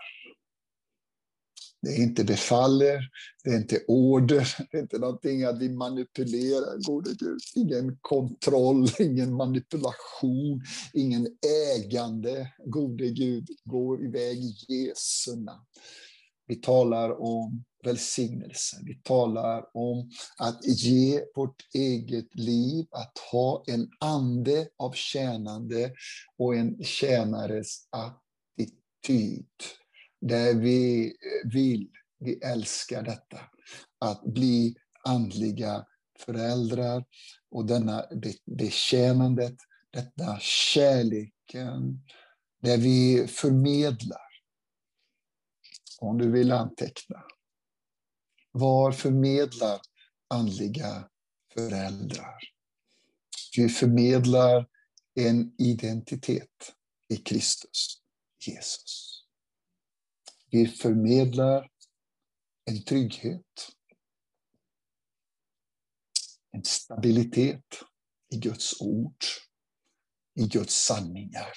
Det 1.82 1.90
är 1.90 2.04
inte 2.04 2.24
befaller, 2.24 3.00
det 3.44 3.50
är 3.50 3.58
inte 3.58 3.84
order, 3.88 4.56
det 4.72 4.78
är 4.78 4.82
inte 4.82 5.00
någonting 5.00 5.44
att 5.44 5.62
vi 5.62 5.70
manipulerar. 5.70 6.78
Gode 6.78 7.10
Gud. 7.20 7.40
Ingen 7.56 7.98
kontroll, 8.02 8.88
ingen 9.00 9.34
manipulation, 9.34 10.62
ingen 10.94 11.28
ägande. 11.76 12.54
Gode 12.66 13.10
Gud, 13.10 13.50
gå 13.64 14.04
iväg 14.04 14.38
i 14.38 14.56
Jesu 14.68 15.36
namn. 15.36 15.66
Vi 16.48 16.56
talar 16.56 17.22
om 17.22 17.64
välsignelse. 17.84 18.78
Vi 18.84 18.96
talar 19.04 19.78
om 19.78 20.10
att 20.38 20.66
ge 20.66 21.24
vårt 21.36 21.64
eget 21.74 22.36
liv, 22.36 22.86
att 22.92 23.18
ha 23.32 23.64
en 23.68 23.90
ande 24.00 24.68
av 24.78 24.92
tjänande 24.92 25.94
och 26.38 26.56
en 26.56 26.84
tjänares 26.84 27.88
attityd. 27.90 29.48
Där 30.22 30.54
vi 30.54 31.06
eh, 31.06 31.52
vill, 31.52 31.90
vi 32.20 32.34
älskar 32.34 33.04
detta, 33.04 33.40
att 34.00 34.24
bli 34.24 34.76
andliga 35.04 35.86
föräldrar 36.20 37.06
och 37.52 37.66
denna 37.66 38.06
betjänandet, 38.46 39.56
detta 39.92 40.38
kärleken, 40.40 42.06
där 42.62 42.78
vi 42.78 43.28
förmedlar. 43.28 44.30
Om 46.00 46.18
du 46.18 46.32
vill 46.32 46.52
anteckna. 46.52 47.24
Var 48.52 48.92
förmedlar 48.92 49.82
andliga 50.28 51.10
föräldrar? 51.54 52.38
Vi 53.58 53.70
förmedlar 53.70 54.68
en 55.16 55.56
identitet 55.58 56.76
i 57.10 57.18
Kristus, 57.18 58.02
Jesus. 58.48 59.24
Vi 60.52 60.68
förmedlar 60.68 61.70
en 62.66 62.84
trygghet, 62.84 63.70
en 66.52 66.64
stabilitet 66.64 67.80
i 68.34 68.38
Guds 68.38 68.82
ord, 68.82 69.24
i 70.36 70.48
Guds 70.48 70.74
sanningar. 70.74 71.52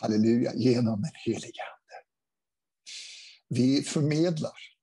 Halleluja, 0.00 0.54
genom 0.54 1.04
en 1.04 1.10
helig 1.14 1.54
Ande. 1.60 2.04
Vi 3.48 3.82
förmedlar 3.82 4.77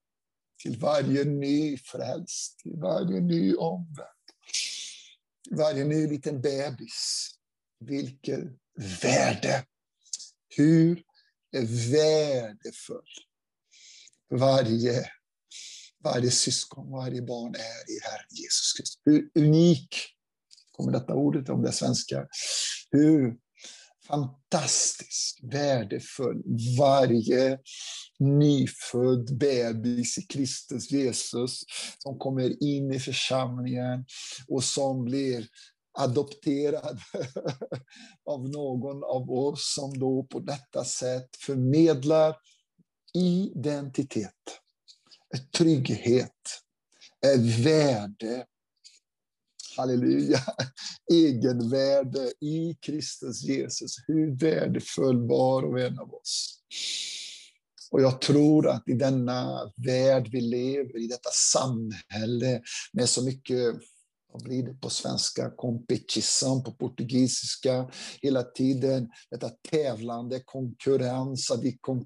till 0.58 0.80
varje 0.80 1.24
ny 1.24 1.78
frälst, 1.78 2.60
till 2.60 2.76
varje 2.76 3.22
ny 3.22 3.56
omvänd, 3.56 4.08
varje 5.52 5.86
ny 5.86 6.08
liten 6.08 6.42
bebis. 6.42 7.32
Vilket 7.80 8.44
värde! 9.02 9.66
Hur 10.58 11.04
värdefull 11.92 13.10
varje, 14.30 15.10
varje 16.04 16.32
syskon, 16.32 16.92
varje 16.92 17.22
barn 17.22 17.56
är 17.56 17.92
i 17.92 18.00
Herren 18.04 18.28
Jesus 18.30 18.74
Kristus. 18.74 19.02
Hur 19.06 19.30
unik, 19.36 19.96
kommer 20.72 20.92
detta 20.92 21.14
ordet 21.14 21.50
om 21.50 21.62
det 21.62 21.72
svenska, 21.72 22.28
hur 22.92 23.38
fantastisk, 24.08 25.40
värdefull 25.44 26.44
varje 26.80 27.60
nyfödd 28.20 29.38
bebis 29.38 30.18
i 30.18 30.22
Kristus 30.22 30.92
Jesus 30.92 31.64
som 31.98 32.20
kommer 32.20 32.64
in 32.64 32.92
i 32.92 33.00
församlingen 33.00 34.06
och 34.48 34.64
som 34.64 35.06
blir 35.06 35.48
adopterad 35.98 37.00
av 38.26 38.50
någon 38.50 39.04
av 39.04 39.32
oss 39.32 39.74
som 39.76 40.00
då 40.00 40.24
på 40.24 40.40
detta 40.40 40.86
sätt 40.86 41.30
förmedlar 41.40 42.36
identitet, 43.14 44.60
trygghet, 45.58 46.32
värde, 47.66 48.46
halleluja, 49.78 50.40
egenvärde 51.14 52.32
i 52.42 52.76
Kristus 52.82 53.44
Jesus. 53.44 53.96
Hur 54.08 54.40
värdefull 54.40 55.28
var 55.28 55.64
och 55.64 55.80
en 55.80 56.00
av 56.00 56.14
oss. 56.14 56.60
Och 57.92 58.02
jag 58.02 58.22
tror 58.22 58.68
att 58.68 58.90
i 58.90 58.94
denna 58.94 59.72
värld 59.76 60.30
vi 60.32 60.42
lever, 60.42 61.04
i 61.04 61.08
detta 61.08 61.30
samhälle 61.52 62.62
med 62.94 63.10
så 63.10 63.26
mycket 63.26 63.76
vad 64.36 64.44
blir 64.44 64.64
det 64.64 64.74
på 64.74 64.90
svenska? 64.90 65.52
Competition 65.56 66.64
på 66.64 66.72
portugisiska. 66.72 67.90
Hela 68.22 68.44
tiden 68.44 69.10
detta 69.30 69.50
tävlande, 69.50 70.42
konkurrens, 70.46 71.52
att 71.52 71.62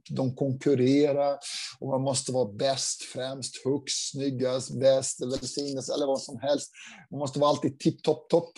de 0.10 0.36
konkurrerar 0.36 1.38
och 1.80 1.88
man 1.88 2.02
måste 2.02 2.32
vara 2.32 2.54
bäst, 2.54 3.02
främst, 3.02 3.66
högst, 3.66 4.12
snyggast, 4.12 4.80
bäst, 4.80 5.22
välsignelse 5.22 5.94
eller 5.94 6.06
vad 6.06 6.22
som 6.22 6.40
helst. 6.40 6.72
Man 7.12 7.20
måste 7.20 7.40
vara 7.40 7.50
alltid 7.50 7.80
tipp, 7.80 8.04
topp, 8.04 8.30
topp 8.30 8.52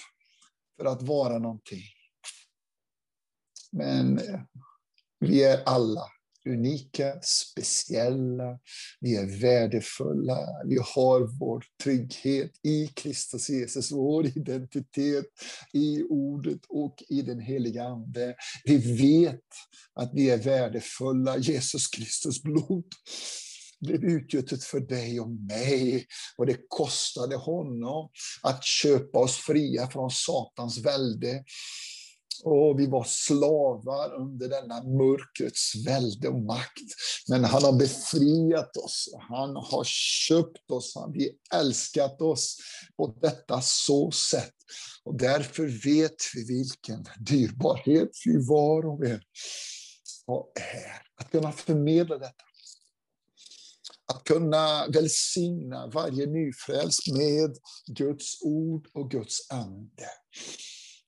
för 0.80 0.86
att 0.86 1.02
vara 1.02 1.40
någonting. 1.40 1.84
Men 3.72 4.18
eh, 4.18 4.40
vi 5.20 5.44
är 5.44 5.64
alla 5.66 6.06
unika, 6.50 7.22
speciella, 7.22 8.60
vi 9.00 9.16
är 9.16 9.42
värdefulla, 9.42 10.38
vi 10.66 10.78
har 10.96 11.40
vår 11.40 11.64
trygghet 11.84 12.52
i 12.64 12.88
Kristus 12.88 13.50
Jesus, 13.50 13.92
vår 13.92 14.26
identitet 14.26 15.26
i 15.74 16.04
ordet 16.04 16.62
och 16.70 17.04
i 17.10 17.22
den 17.22 17.40
heliga 17.40 17.84
Ande. 17.84 18.36
Vi 18.64 18.78
vet 18.78 19.48
att 19.94 20.12
vi 20.14 20.30
är 20.30 20.38
värdefulla, 20.38 21.38
Jesus 21.38 21.88
Kristus 21.88 22.44
blod 22.44 22.86
blev 23.82 24.04
utgjutet 24.04 24.64
för 24.64 24.80
dig 24.80 25.20
och 25.20 25.30
mig. 25.30 26.06
Och 26.38 26.46
det 26.46 26.58
kostade 26.68 27.36
honom 27.36 28.10
att 28.42 28.64
köpa 28.64 29.20
oss 29.20 29.36
fria 29.36 29.88
från 29.88 30.12
Satans 30.12 30.86
välde. 30.86 31.44
Och 32.44 32.80
vi 32.80 32.88
var 32.88 33.04
slavar 33.04 34.14
under 34.14 34.50
denna 34.50 34.84
mörkrets 34.84 35.74
välde 35.88 36.28
och 36.28 36.42
makt. 36.42 36.88
Men 37.28 37.44
han 37.44 37.64
har 37.64 37.74
befriat 37.74 38.78
oss, 38.78 39.10
han 39.30 39.56
har 39.56 39.84
köpt 40.28 40.72
oss, 40.72 40.96
han 40.96 41.04
har 41.04 41.60
älskat 41.60 42.22
oss 42.22 42.58
på 42.98 43.18
detta 43.22 43.62
så 43.62 44.12
sätt. 44.12 44.54
Och 45.04 45.18
därför 45.18 45.64
vet 45.86 46.16
vi 46.36 46.48
vilken 46.48 47.06
dyrbarhet 47.20 48.10
vi 48.26 48.48
var 48.48 48.86
och 48.86 49.06
är. 49.06 49.22
Och 50.28 50.52
är. 50.56 51.24
Att 51.24 51.32
kunna 51.32 51.52
förmedla 51.52 52.18
detta. 52.18 52.44
Att 54.14 54.24
kunna 54.24 54.88
välsigna 54.88 55.88
varje 55.88 56.26
nyfrälst 56.26 57.08
med 57.14 57.58
Guds 57.88 58.42
ord 58.42 58.88
och 58.94 59.12
Guds 59.12 59.52
ande 59.52 60.08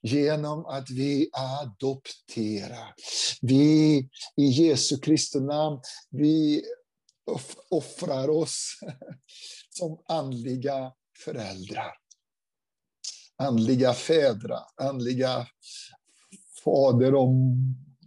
genom 0.04 0.66
att 0.66 0.89
vi 0.89 1.30
adopterar. 1.34 2.93
Vi 3.41 3.97
i 4.36 4.45
Jesu 4.45 4.97
Kristi 4.97 5.39
namn, 5.39 5.82
vi 6.10 6.64
offrar 7.70 8.30
oss 8.30 8.80
som 9.70 10.04
andliga 10.08 10.93
föräldrar. 11.26 11.93
Andliga 13.38 13.93
fädrar, 13.93 14.64
andliga 14.76 15.47
fader 16.64 17.16
och 17.16 17.34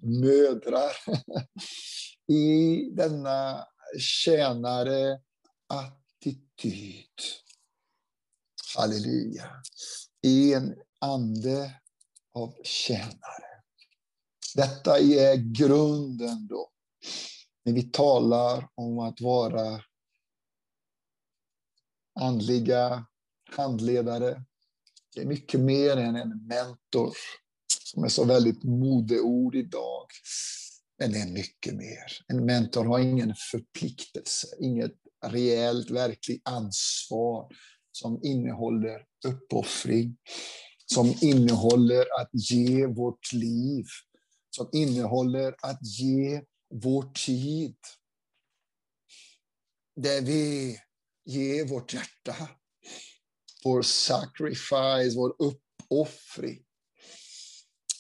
mödrar. 0.03 0.92
I 2.28 2.90
denna 2.90 3.66
tjänare 3.99 5.20
attityd. 5.66 7.07
Halleluja. 8.76 9.51
I 10.22 10.53
En 10.55 10.74
ande 11.01 11.70
av 12.37 12.55
tjänare. 12.62 13.47
Detta 14.55 14.99
är 14.99 15.37
grunden 15.37 16.47
då. 16.47 16.70
När 17.64 17.72
vi 17.72 17.82
talar 17.82 18.68
om 18.74 18.99
att 18.99 19.20
vara 19.20 19.82
andliga 22.20 23.07
handledare. 23.51 24.43
Det 25.14 25.20
är 25.20 25.26
mycket 25.26 25.61
mer 25.61 25.97
än 25.97 26.16
en 26.16 26.47
mentor, 26.47 27.12
som 27.84 28.05
är 28.05 28.09
så 28.09 28.24
väldigt 28.24 28.62
modeord 28.62 29.55
idag. 29.55 30.07
Men 30.99 31.12
det 31.12 31.18
är 31.18 31.32
mycket 31.32 31.74
mer. 31.74 32.24
En 32.28 32.45
mentor 32.45 32.84
har 32.84 32.99
ingen 32.99 33.34
förpliktelse, 33.51 34.47
inget 34.61 34.95
reellt, 35.26 35.91
verkligt 35.91 36.49
ansvar 36.49 37.49
som 37.93 38.20
innehåller 38.22 39.05
uppoffring, 39.24 40.16
som 40.87 41.14
innehåller 41.20 42.20
att 42.20 42.30
ge 42.51 42.87
vårt 42.87 43.32
liv, 43.32 43.84
som 44.51 44.68
innehåller 44.72 45.55
att 45.62 45.87
ge 46.01 46.43
vår 46.74 47.12
tid. 47.26 47.76
Där 49.97 50.20
vi 50.20 50.76
ger 51.24 51.64
vårt 51.64 51.95
hjärta, 51.95 52.49
vår 53.64 53.82
sacrifice, 53.82 55.16
vår 55.16 55.34
uppoffring. 55.39 56.62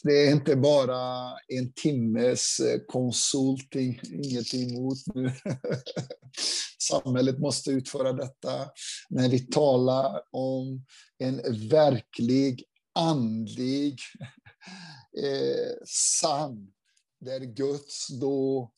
Det 0.02 0.26
är 0.26 0.32
inte 0.32 0.56
bara 0.56 1.32
en 1.48 1.72
timmes 1.72 2.60
eh, 2.60 2.80
konsulting, 2.86 4.00
inget 4.12 4.54
emot 4.54 4.98
nu. 5.14 5.32
Samhället 6.78 7.38
måste 7.38 7.70
utföra 7.70 8.12
detta. 8.12 8.70
Men 9.10 9.30
vi 9.30 9.38
talar 9.38 10.22
om 10.30 10.84
en 11.18 11.68
verklig 11.68 12.64
andlig 12.96 13.98
eh, 15.22 15.74
sann, 15.86 16.72
där 17.20 17.40
Guds 17.40 18.08
då 18.20 18.72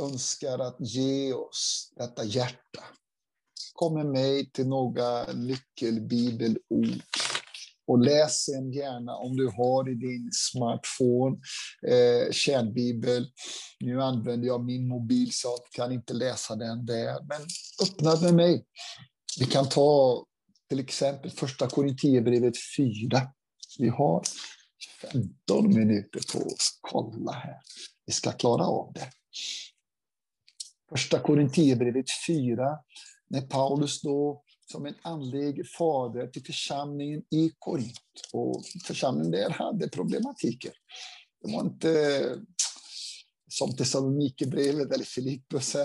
önskar 0.00 0.58
att 0.58 0.76
ge 0.80 1.32
oss 1.32 1.92
detta 1.96 2.24
hjärta. 2.24 2.84
Kom 3.72 3.94
med 3.94 4.06
mig 4.06 4.50
till 4.50 4.68
några 4.68 5.32
nyckelbibelord. 5.32 7.02
Och 7.88 7.98
läs 7.98 8.44
sen 8.44 8.72
gärna 8.72 9.16
om 9.16 9.36
du 9.36 9.46
har 9.48 9.90
i 9.90 9.94
din 9.94 10.30
smartphone 10.32 11.36
eh, 11.88 12.32
kärnbibel. 12.32 13.26
Nu 13.80 14.02
använder 14.02 14.46
jag 14.46 14.64
min 14.64 14.88
mobil 14.88 15.32
så 15.32 15.48
jag 15.48 15.58
kan 15.72 15.92
inte 15.92 16.14
läsa 16.14 16.56
den 16.56 16.86
där. 16.86 17.26
Men 17.28 17.40
öppna 17.82 18.20
med 18.20 18.34
mig. 18.34 18.64
Vi 19.38 19.46
kan 19.46 19.68
ta 19.68 20.24
till 20.68 20.80
exempel 20.80 21.30
första 21.30 21.68
Korinthierbrevet 21.68 22.54
4. 22.76 23.28
Vi 23.78 23.88
har 23.88 24.22
15 25.12 25.74
minuter 25.74 26.20
på 26.32 26.38
oss. 26.38 26.78
Kolla 26.80 27.32
här. 27.32 27.60
Vi 28.06 28.12
ska 28.12 28.32
klara 28.32 28.66
av 28.66 28.92
det. 28.92 29.10
Första 30.90 31.18
Korinthierbrevet 31.18 32.06
4. 32.26 32.78
När 33.28 33.40
Paulus 33.40 34.02
då 34.02 34.42
som 34.72 34.86
en 34.86 34.94
andlig 35.02 35.70
fader 35.70 36.26
till 36.26 36.44
församlingen 36.44 37.22
i 37.30 37.52
Korint. 37.58 38.28
Och 38.32 38.64
församlingen 38.84 39.30
där 39.30 39.50
hade 39.50 39.88
problematiker. 39.88 40.72
Det 41.42 41.52
var 41.52 41.60
inte 41.60 42.22
som 43.48 43.76
Thessalonikerbrevet 43.76 44.92
eller 44.92 45.04
Filippus, 45.04 45.76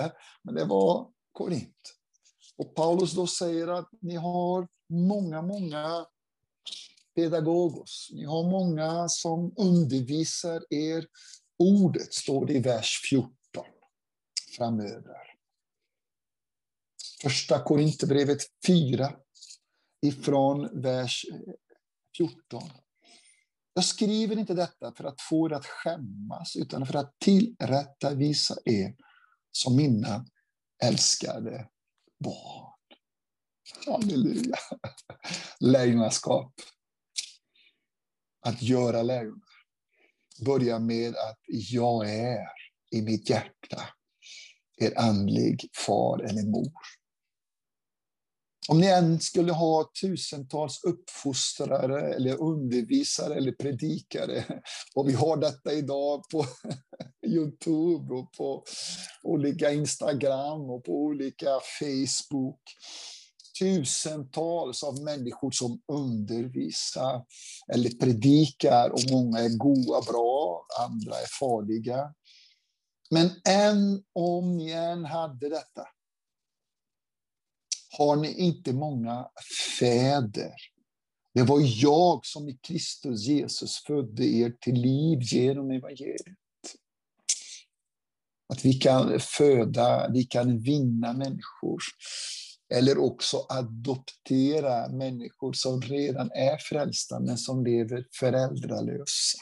men 0.44 0.56
det 0.56 0.66
var 0.66 1.08
Korint. 1.32 1.96
Och 2.58 2.76
Paulus 2.76 3.14
då 3.14 3.28
säger 3.28 3.68
att 3.68 3.90
ni 4.02 4.16
har 4.16 4.68
många, 4.90 5.42
många 5.42 6.06
pedagogos. 7.22 8.10
Ni 8.14 8.26
har 8.26 8.52
många 8.52 9.10
som 9.10 9.54
undervisar 9.58 10.74
er 10.74 11.08
ordet, 11.60 12.14
står 12.14 12.46
det 12.46 12.54
i 12.54 12.60
vers 12.60 13.02
14 13.10 13.34
framöver. 14.58 15.18
Första 17.22 17.64
Korinthierbrevet 17.64 18.42
4 18.68 19.14
ifrån 20.06 20.82
vers 20.82 21.26
14. 22.18 22.62
Jag 23.74 23.86
skriver 23.86 24.40
inte 24.40 24.54
detta 24.54 24.94
för 24.98 25.04
att 25.04 25.22
få 25.22 25.50
er 25.50 25.54
att 25.54 25.66
skämmas, 25.66 26.56
utan 26.56 26.86
för 26.86 26.96
att 26.96 27.20
tillrättavisa 27.20 28.58
er 28.66 28.96
som 29.52 29.76
mina 29.76 30.26
älskade 30.84 31.70
barn. 32.24 32.72
Halleluja. 33.86 34.58
Lärjungaskap. 35.60 36.54
Att 38.42 38.62
göra 38.62 39.04
lärjungar. 39.04 39.42
Börja 40.46 40.80
med 40.80 41.10
att 41.10 41.40
jag 41.48 42.10
är 42.10 42.48
i 42.92 43.02
mitt 43.02 43.30
hjärta 43.30 43.82
er 44.78 45.00
andlig 45.00 45.70
far 45.86 46.24
eller 46.24 46.44
mor. 46.44 46.72
Om 48.70 48.80
ni 48.80 48.88
än 48.88 49.20
skulle 49.20 49.52
ha 49.52 49.92
tusentals 50.02 50.84
uppfostrare, 50.84 52.14
eller 52.14 52.42
undervisare 52.42 53.36
eller 53.36 53.52
predikare, 53.52 54.62
och 54.96 55.10
vi 55.10 55.14
har 55.14 55.38
detta 55.38 55.74
idag 55.74 56.24
på 56.32 56.46
Youtube 57.28 58.14
och 58.14 58.34
på 58.34 58.64
olika 59.24 59.72
Instagram 59.72 60.62
och 60.62 60.84
på 60.84 60.92
olika 60.92 61.60
Facebook. 61.80 62.62
Tusentals 63.62 64.84
av 64.84 65.04
människor 65.04 65.52
som 65.52 65.82
undervisar 65.88 67.26
eller 67.74 67.90
predikar 67.90 68.90
och 68.90 69.12
många 69.12 69.40
är 69.40 69.58
goda, 69.58 70.02
bra, 70.12 70.66
andra 70.80 71.16
är 71.16 71.28
farliga. 71.40 72.14
Men 73.12 73.30
än 73.50 74.04
om 74.14 74.58
ni 74.58 74.72
än 74.72 75.06
hade 75.06 75.50
detta, 75.50 75.88
har 77.98 78.16
ni 78.16 78.34
inte 78.34 78.74
många 78.74 79.30
fäder. 79.80 80.54
Det 81.34 81.44
var 81.44 81.62
jag 81.84 82.26
som 82.26 82.50
i 82.50 82.58
Kristus 82.58 83.22
Jesus 83.22 83.84
födde 83.84 84.26
er 84.26 84.52
till 84.62 84.82
liv 84.82 85.20
genom 85.22 85.72
evangeliet. 85.72 86.38
Att 88.54 88.66
vi 88.66 88.74
kan 88.74 89.20
föda, 89.20 90.10
vi 90.10 90.24
kan 90.24 90.60
vinna 90.60 91.14
människor. 91.14 91.82
Eller 92.72 92.98
också 92.98 93.46
adoptera 93.50 94.88
människor 94.90 95.54
som 95.54 95.82
redan 95.82 96.32
är 96.32 96.58
frälsta, 96.58 97.20
men 97.20 97.38
som 97.38 97.66
lever 97.66 98.08
föräldralösa. 98.20 99.38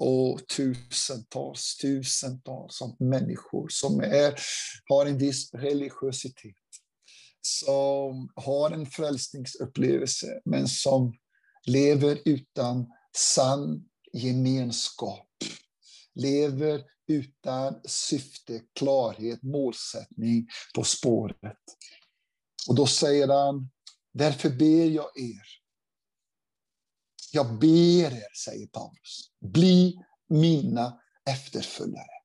Och 0.00 0.40
tusentals, 0.56 1.76
tusentals 1.76 2.82
av 2.82 2.96
människor 2.98 3.68
som 3.70 4.00
är, 4.00 4.34
har 4.88 5.06
en 5.06 5.18
viss 5.18 5.54
religiositet 5.54 6.54
som 7.40 8.28
har 8.34 8.70
en 8.70 8.86
frälsningsupplevelse, 8.86 10.40
men 10.44 10.68
som 10.68 11.14
lever 11.66 12.18
utan 12.24 12.86
sann 13.16 13.84
gemenskap. 14.12 15.28
Lever 16.14 16.84
utan 17.08 17.80
syfte, 17.84 18.62
klarhet, 18.74 19.42
målsättning 19.42 20.48
på 20.74 20.84
spåret. 20.84 21.58
Och 22.68 22.74
då 22.74 22.86
säger 22.86 23.28
han, 23.28 23.70
därför 24.12 24.50
ber 24.50 24.84
jag 24.84 25.18
er. 25.18 25.42
Jag 27.32 27.58
ber 27.58 28.16
er, 28.16 28.36
säger 28.44 28.66
Paulus, 28.66 29.30
bli 29.40 29.98
mina 30.28 31.00
efterföljare. 31.30 32.18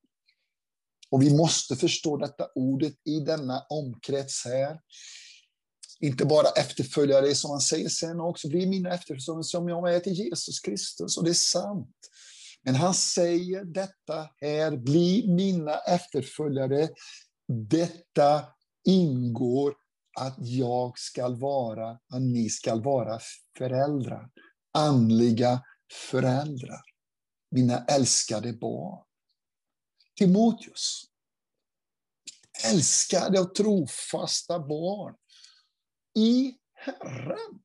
Och 1.10 1.22
vi 1.22 1.38
måste 1.38 1.76
förstå 1.76 2.18
detta 2.18 2.48
ordet 2.56 2.94
i 3.06 3.20
denna 3.20 3.66
omkrets 3.70 4.46
här. 4.46 4.80
Inte 6.00 6.26
bara 6.26 6.50
efterföljare, 6.50 7.36
som 7.36 7.52
han 7.52 7.62
säger 7.62 7.90
sen 7.90 8.20
också, 8.20 8.48
bli 8.50 8.66
mina 8.66 8.94
efterföljare 8.94 9.44
som 9.44 9.70
jag 9.70 9.96
är 9.96 10.00
till 10.00 10.14
Jesus 10.14 10.60
Kristus. 10.60 11.18
Och 11.18 11.24
det 11.24 11.30
är 11.30 11.34
sant. 11.34 11.96
Men 12.64 12.76
han 12.76 12.94
säger 12.94 13.66
detta 13.66 14.30
här, 14.42 14.78
bli 14.78 15.28
mina 15.28 15.78
efterföljare. 15.78 16.90
Detta 17.48 18.46
ingår 18.86 19.76
att 20.20 20.36
jag 20.38 21.00
ska 21.00 21.30
vara, 21.30 21.90
att 21.90 22.22
ni 22.22 22.50
ska 22.50 22.76
vara 22.76 23.20
föräldrar. 23.58 24.30
Andliga 24.74 25.62
föräldrar. 26.12 26.82
Mina 27.52 27.86
älskade 27.86 28.54
barn. 28.54 29.06
Timoteus. 30.16 31.04
Älskade 32.66 33.40
och 33.40 33.56
trofasta 33.56 34.60
barn 34.60 35.16
i 36.18 36.58
Herren. 36.74 37.62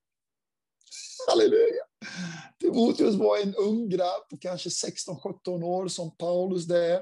Halleluja! 1.28 1.88
Timoteus 2.61 3.14
var 3.14 3.42
en 3.42 3.55
ung 3.55 3.88
grabb, 3.88 4.40
kanske 4.40 4.68
16-17 4.68 5.62
år, 5.62 5.88
som 5.88 6.16
Paulus 6.16 6.66
där, 6.66 7.01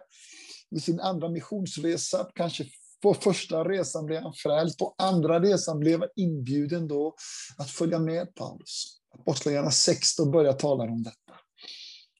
med 0.70 0.82
sin 0.82 1.00
andra 1.00 1.28
missionsresa, 1.28 2.30
kanske 2.34 2.64
På 3.02 3.14
första 3.14 3.64
resan 3.64 4.06
blev 4.06 4.22
han 4.22 4.32
frälst, 4.34 4.78
på 4.78 4.94
andra 4.98 5.40
resan 5.40 5.78
blev 5.78 6.00
han 6.00 6.08
inbjuden 6.16 6.88
då 6.88 7.14
att 7.58 7.70
följa 7.70 7.98
med 7.98 8.34
Paulus. 8.34 9.00
Apostlagärningarna 9.18 9.70
16 9.70 10.30
börjar 10.30 10.52
tala 10.52 10.84
om 10.84 11.02
detta. 11.02 11.40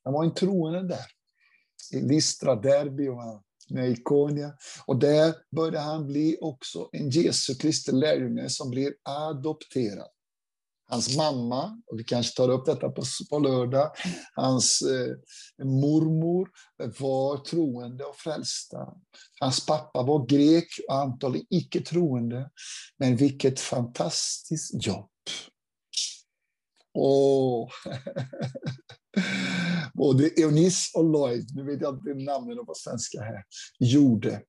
Han 0.04 0.12
var 0.12 0.24
en 0.24 0.34
troende 0.34 0.88
där, 0.88 1.06
i 1.92 2.00
Listra, 2.00 2.54
Derby 2.54 3.08
och 3.08 3.42
med 3.70 3.90
Ikonia. 3.90 4.52
Och 4.86 4.98
där 4.98 5.34
började 5.56 5.78
han 5.78 6.06
bli 6.06 6.38
också 6.40 6.88
en 6.92 7.10
Jesu 7.10 7.54
Kristi 7.54 7.92
lärjunge 7.92 8.48
som 8.48 8.70
blir 8.70 8.94
adopterad. 9.02 10.08
Hans 10.88 11.16
mamma, 11.16 11.82
och 11.86 11.98
vi 11.98 12.04
kanske 12.04 12.36
tar 12.36 12.48
upp 12.48 12.66
detta 12.66 12.88
på, 12.88 13.02
på 13.30 13.38
lördag, 13.38 13.90
hans 14.34 14.82
eh, 14.82 15.16
mormor 15.66 16.48
var 17.00 17.36
troende 17.36 18.04
och 18.04 18.16
frälsta. 18.16 18.78
Hans 19.40 19.66
pappa 19.66 20.02
var 20.02 20.26
grek 20.26 20.68
och 20.88 20.94
antagligen 20.94 21.46
icke 21.50 21.80
troende. 21.80 22.50
Men 22.98 23.16
vilket 23.16 23.60
fantastiskt 23.60 24.86
jobb! 24.86 25.10
Åh. 26.94 27.68
Både 29.94 30.30
Eunice 30.36 30.90
och 30.94 31.04
Lloyd, 31.04 31.54
nu 31.54 31.64
vet 31.64 31.80
jag 31.80 31.94
inte 31.94 32.24
namnen 32.24 32.66
på 32.66 32.74
svenska 32.74 33.20
här, 33.20 33.44
gjorde. 33.78 34.42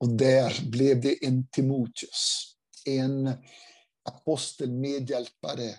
Och 0.00 0.08
där 0.08 0.70
blev 0.70 1.00
det 1.00 1.26
en 1.26 1.48
Timoteus, 1.48 2.54
en 2.86 3.34
apostelmedhjälpare 4.10 5.74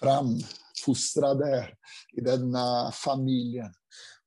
framfostrade 0.00 1.68
i 2.12 2.20
denna 2.20 2.92
familjen. 2.92 3.74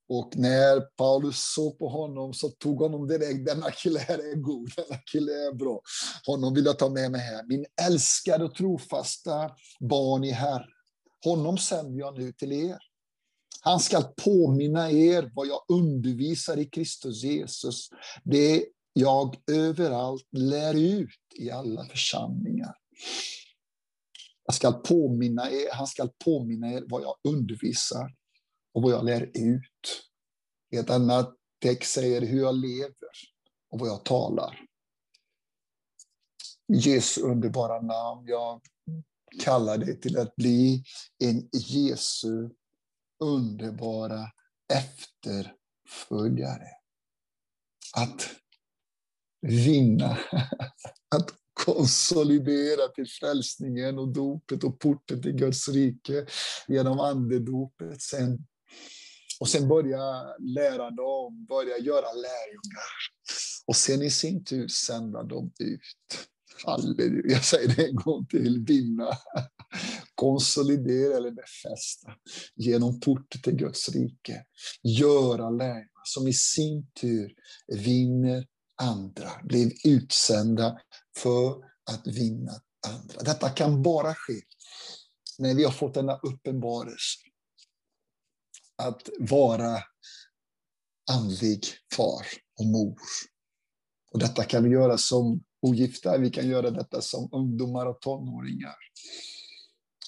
Och 0.09 0.37
när 0.37 0.81
Paulus 0.81 1.53
såg 1.55 1.79
på 1.79 1.89
honom 1.89 2.33
så 2.33 2.49
tog 2.49 2.81
honom 2.81 3.07
direkt, 3.07 3.45
denna 3.45 3.71
kille 3.71 3.99
här 3.99 4.17
är 4.17 4.35
god, 4.35 4.71
denna 4.75 5.01
kille 5.11 5.31
är 5.31 5.53
bra. 5.53 5.81
Honom 6.25 6.53
vill 6.53 6.65
jag 6.65 6.79
ta 6.79 6.89
med 6.89 7.11
mig 7.11 7.21
här. 7.21 7.43
Min 7.43 7.65
älskade 7.81 8.45
och 8.45 8.55
trofasta 8.55 9.51
barn 9.79 10.23
i 10.23 10.31
Herren. 10.31 10.69
Honom 11.23 11.57
sänder 11.57 11.99
jag 11.99 12.17
nu 12.17 12.31
till 12.31 12.51
er. 12.51 12.77
Han 13.61 13.79
ska 13.79 14.01
påminna 14.01 14.91
er 14.91 15.31
vad 15.35 15.47
jag 15.47 15.59
undervisar 15.67 16.57
i 16.57 16.65
Kristus 16.65 17.23
Jesus. 17.23 17.89
Det 18.23 18.65
jag 18.93 19.35
överallt 19.51 20.27
lär 20.31 20.73
ut 20.73 21.19
i 21.35 21.51
alla 21.51 21.85
församlingar. 21.85 22.75
Jag 24.45 24.55
ska 24.55 24.71
påminna 24.71 25.51
er, 25.51 25.73
han 25.73 25.87
ska 25.87 26.09
påminna 26.25 26.71
er 26.71 26.83
vad 26.87 27.01
jag 27.01 27.15
undervisar 27.23 28.15
och 28.73 28.81
vad 28.81 28.91
jag 28.91 29.05
lär 29.05 29.31
ut. 29.33 30.03
Ett 30.75 30.89
annat 30.89 31.35
text 31.61 31.91
säger 31.91 32.21
hur 32.21 32.39
jag 32.39 32.55
lever 32.55 33.11
och 33.69 33.79
vad 33.79 33.89
jag 33.89 34.05
talar. 34.05 34.67
Jesu 36.67 37.21
underbara 37.21 37.81
namn, 37.81 38.27
jag 38.27 38.61
kallar 39.43 39.77
dig 39.77 39.99
till 39.99 40.17
att 40.17 40.35
bli 40.35 40.83
en 41.23 41.49
Jesu 41.51 42.49
underbara 43.23 44.31
efterföljare. 44.73 46.67
Att 47.95 48.29
vinna, 49.41 50.17
att 51.15 51.35
konsolidera 51.65 52.87
till 52.87 53.07
frälsningen 53.07 53.99
och 53.99 54.07
dopet 54.13 54.63
och 54.63 54.79
porten 54.79 55.21
till 55.21 55.31
Guds 55.31 55.67
rike 55.67 56.25
genom 56.67 56.99
andedopet. 56.99 58.01
Sen, 58.01 58.47
och 59.39 59.49
sen 59.49 59.67
börja 59.67 60.23
lära 60.39 60.91
dem, 60.91 61.45
börja 61.49 61.77
göra 61.77 62.13
lärjungar. 62.13 62.97
Och 63.65 63.75
sen 63.75 64.01
i 64.01 64.09
sin 64.09 64.43
tur 64.43 64.67
sända 64.67 65.23
dem 65.23 65.51
ut. 65.59 66.27
Halleluja, 66.65 67.33
jag 67.33 67.43
säger 67.43 67.75
det 67.75 67.87
en 67.87 67.95
gång 67.95 68.25
till, 68.25 68.65
vinna, 68.67 69.09
konsolidera 70.15 71.17
eller 71.17 71.31
befästa 71.31 72.11
genom 72.55 72.99
porten 72.99 73.41
till 73.41 73.55
Guds 73.55 73.89
rike. 73.89 74.45
Göra 74.83 75.49
lärjungar 75.49 76.03
som 76.03 76.27
i 76.27 76.33
sin 76.33 76.87
tur 77.01 77.33
vinner 77.67 78.45
andra, 78.81 79.31
blev 79.43 79.71
utsända 79.85 80.79
för 81.17 81.63
att 81.91 82.07
vinna 82.07 82.51
andra. 82.87 83.21
Detta 83.21 83.49
kan 83.49 83.83
bara 83.83 84.15
ske 84.15 84.41
när 85.39 85.55
vi 85.55 85.63
har 85.63 85.71
fått 85.71 85.93
denna 85.93 86.17
uppenbarelse. 86.17 87.19
Att 88.77 89.09
vara 89.19 89.83
andlig 91.11 91.65
far 91.95 92.25
och 92.59 92.65
mor. 92.65 92.97
Och 94.11 94.19
detta 94.19 94.43
kan 94.43 94.63
vi 94.63 94.69
göra 94.69 94.97
som 94.97 95.43
ogifta, 95.61 96.17
vi 96.17 96.29
kan 96.29 96.47
göra 96.47 96.71
detta 96.71 97.01
som 97.01 97.29
ungdomar 97.31 97.85
och 97.85 98.01
tonåringar. 98.01 98.75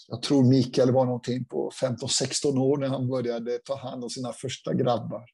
Jag 0.07 0.21
tror 0.21 0.43
Mikael 0.43 0.91
var 0.91 1.05
någonting 1.05 1.45
på 1.45 1.71
15-16 1.81 2.57
år 2.57 2.77
när 2.77 2.87
han 2.87 3.07
började 3.07 3.59
ta 3.59 3.77
hand 3.77 4.03
om 4.03 4.09
sina 4.09 4.33
första 4.33 4.73
grabbar. 4.73 5.25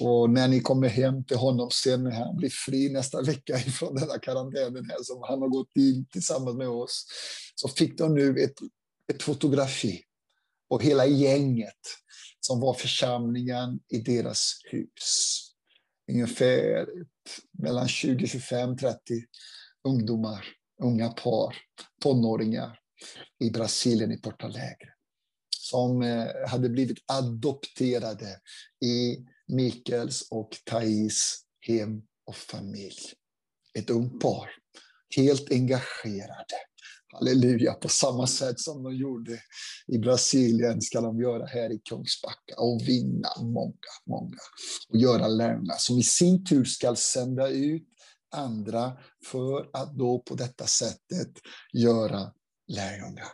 Och 0.00 0.30
när 0.30 0.48
ni 0.48 0.60
kommer 0.60 0.88
hem 0.88 1.24
till 1.24 1.36
honom 1.36 1.70
sen 1.70 2.04
när 2.04 2.10
han 2.10 2.36
blir 2.36 2.50
fri 2.50 2.92
nästa 2.92 3.22
vecka 3.22 3.58
ifrån 3.66 3.94
denna 3.94 4.18
karantänen 4.18 4.90
här 4.90 5.02
som 5.02 5.22
han 5.22 5.42
har 5.42 5.48
gått 5.48 5.76
in 5.76 6.06
tillsammans 6.12 6.56
med 6.56 6.68
oss, 6.68 7.06
så 7.54 7.68
fick 7.68 7.98
de 7.98 8.14
nu 8.14 8.38
ett, 8.38 8.54
ett 9.12 9.22
fotografi 9.22 10.02
på 10.70 10.78
hela 10.78 11.06
gänget 11.06 11.80
som 12.40 12.60
var 12.60 12.74
församlingen 12.74 13.80
i 13.88 13.98
deras 13.98 14.52
hus. 14.70 15.38
Ungefär 16.12 16.86
mellan 17.58 17.88
20, 17.88 18.26
25, 18.26 18.76
30 18.76 18.98
ungdomar, 19.88 20.46
unga 20.82 21.08
par, 21.08 21.56
tonåringar 22.02 22.78
i 23.44 23.50
Brasilien 23.50 24.12
i 24.12 24.16
Porto 24.16 24.46
Alegre 24.46 24.92
som 25.72 26.02
eh, 26.02 26.26
hade 26.48 26.68
blivit 26.68 26.98
adopterade 27.06 28.40
i 28.84 29.16
Mikaels 29.48 30.28
och 30.30 30.50
Thais 30.64 31.38
hem 31.60 32.02
och 32.26 32.36
familj. 32.36 33.12
Ett 33.78 33.90
ungt 33.90 34.20
par, 34.20 34.50
helt 35.16 35.50
engagerade. 35.50 36.56
Halleluja, 37.12 37.72
på 37.72 37.88
samma 37.88 38.26
sätt 38.26 38.60
som 38.60 38.82
de 38.82 38.96
gjorde 38.96 39.40
i 39.86 39.98
Brasilien 39.98 40.82
ska 40.82 41.00
de 41.00 41.20
göra 41.20 41.46
här 41.46 41.72
i 41.72 41.80
Kungsbacka 41.84 42.54
och 42.58 42.82
vinna 42.88 43.28
många, 43.40 43.92
många 44.06 44.38
och 44.88 44.96
göra 44.96 45.28
lärjungar 45.28 45.76
som 45.78 45.98
i 45.98 46.02
sin 46.02 46.44
tur 46.44 46.64
ska 46.64 46.94
sända 46.94 47.48
ut 47.48 47.88
andra 48.32 48.92
för 49.26 49.70
att 49.72 49.94
då 49.94 50.18
på 50.18 50.34
detta 50.34 50.66
sättet 50.66 51.32
göra 51.72 52.32
lärjungar. 52.68 53.28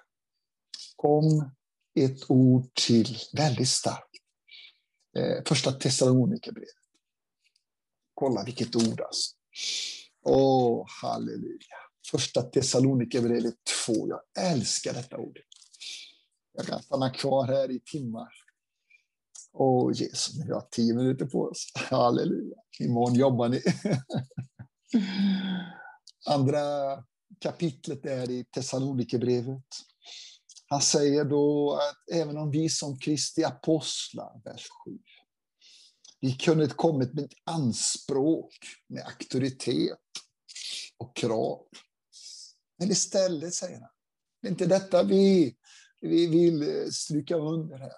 Om 0.96 1.50
ett 2.00 2.30
ord 2.30 2.74
till, 2.74 3.16
väldigt 3.36 3.68
starkt. 3.68 4.17
Eh, 5.16 5.42
första 5.46 5.72
Thessalonikerbrevet. 5.72 6.68
Kolla 8.14 8.44
vilket 8.44 8.76
ord 8.76 9.00
alltså. 9.00 9.36
Åh, 10.24 10.86
halleluja. 11.02 11.76
Första 12.10 12.42
Thessalonikerbrevet 12.42 13.54
2. 13.86 14.08
Jag 14.08 14.20
älskar 14.52 14.92
detta 14.92 15.18
ord. 15.18 15.38
Jag 16.52 16.66
kan 16.66 16.82
stanna 16.82 17.10
kvar 17.10 17.46
här 17.46 17.70
i 17.70 17.80
timmar. 17.80 18.28
Åh 19.52 19.92
Jesus, 19.94 20.44
vi 20.46 20.52
har 20.52 20.68
tio 20.70 20.94
minuter 20.94 21.26
på 21.26 21.42
oss. 21.42 21.72
Halleluja. 21.74 22.56
Imorgon 22.80 23.14
jobbar 23.14 23.48
ni. 23.48 23.62
Andra 26.26 26.60
kapitlet 27.38 28.06
är 28.06 28.30
i 28.30 28.44
Thessalonikerbrevet. 28.44 29.64
Han 30.70 30.82
säger 30.82 31.24
då 31.24 31.74
att 31.74 32.14
även 32.14 32.36
om 32.36 32.50
vi 32.50 32.68
som 32.68 32.98
Kristi 32.98 33.44
apostlar, 33.44 34.40
vers 34.44 34.66
7, 34.84 34.98
vi 36.20 36.32
kunde 36.32 36.68
kommit 36.68 37.14
med 37.14 37.24
ett 37.24 37.38
anspråk 37.44 38.54
med 38.86 39.06
auktoritet 39.06 39.98
och 40.98 41.16
krav. 41.16 41.66
Men 42.78 42.90
istället, 42.90 43.54
säger 43.54 43.80
han, 43.80 43.90
det 44.42 44.48
är 44.48 44.50
inte 44.50 44.66
detta 44.66 45.02
vi, 45.02 45.56
vi 46.00 46.26
vill 46.26 46.88
stryka 46.92 47.36
under 47.36 47.78
här. 47.78 47.92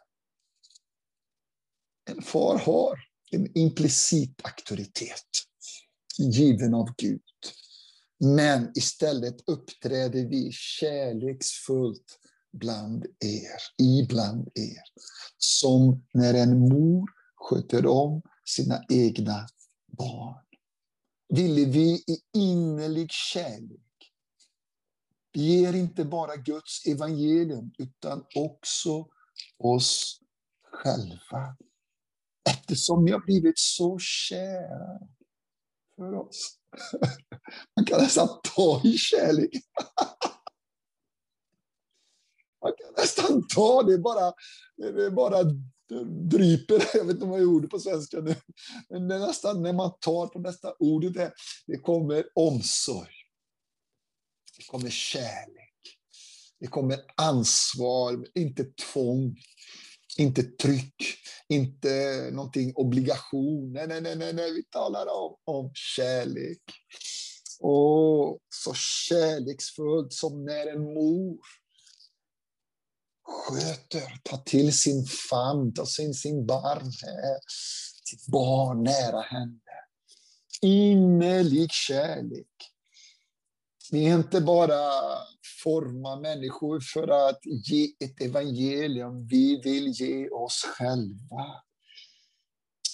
En 2.11 2.23
far 2.23 2.59
har 2.59 2.99
en 3.31 3.59
implicit 3.59 4.41
auktoritet, 4.45 5.29
given 6.19 6.75
av 6.75 6.95
Gud. 6.97 7.23
Men 8.19 8.73
istället 8.75 9.37
uppträder 9.47 10.29
vi 10.29 10.53
kärleksfullt 10.53 12.20
bland 12.53 13.07
er, 13.21 13.61
ibland 13.83 14.49
er. 14.55 14.83
Som 15.39 16.07
när 16.15 16.35
en 16.35 16.59
mor 16.59 17.11
sköter 17.35 17.87
om 17.87 18.23
sina 18.45 18.85
egna 18.89 19.47
barn. 19.87 20.45
Ville 21.29 21.65
vi 21.65 21.95
i 21.95 22.19
innerlig 22.35 23.11
kärlek 23.11 23.81
ger 25.33 25.73
inte 25.73 26.05
bara 26.05 26.37
Guds 26.37 26.87
evangelium 26.87 27.73
utan 27.79 28.25
också 28.35 29.09
oss 29.59 30.21
själva. 30.73 31.57
Eftersom 32.51 33.05
ni 33.05 33.13
har 33.13 33.21
blivit 33.21 33.59
så 33.59 33.99
kära 33.99 34.99
för 35.97 36.15
oss. 36.15 36.59
Man 37.77 37.85
kan 37.85 38.01
nästan 38.01 38.29
ta 38.55 38.83
i 38.85 38.99
kärlek. 38.99 39.51
Man 42.63 42.73
kan 42.79 43.03
nästan 43.03 43.47
ta 43.55 43.83
det 43.83 43.99
bara, 43.99 44.33
det 44.77 45.11
bara 45.11 45.45
dryper. 46.31 46.85
Jag 46.95 47.05
vet 47.05 47.15
inte 47.15 47.27
vad 47.27 47.39
jag 47.39 47.45
gjorde 47.45 47.69
på 47.69 47.79
svenska 47.79 48.21
nu. 48.21 48.35
Men 48.89 49.09
det 49.09 49.19
nästan, 49.19 49.63
när 49.63 49.73
man 49.73 49.93
tar 50.01 50.27
på 50.27 50.39
nästa 50.39 50.75
ordet, 50.79 51.15
det, 51.15 51.33
det 51.67 51.77
kommer 51.77 52.25
omsorg. 52.35 53.15
Det 54.59 54.65
kommer 54.67 54.91
kärlek. 54.91 55.71
Det 56.61 56.67
kommer 56.67 56.99
ansvar, 57.17 58.25
inte 58.35 58.65
tvång, 58.65 59.37
inte 60.19 60.43
tryck, 60.43 60.95
inte 61.49 61.89
någonting 62.33 62.73
obligation. 62.77 63.73
Nej, 63.73 63.87
nej, 63.87 64.17
nej, 64.17 64.33
nej, 64.33 64.53
vi 64.53 64.65
talar 64.65 65.07
om, 65.07 65.37
om 65.45 65.71
kärlek. 65.75 66.63
Åh, 67.61 68.37
så 68.49 68.75
kärleksfullt 68.75 70.13
som 70.13 70.45
när 70.45 70.67
en 70.67 70.83
mor 70.83 71.39
sköter, 73.31 74.21
tar 74.23 74.39
till 74.39 74.79
sin 74.79 75.07
famn, 75.31 75.75
tar 75.75 75.85
sin, 75.85 76.15
sin 76.15 76.47
barm, 76.47 76.87
eh, 76.87 77.39
sitt 78.05 78.27
barn 78.27 78.83
nära 78.83 79.21
henne. 79.21 79.61
Innerlig 80.63 81.73
kärlek. 81.73 82.47
Vi 83.93 84.07
är 84.09 84.15
inte 84.15 84.41
bara 84.41 84.93
forma 85.65 86.17
människor 86.17 86.81
för 86.81 87.29
att 87.29 87.41
ge 87.45 87.85
ett 88.05 88.21
evangelium. 88.21 89.27
Vi 89.27 89.61
vill 89.65 89.89
ge 89.89 90.29
oss 90.29 90.63
själva. 90.77 91.47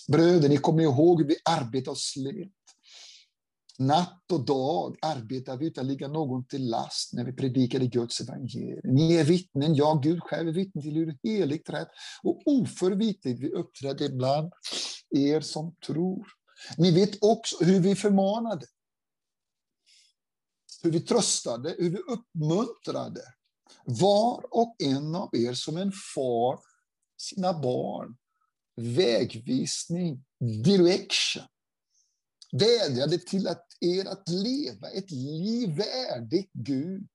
Bröder, 0.09 0.49
ni 0.49 0.57
kommer 0.57 0.83
ihåg 0.83 1.21
hur 1.21 1.29
vi 1.29 1.37
arbetar 1.45 1.91
och 1.91 1.99
slet. 1.99 2.56
Natt 3.79 4.33
och 4.33 4.45
dag 4.45 4.97
arbetar 5.03 5.57
vi 5.57 5.67
utan 5.67 5.85
att 5.85 5.91
ligga 5.91 6.09
någon 6.09 6.47
till 6.47 6.71
last 6.71 7.13
när 7.13 7.25
vi 7.25 7.33
predikar 7.33 7.83
i 7.83 7.89
Guds 7.89 8.21
evangelium. 8.21 8.81
Ni 8.85 9.15
är 9.15 9.25
vittnen, 9.25 9.75
jag, 9.75 10.03
Gud 10.03 10.23
själv 10.23 10.49
är 10.49 10.53
vittnen 10.53 10.83
till 10.83 10.95
hur 10.95 11.19
heligt 11.23 11.71
rätt 11.71 11.89
och 12.23 12.43
oförvitligt 12.47 13.41
vi 13.41 13.51
uppträder 13.51 14.07
ibland 14.07 14.53
er 15.11 15.41
som 15.41 15.75
tror. 15.87 16.27
Ni 16.79 16.91
vet 16.91 17.23
också 17.23 17.65
hur 17.65 17.81
vi 17.81 17.95
förmanade 17.95 18.67
hur 20.87 20.91
vi 20.91 21.01
tröstade, 21.01 21.75
hur 21.79 21.91
vi 21.91 21.99
uppmuntrade. 21.99 23.21
Var 23.85 24.47
och 24.51 24.77
en 24.79 25.15
av 25.15 25.31
er 25.33 25.55
som 25.55 25.77
en 25.77 25.93
far 26.15 26.59
sina 27.17 27.61
barn. 27.61 28.17
Vägvisning, 28.77 30.25
direction. 30.65 31.43
Vädjade 32.59 33.19
till 33.19 33.49
att 33.49 33.67
er 33.81 34.05
att 34.05 34.29
leva 34.29 34.91
ett 34.91 35.11
liv 35.11 35.77
värdigt 35.77 36.51
Gud. 36.53 37.09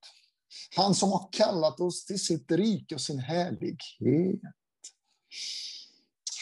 Han 0.76 0.96
som 0.96 1.12
har 1.12 1.30
kallat 1.32 1.80
oss 1.80 2.06
till 2.06 2.20
sitt 2.20 2.52
rike 2.52 2.96
och 2.96 3.02
sin 3.02 3.20
härlighet. 3.20 3.78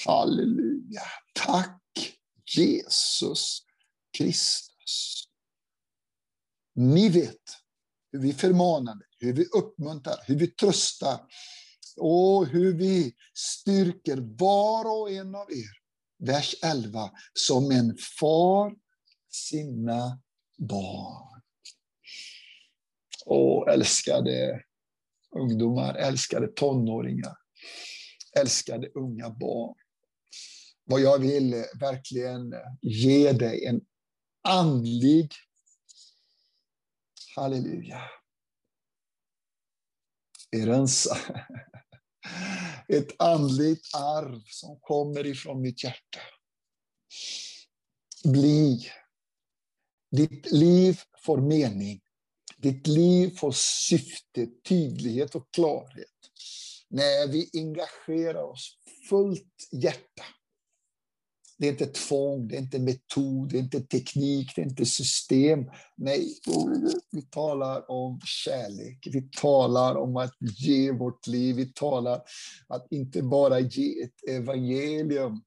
Halleluja. 0.05 1.01
Tack 1.33 2.15
Jesus 2.55 3.61
Kristus. 4.17 5.23
Ni 6.75 7.09
vet 7.09 7.35
hur 8.11 8.19
vi 8.19 8.33
förmanar, 8.33 8.97
hur 9.19 9.33
vi 9.33 9.45
uppmuntrar, 9.45 10.17
hur 10.25 10.35
vi 10.35 10.47
tröstar 10.47 11.19
och 11.97 12.47
hur 12.47 12.73
vi 12.73 13.15
styrker 13.33 14.17
var 14.39 15.01
och 15.01 15.11
en 15.11 15.35
av 15.35 15.51
er. 15.51 15.79
Vers 16.25 16.55
11. 16.63 17.11
Som 17.33 17.71
en 17.71 17.97
far 18.19 18.75
sina 19.30 20.21
barn. 20.57 21.41
Åh, 23.25 23.73
älskade 23.73 24.63
ungdomar, 25.36 25.95
älskade 25.95 26.47
tonåringar, 26.47 27.36
älskade 28.39 28.89
unga 28.95 29.30
barn. 29.30 29.75
Vad 30.84 31.01
jag 31.01 31.19
vill 31.19 31.53
eh, 31.53 31.63
verkligen 31.80 32.53
eh, 32.53 32.59
ge 32.82 33.32
dig 33.32 33.65
en 33.65 33.82
andlig 34.43 35.32
Halleluja. 37.36 38.01
Rensa. 40.55 41.17
Ett 42.88 43.21
andligt 43.21 43.95
arv 43.95 44.41
som 44.45 44.80
kommer 44.82 45.25
ifrån 45.25 45.61
mitt 45.61 45.84
hjärta. 45.84 46.19
Bli. 48.23 48.91
Ditt 50.12 50.51
liv 50.51 50.99
får 51.26 51.38
mening. 51.38 52.01
Ditt 52.57 52.88
liv 52.88 53.38
får 53.38 53.51
syfte, 53.89 54.47
tydlighet 54.68 55.36
och 55.36 55.51
klarhet. 55.51 56.07
När 56.89 57.28
vi 57.28 57.49
engagerar 57.53 58.43
oss 58.43 58.78
fullt 59.10 59.70
hjärta 59.72 60.24
det 61.60 61.68
är 61.68 61.72
inte 61.72 61.86
tvång, 61.86 62.47
det 62.47 62.55
är 62.55 62.60
inte 62.60 62.80
metod, 62.80 63.49
det 63.49 63.57
är 63.57 63.62
inte 63.62 63.82
teknik, 63.82 64.51
det 64.55 64.62
är 64.62 64.66
inte 64.66 64.86
system. 64.86 65.66
Nej, 65.95 66.39
vi 67.12 67.22
talar 67.22 67.91
om 67.91 68.20
kärlek. 68.26 69.07
Vi 69.12 69.30
talar 69.41 69.95
om 69.95 70.18
att 70.18 70.36
ge 70.39 70.91
vårt 70.91 71.28
liv. 71.28 71.55
Vi 71.55 71.74
talar 71.74 72.22
att 72.68 72.88
inte 72.91 73.22
bara 73.22 73.60
ge 73.60 74.01
ett 74.01 74.30
evangelium. 74.30 75.41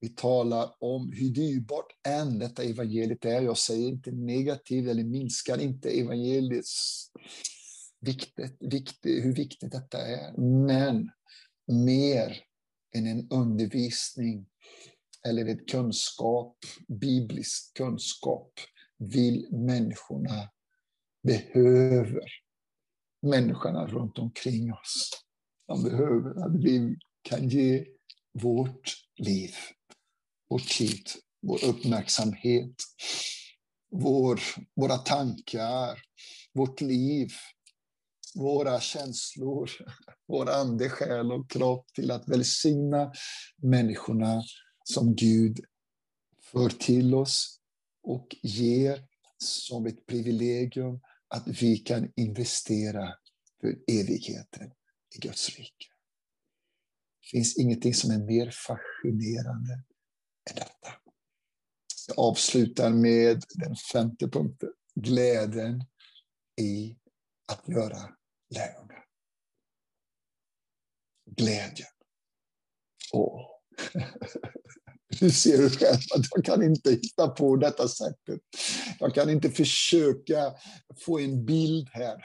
Vi 0.00 0.08
talar 0.08 0.74
om 0.78 1.12
hur 1.12 1.28
dyrbart 1.28 1.86
än 2.08 2.38
detta 2.38 2.62
evangeliet 2.62 3.24
är. 3.24 3.42
Jag 3.42 3.58
säger 3.58 3.88
inte 3.88 4.10
negativt 4.10 4.88
eller 4.88 5.04
minskar 5.04 5.58
inte 5.58 5.90
evangeliets 5.90 7.06
viktigt, 8.00 8.56
viktigt, 8.60 9.24
hur 9.24 9.34
viktigt 9.34 9.72
detta 9.72 9.98
är. 10.06 10.36
Men 10.66 11.10
mer 11.66 12.36
än 12.94 13.06
en 13.06 13.28
undervisning 13.30 14.46
eller 15.26 15.46
ett 15.46 15.68
kunskap, 15.68 16.56
biblisk 16.88 17.76
kunskap, 17.76 18.52
vill 18.98 19.48
människorna, 19.52 20.50
behöver 21.22 22.28
människorna 23.22 23.86
runt 23.86 24.18
omkring 24.18 24.72
oss. 24.72 25.10
De 25.68 25.82
behöver 25.82 26.46
att 26.46 26.64
vi 26.64 26.96
kan 27.22 27.48
ge 27.48 27.86
vårt 28.32 28.94
liv, 29.16 29.50
vår 30.48 30.58
tid, 30.58 31.08
vår 31.42 31.64
uppmärksamhet, 31.64 32.74
vår, 33.90 34.40
våra 34.74 34.98
tankar, 34.98 36.02
vårt 36.54 36.80
liv, 36.80 37.28
våra 38.34 38.80
känslor, 38.80 39.70
vår 40.28 40.50
ande, 40.50 40.88
själ 40.88 41.32
och 41.32 41.50
kropp 41.50 41.86
till 41.94 42.10
att 42.10 42.28
välsigna 42.28 43.12
människorna 43.62 44.42
som 44.84 45.14
Gud 45.14 45.60
för 46.42 46.68
till 46.68 47.14
oss 47.14 47.60
och 48.02 48.36
ger 48.42 49.04
som 49.38 49.86
ett 49.86 50.06
privilegium 50.06 51.00
att 51.28 51.62
vi 51.62 51.78
kan 51.78 52.12
investera 52.16 53.14
för 53.60 53.78
evigheten 53.86 54.70
i 55.16 55.18
Guds 55.18 55.48
rike. 55.56 55.86
Det 57.20 57.28
finns 57.30 57.58
ingenting 57.58 57.94
som 57.94 58.10
är 58.10 58.18
mer 58.18 58.50
fascinerande 58.50 59.82
är 60.50 60.54
detta. 60.54 60.92
Jag 62.08 62.18
avslutar 62.18 62.90
med 62.90 63.42
den 63.54 63.76
femte 63.92 64.28
punkten. 64.28 64.70
Glädjen 64.94 65.84
i 66.60 66.96
att 67.52 67.68
göra 67.68 67.98
lärjungar. 68.54 69.04
Glädjen. 71.36 71.88
Åh. 73.12 73.46
Du 75.20 75.30
ser 75.30 75.58
du 75.58 75.70
själv 75.70 75.98
att 76.14 76.26
jag 76.30 76.44
kan 76.44 76.62
inte 76.62 76.90
hitta 76.90 77.28
på 77.28 77.56
detta 77.56 77.88
sättet. 77.88 78.40
Jag 78.98 79.14
kan 79.14 79.30
inte 79.30 79.50
försöka 79.50 80.54
få 81.04 81.18
en 81.18 81.44
bild 81.44 81.88
här. 81.92 82.16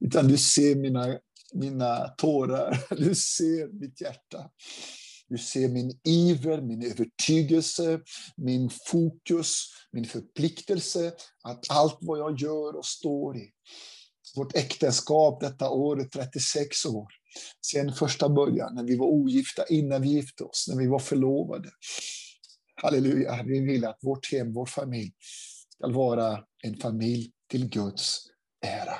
Utan 0.00 0.28
du 0.28 0.38
ser 0.38 0.76
mina, 0.76 1.18
mina 1.54 2.08
tårar, 2.08 2.86
du 2.96 3.14
ser 3.14 3.80
mitt 3.80 4.00
hjärta. 4.00 4.50
Du 5.30 5.38
ser 5.38 5.68
min 5.68 5.98
iver, 6.04 6.62
min 6.62 6.82
övertygelse, 6.82 8.00
min 8.36 8.70
fokus, 8.70 9.66
min 9.92 10.04
förpliktelse, 10.04 11.12
att 11.42 11.70
allt 11.70 11.98
vad 12.00 12.18
jag 12.18 12.40
gör 12.40 12.76
och 12.76 12.86
står 12.86 13.36
i. 13.36 13.50
Vårt 14.36 14.56
äktenskap 14.56 15.40
detta 15.40 15.70
år 15.70 16.00
är 16.00 16.04
36 16.04 16.86
år 16.86 17.06
sen 17.66 17.92
första 17.92 18.28
början, 18.28 18.74
när 18.74 18.84
vi 18.84 18.96
var 18.96 19.06
ogifta, 19.06 19.66
innan 19.66 20.02
vi 20.02 20.08
gifte 20.08 20.44
oss, 20.44 20.68
när 20.68 20.76
vi 20.76 20.86
var 20.86 20.98
förlovade. 20.98 21.70
Halleluja, 22.74 23.42
vi 23.42 23.60
vill 23.60 23.84
att 23.84 23.98
vårt 24.02 24.32
hem, 24.32 24.52
vår 24.52 24.66
familj, 24.66 25.12
ska 25.74 25.88
vara 25.88 26.44
en 26.62 26.76
familj 26.76 27.32
till 27.50 27.68
Guds 27.68 28.18
ära. 28.66 28.94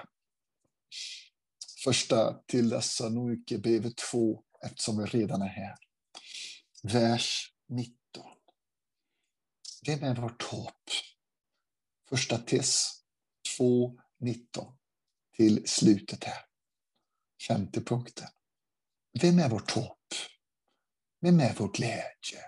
Första 1.85 2.35
till 2.47 2.71
Thessalonike 2.71 3.59
brevet 3.59 3.97
2, 3.97 4.43
eftersom 4.65 4.99
vi 4.99 5.05
redan 5.05 5.43
är 5.43 5.47
här. 5.47 5.75
Vers 6.83 7.55
19. 7.69 7.95
Vem 9.87 10.03
är 10.03 10.15
vårt 10.15 10.43
hopp? 10.43 10.91
Första 12.09 12.39
tes 12.39 12.91
2.19 13.59 14.77
till 15.37 15.69
slutet 15.69 16.25
här. 16.25 16.45
Femte 17.49 17.81
punkten. 17.81 18.29
Vem 19.21 19.39
är 19.39 19.49
vårt 19.49 19.71
hopp? 19.71 20.15
Vem 21.21 21.41
är 21.41 21.55
vår 21.55 21.73
glädje? 21.73 22.45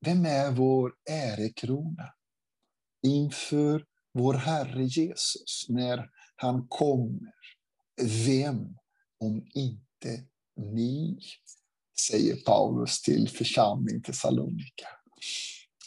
Vem 0.00 0.26
är 0.26 0.50
vår 0.50 0.94
ärekrona? 1.10 2.14
Inför 3.02 3.86
vår 4.12 4.34
Herre 4.34 4.84
Jesus, 4.84 5.66
när 5.68 6.10
han 6.36 6.68
kommer. 6.68 7.34
Vem 8.26 8.76
om 9.18 9.46
inte 9.54 10.26
ni, 10.56 11.20
säger 12.08 12.36
Paulus 12.36 13.02
till 13.02 13.28
församlingen 13.28 14.02
Thessalonika. 14.02 14.86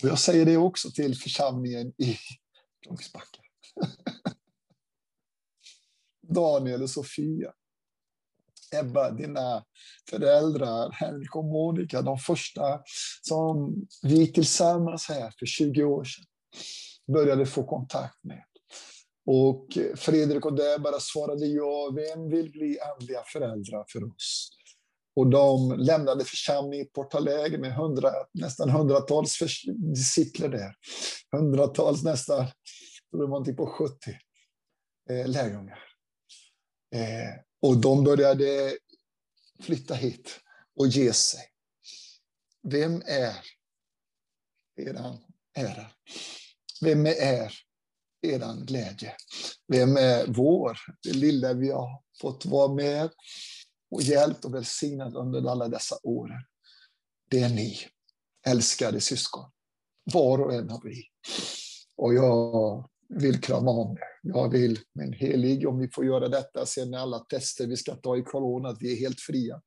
Och 0.04 0.10
jag 0.10 0.20
säger 0.20 0.46
det 0.46 0.58
också 0.58 0.92
till 0.92 1.16
församlingen 1.16 1.88
i 1.88 2.18
Kungsbacka. 2.88 3.42
Daniel 6.34 6.84
och 6.84 6.90
Sofia. 6.90 7.54
Ebba, 8.74 9.12
dina 9.12 9.66
föräldrar, 10.10 10.92
Henrik 10.92 11.36
och 11.36 11.46
Monica, 11.46 12.02
de 12.02 12.18
första 12.18 12.82
som 13.22 13.76
vi 14.04 14.34
tillsammans 14.34 15.06
här 15.10 15.34
för 15.40 15.46
20 15.46 15.84
år 15.84 16.04
sedan 16.04 16.26
började 17.14 17.46
få 17.46 17.64
kontakt 17.64 18.24
med. 18.24 18.44
Och 19.26 19.68
Fredrik 19.96 20.46
och 20.46 20.56
Debra 20.56 21.00
svarade 21.00 21.46
ja, 21.46 21.94
vem 21.96 22.30
vill 22.30 22.52
bli 22.52 22.80
andliga 22.80 23.24
föräldrar 23.34 23.86
för 23.90 24.04
oss? 24.04 24.50
Och 25.16 25.30
de 25.30 25.80
lämnade 25.80 26.26
församlingen 26.26 26.86
i 26.86 26.90
Portaläge 26.90 27.58
med 27.58 27.76
hundra, 27.76 28.12
nästan 28.34 28.70
hundratals 28.70 29.40
discipler 29.96 30.50
där. 30.50 30.76
Hundratals, 31.32 32.04
nästan, 32.04 32.46
det 33.12 33.18
var 33.18 33.28
någonting 33.28 33.56
på 33.56 33.66
70 33.68 33.96
eh, 35.10 35.28
lärjungar. 35.28 35.80
Eh, 36.96 37.42
och 37.62 37.78
de 37.78 38.04
började 38.04 38.78
flytta 39.62 39.94
hit 39.94 40.40
och 40.80 40.88
ge 40.88 41.14
sig. 41.14 41.42
Vem 42.68 43.02
är 43.06 43.36
eran 44.82 45.18
ära? 45.58 45.86
Vem 46.82 47.06
är 47.06 47.54
eran 48.22 48.66
glädje? 48.66 49.16
Vem 49.68 49.98
är 49.98 50.26
vår, 50.28 50.78
det 51.04 51.14
lilla 51.14 51.54
vi 51.54 51.72
har 51.72 52.02
fått 52.22 52.46
vara 52.46 52.74
med 52.74 53.10
och 53.94 54.02
hjälpt 54.02 54.46
och 54.46 54.54
välsignat 54.54 55.16
under 55.16 55.52
alla 55.52 55.68
dessa 55.68 55.96
år? 56.04 56.32
Det 57.30 57.40
är 57.40 57.50
ni, 57.50 57.78
älskade 58.48 59.02
syskon. 59.02 59.52
Var 60.14 60.40
och 60.40 60.54
en 60.54 60.70
av 60.70 60.88
er. 60.88 61.04
Och 61.96 62.14
jag 62.14 62.90
vill 63.10 63.42
krama 63.42 63.72
om 63.72 63.98
er. 63.98 64.34
Jag 64.34 64.50
vill 64.50 64.80
min 64.94 65.14
helig, 65.14 65.68
om 65.68 65.80
vi 65.80 65.90
får 65.90 66.06
göra 66.06 66.28
detta 66.28 66.66
sen 66.66 66.90
med 66.90 67.02
alla 67.02 67.20
tester 67.20 67.68
vi 67.68 67.78
ska 67.78 67.96
ta 67.96 68.18
i 68.18 68.22
corona, 68.22 68.70
att 68.70 68.82
vi 68.82 68.94
är 68.94 69.00
helt 69.00 69.22
fria. 69.22 69.62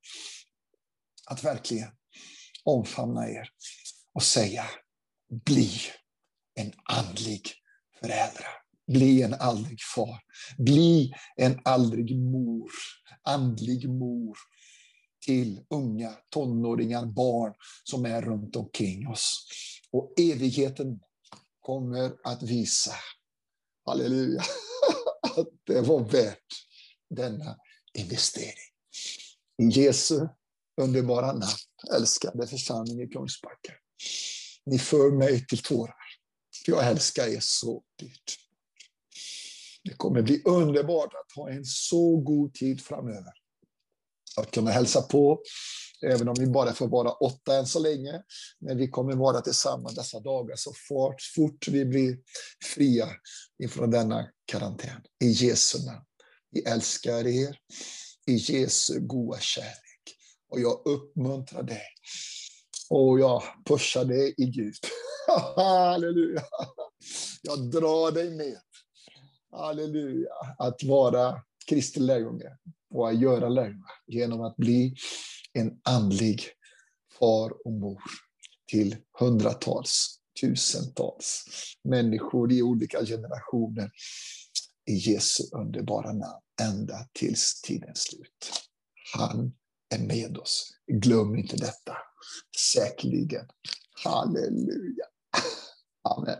Att 1.29 1.43
verkligen 1.43 1.89
omfamna 2.63 3.29
er 3.29 3.49
och 4.13 4.23
säga, 4.23 4.65
bli 5.45 5.71
en 6.55 6.73
andlig 6.83 7.41
förälder. 7.99 8.45
Bli 8.87 9.21
en 9.21 9.33
aldrig 9.33 9.81
far. 9.95 10.19
Bli 10.57 11.13
en 11.35 11.59
aldrig 11.65 12.17
mor. 12.17 12.71
Andlig 13.23 13.89
mor 13.89 14.37
till 15.25 15.61
unga 15.69 16.13
tonåringar, 16.29 17.05
barn 17.05 17.53
som 17.83 18.05
är 18.05 18.21
runt 18.21 18.55
omkring 18.55 19.07
oss. 19.07 19.47
Och 19.91 20.13
evigheten 20.19 20.99
kommer 21.61 22.13
att 22.23 22.43
visa 22.43 22.93
halleluja, 23.87 24.41
att 25.37 25.47
det 25.63 25.81
var 25.81 25.99
värt 25.99 26.45
denna 27.09 27.57
investering. 27.93 28.53
I 29.61 29.81
Jesu 29.81 30.27
underbara 30.81 31.33
namn, 31.33 31.43
älskade 31.95 32.47
församling 32.47 33.01
i 33.01 33.07
Kungsbacka. 33.07 33.73
Ni 34.65 34.79
för 34.79 35.11
mig 35.11 35.45
till 35.45 35.61
tårar. 35.61 35.95
Jag 36.65 36.87
älskar 36.87 37.27
er 37.27 37.39
så 37.41 37.83
dyrt. 37.99 38.46
Det 39.87 39.93
kommer 39.93 40.21
bli 40.21 40.41
underbart 40.45 41.13
att 41.13 41.35
ha 41.35 41.49
en 41.49 41.65
så 41.65 42.17
god 42.17 42.53
tid 42.53 42.81
framöver. 42.81 43.33
Att 44.37 44.51
kunna 44.51 44.71
hälsa 44.71 45.01
på 45.01 45.41
även 46.01 46.27
om 46.27 46.35
vi 46.39 46.47
bara 46.47 46.73
får 46.73 46.87
vara 46.87 47.11
åtta 47.11 47.57
än 47.57 47.67
så 47.67 47.79
länge. 47.79 48.23
Men 48.59 48.77
vi 48.77 48.87
kommer 48.87 49.15
vara 49.15 49.41
tillsammans 49.41 49.95
dessa 49.95 50.19
dagar 50.19 50.55
så 50.55 50.73
fort, 50.89 51.21
fort 51.35 51.67
vi 51.67 51.85
blir 51.85 52.17
fria 52.75 53.09
ifrån 53.63 53.91
denna 53.91 54.29
karantän. 54.45 55.01
I 55.23 55.27
Jesu 55.27 55.85
namn. 55.85 56.05
Vi 56.51 56.61
älskar 56.61 57.27
er 57.27 57.57
i 58.27 58.35
Jesu 58.35 58.99
goda 58.99 59.39
kärlek. 59.39 60.17
Och 60.51 60.59
jag 60.59 60.81
uppmuntrar 60.85 61.63
dig. 61.63 61.83
Och 62.89 63.19
jag 63.19 63.43
pushar 63.65 64.05
dig 64.05 64.33
i 64.37 64.45
Gud. 64.45 64.75
Halleluja. 65.55 66.43
Jag 67.41 67.71
drar 67.71 68.11
dig 68.11 68.29
med. 68.29 68.57
Halleluja. 69.51 70.29
Att 70.57 70.83
vara 70.83 71.41
Kristi 71.69 71.99
lärjunge 71.99 72.57
och 72.93 73.09
att 73.09 73.21
göra 73.21 73.49
lärjungar 73.49 73.91
genom 74.07 74.41
att 74.41 74.55
bli 74.55 74.95
en 75.53 75.79
andlig 75.83 76.41
far 77.19 77.67
och 77.67 77.71
mor 77.71 78.01
till 78.71 78.95
hundratals, 79.19 80.19
tusentals 80.41 81.45
människor 81.83 82.51
i 82.51 82.61
olika 82.61 83.05
generationer 83.05 83.91
i 84.89 84.93
Jesu 84.93 85.43
underbara 85.53 86.13
namn 86.13 86.41
ända 86.61 87.07
tills 87.13 87.61
tidens 87.61 88.01
slut. 88.01 88.51
Han 89.15 89.53
är 89.95 89.99
med 89.99 90.37
oss. 90.37 90.69
Glöm 90.87 91.35
inte 91.35 91.57
detta. 91.57 91.97
Säkerligen. 92.73 93.47
Halleluja. 94.03 95.05
Amen. 96.03 96.39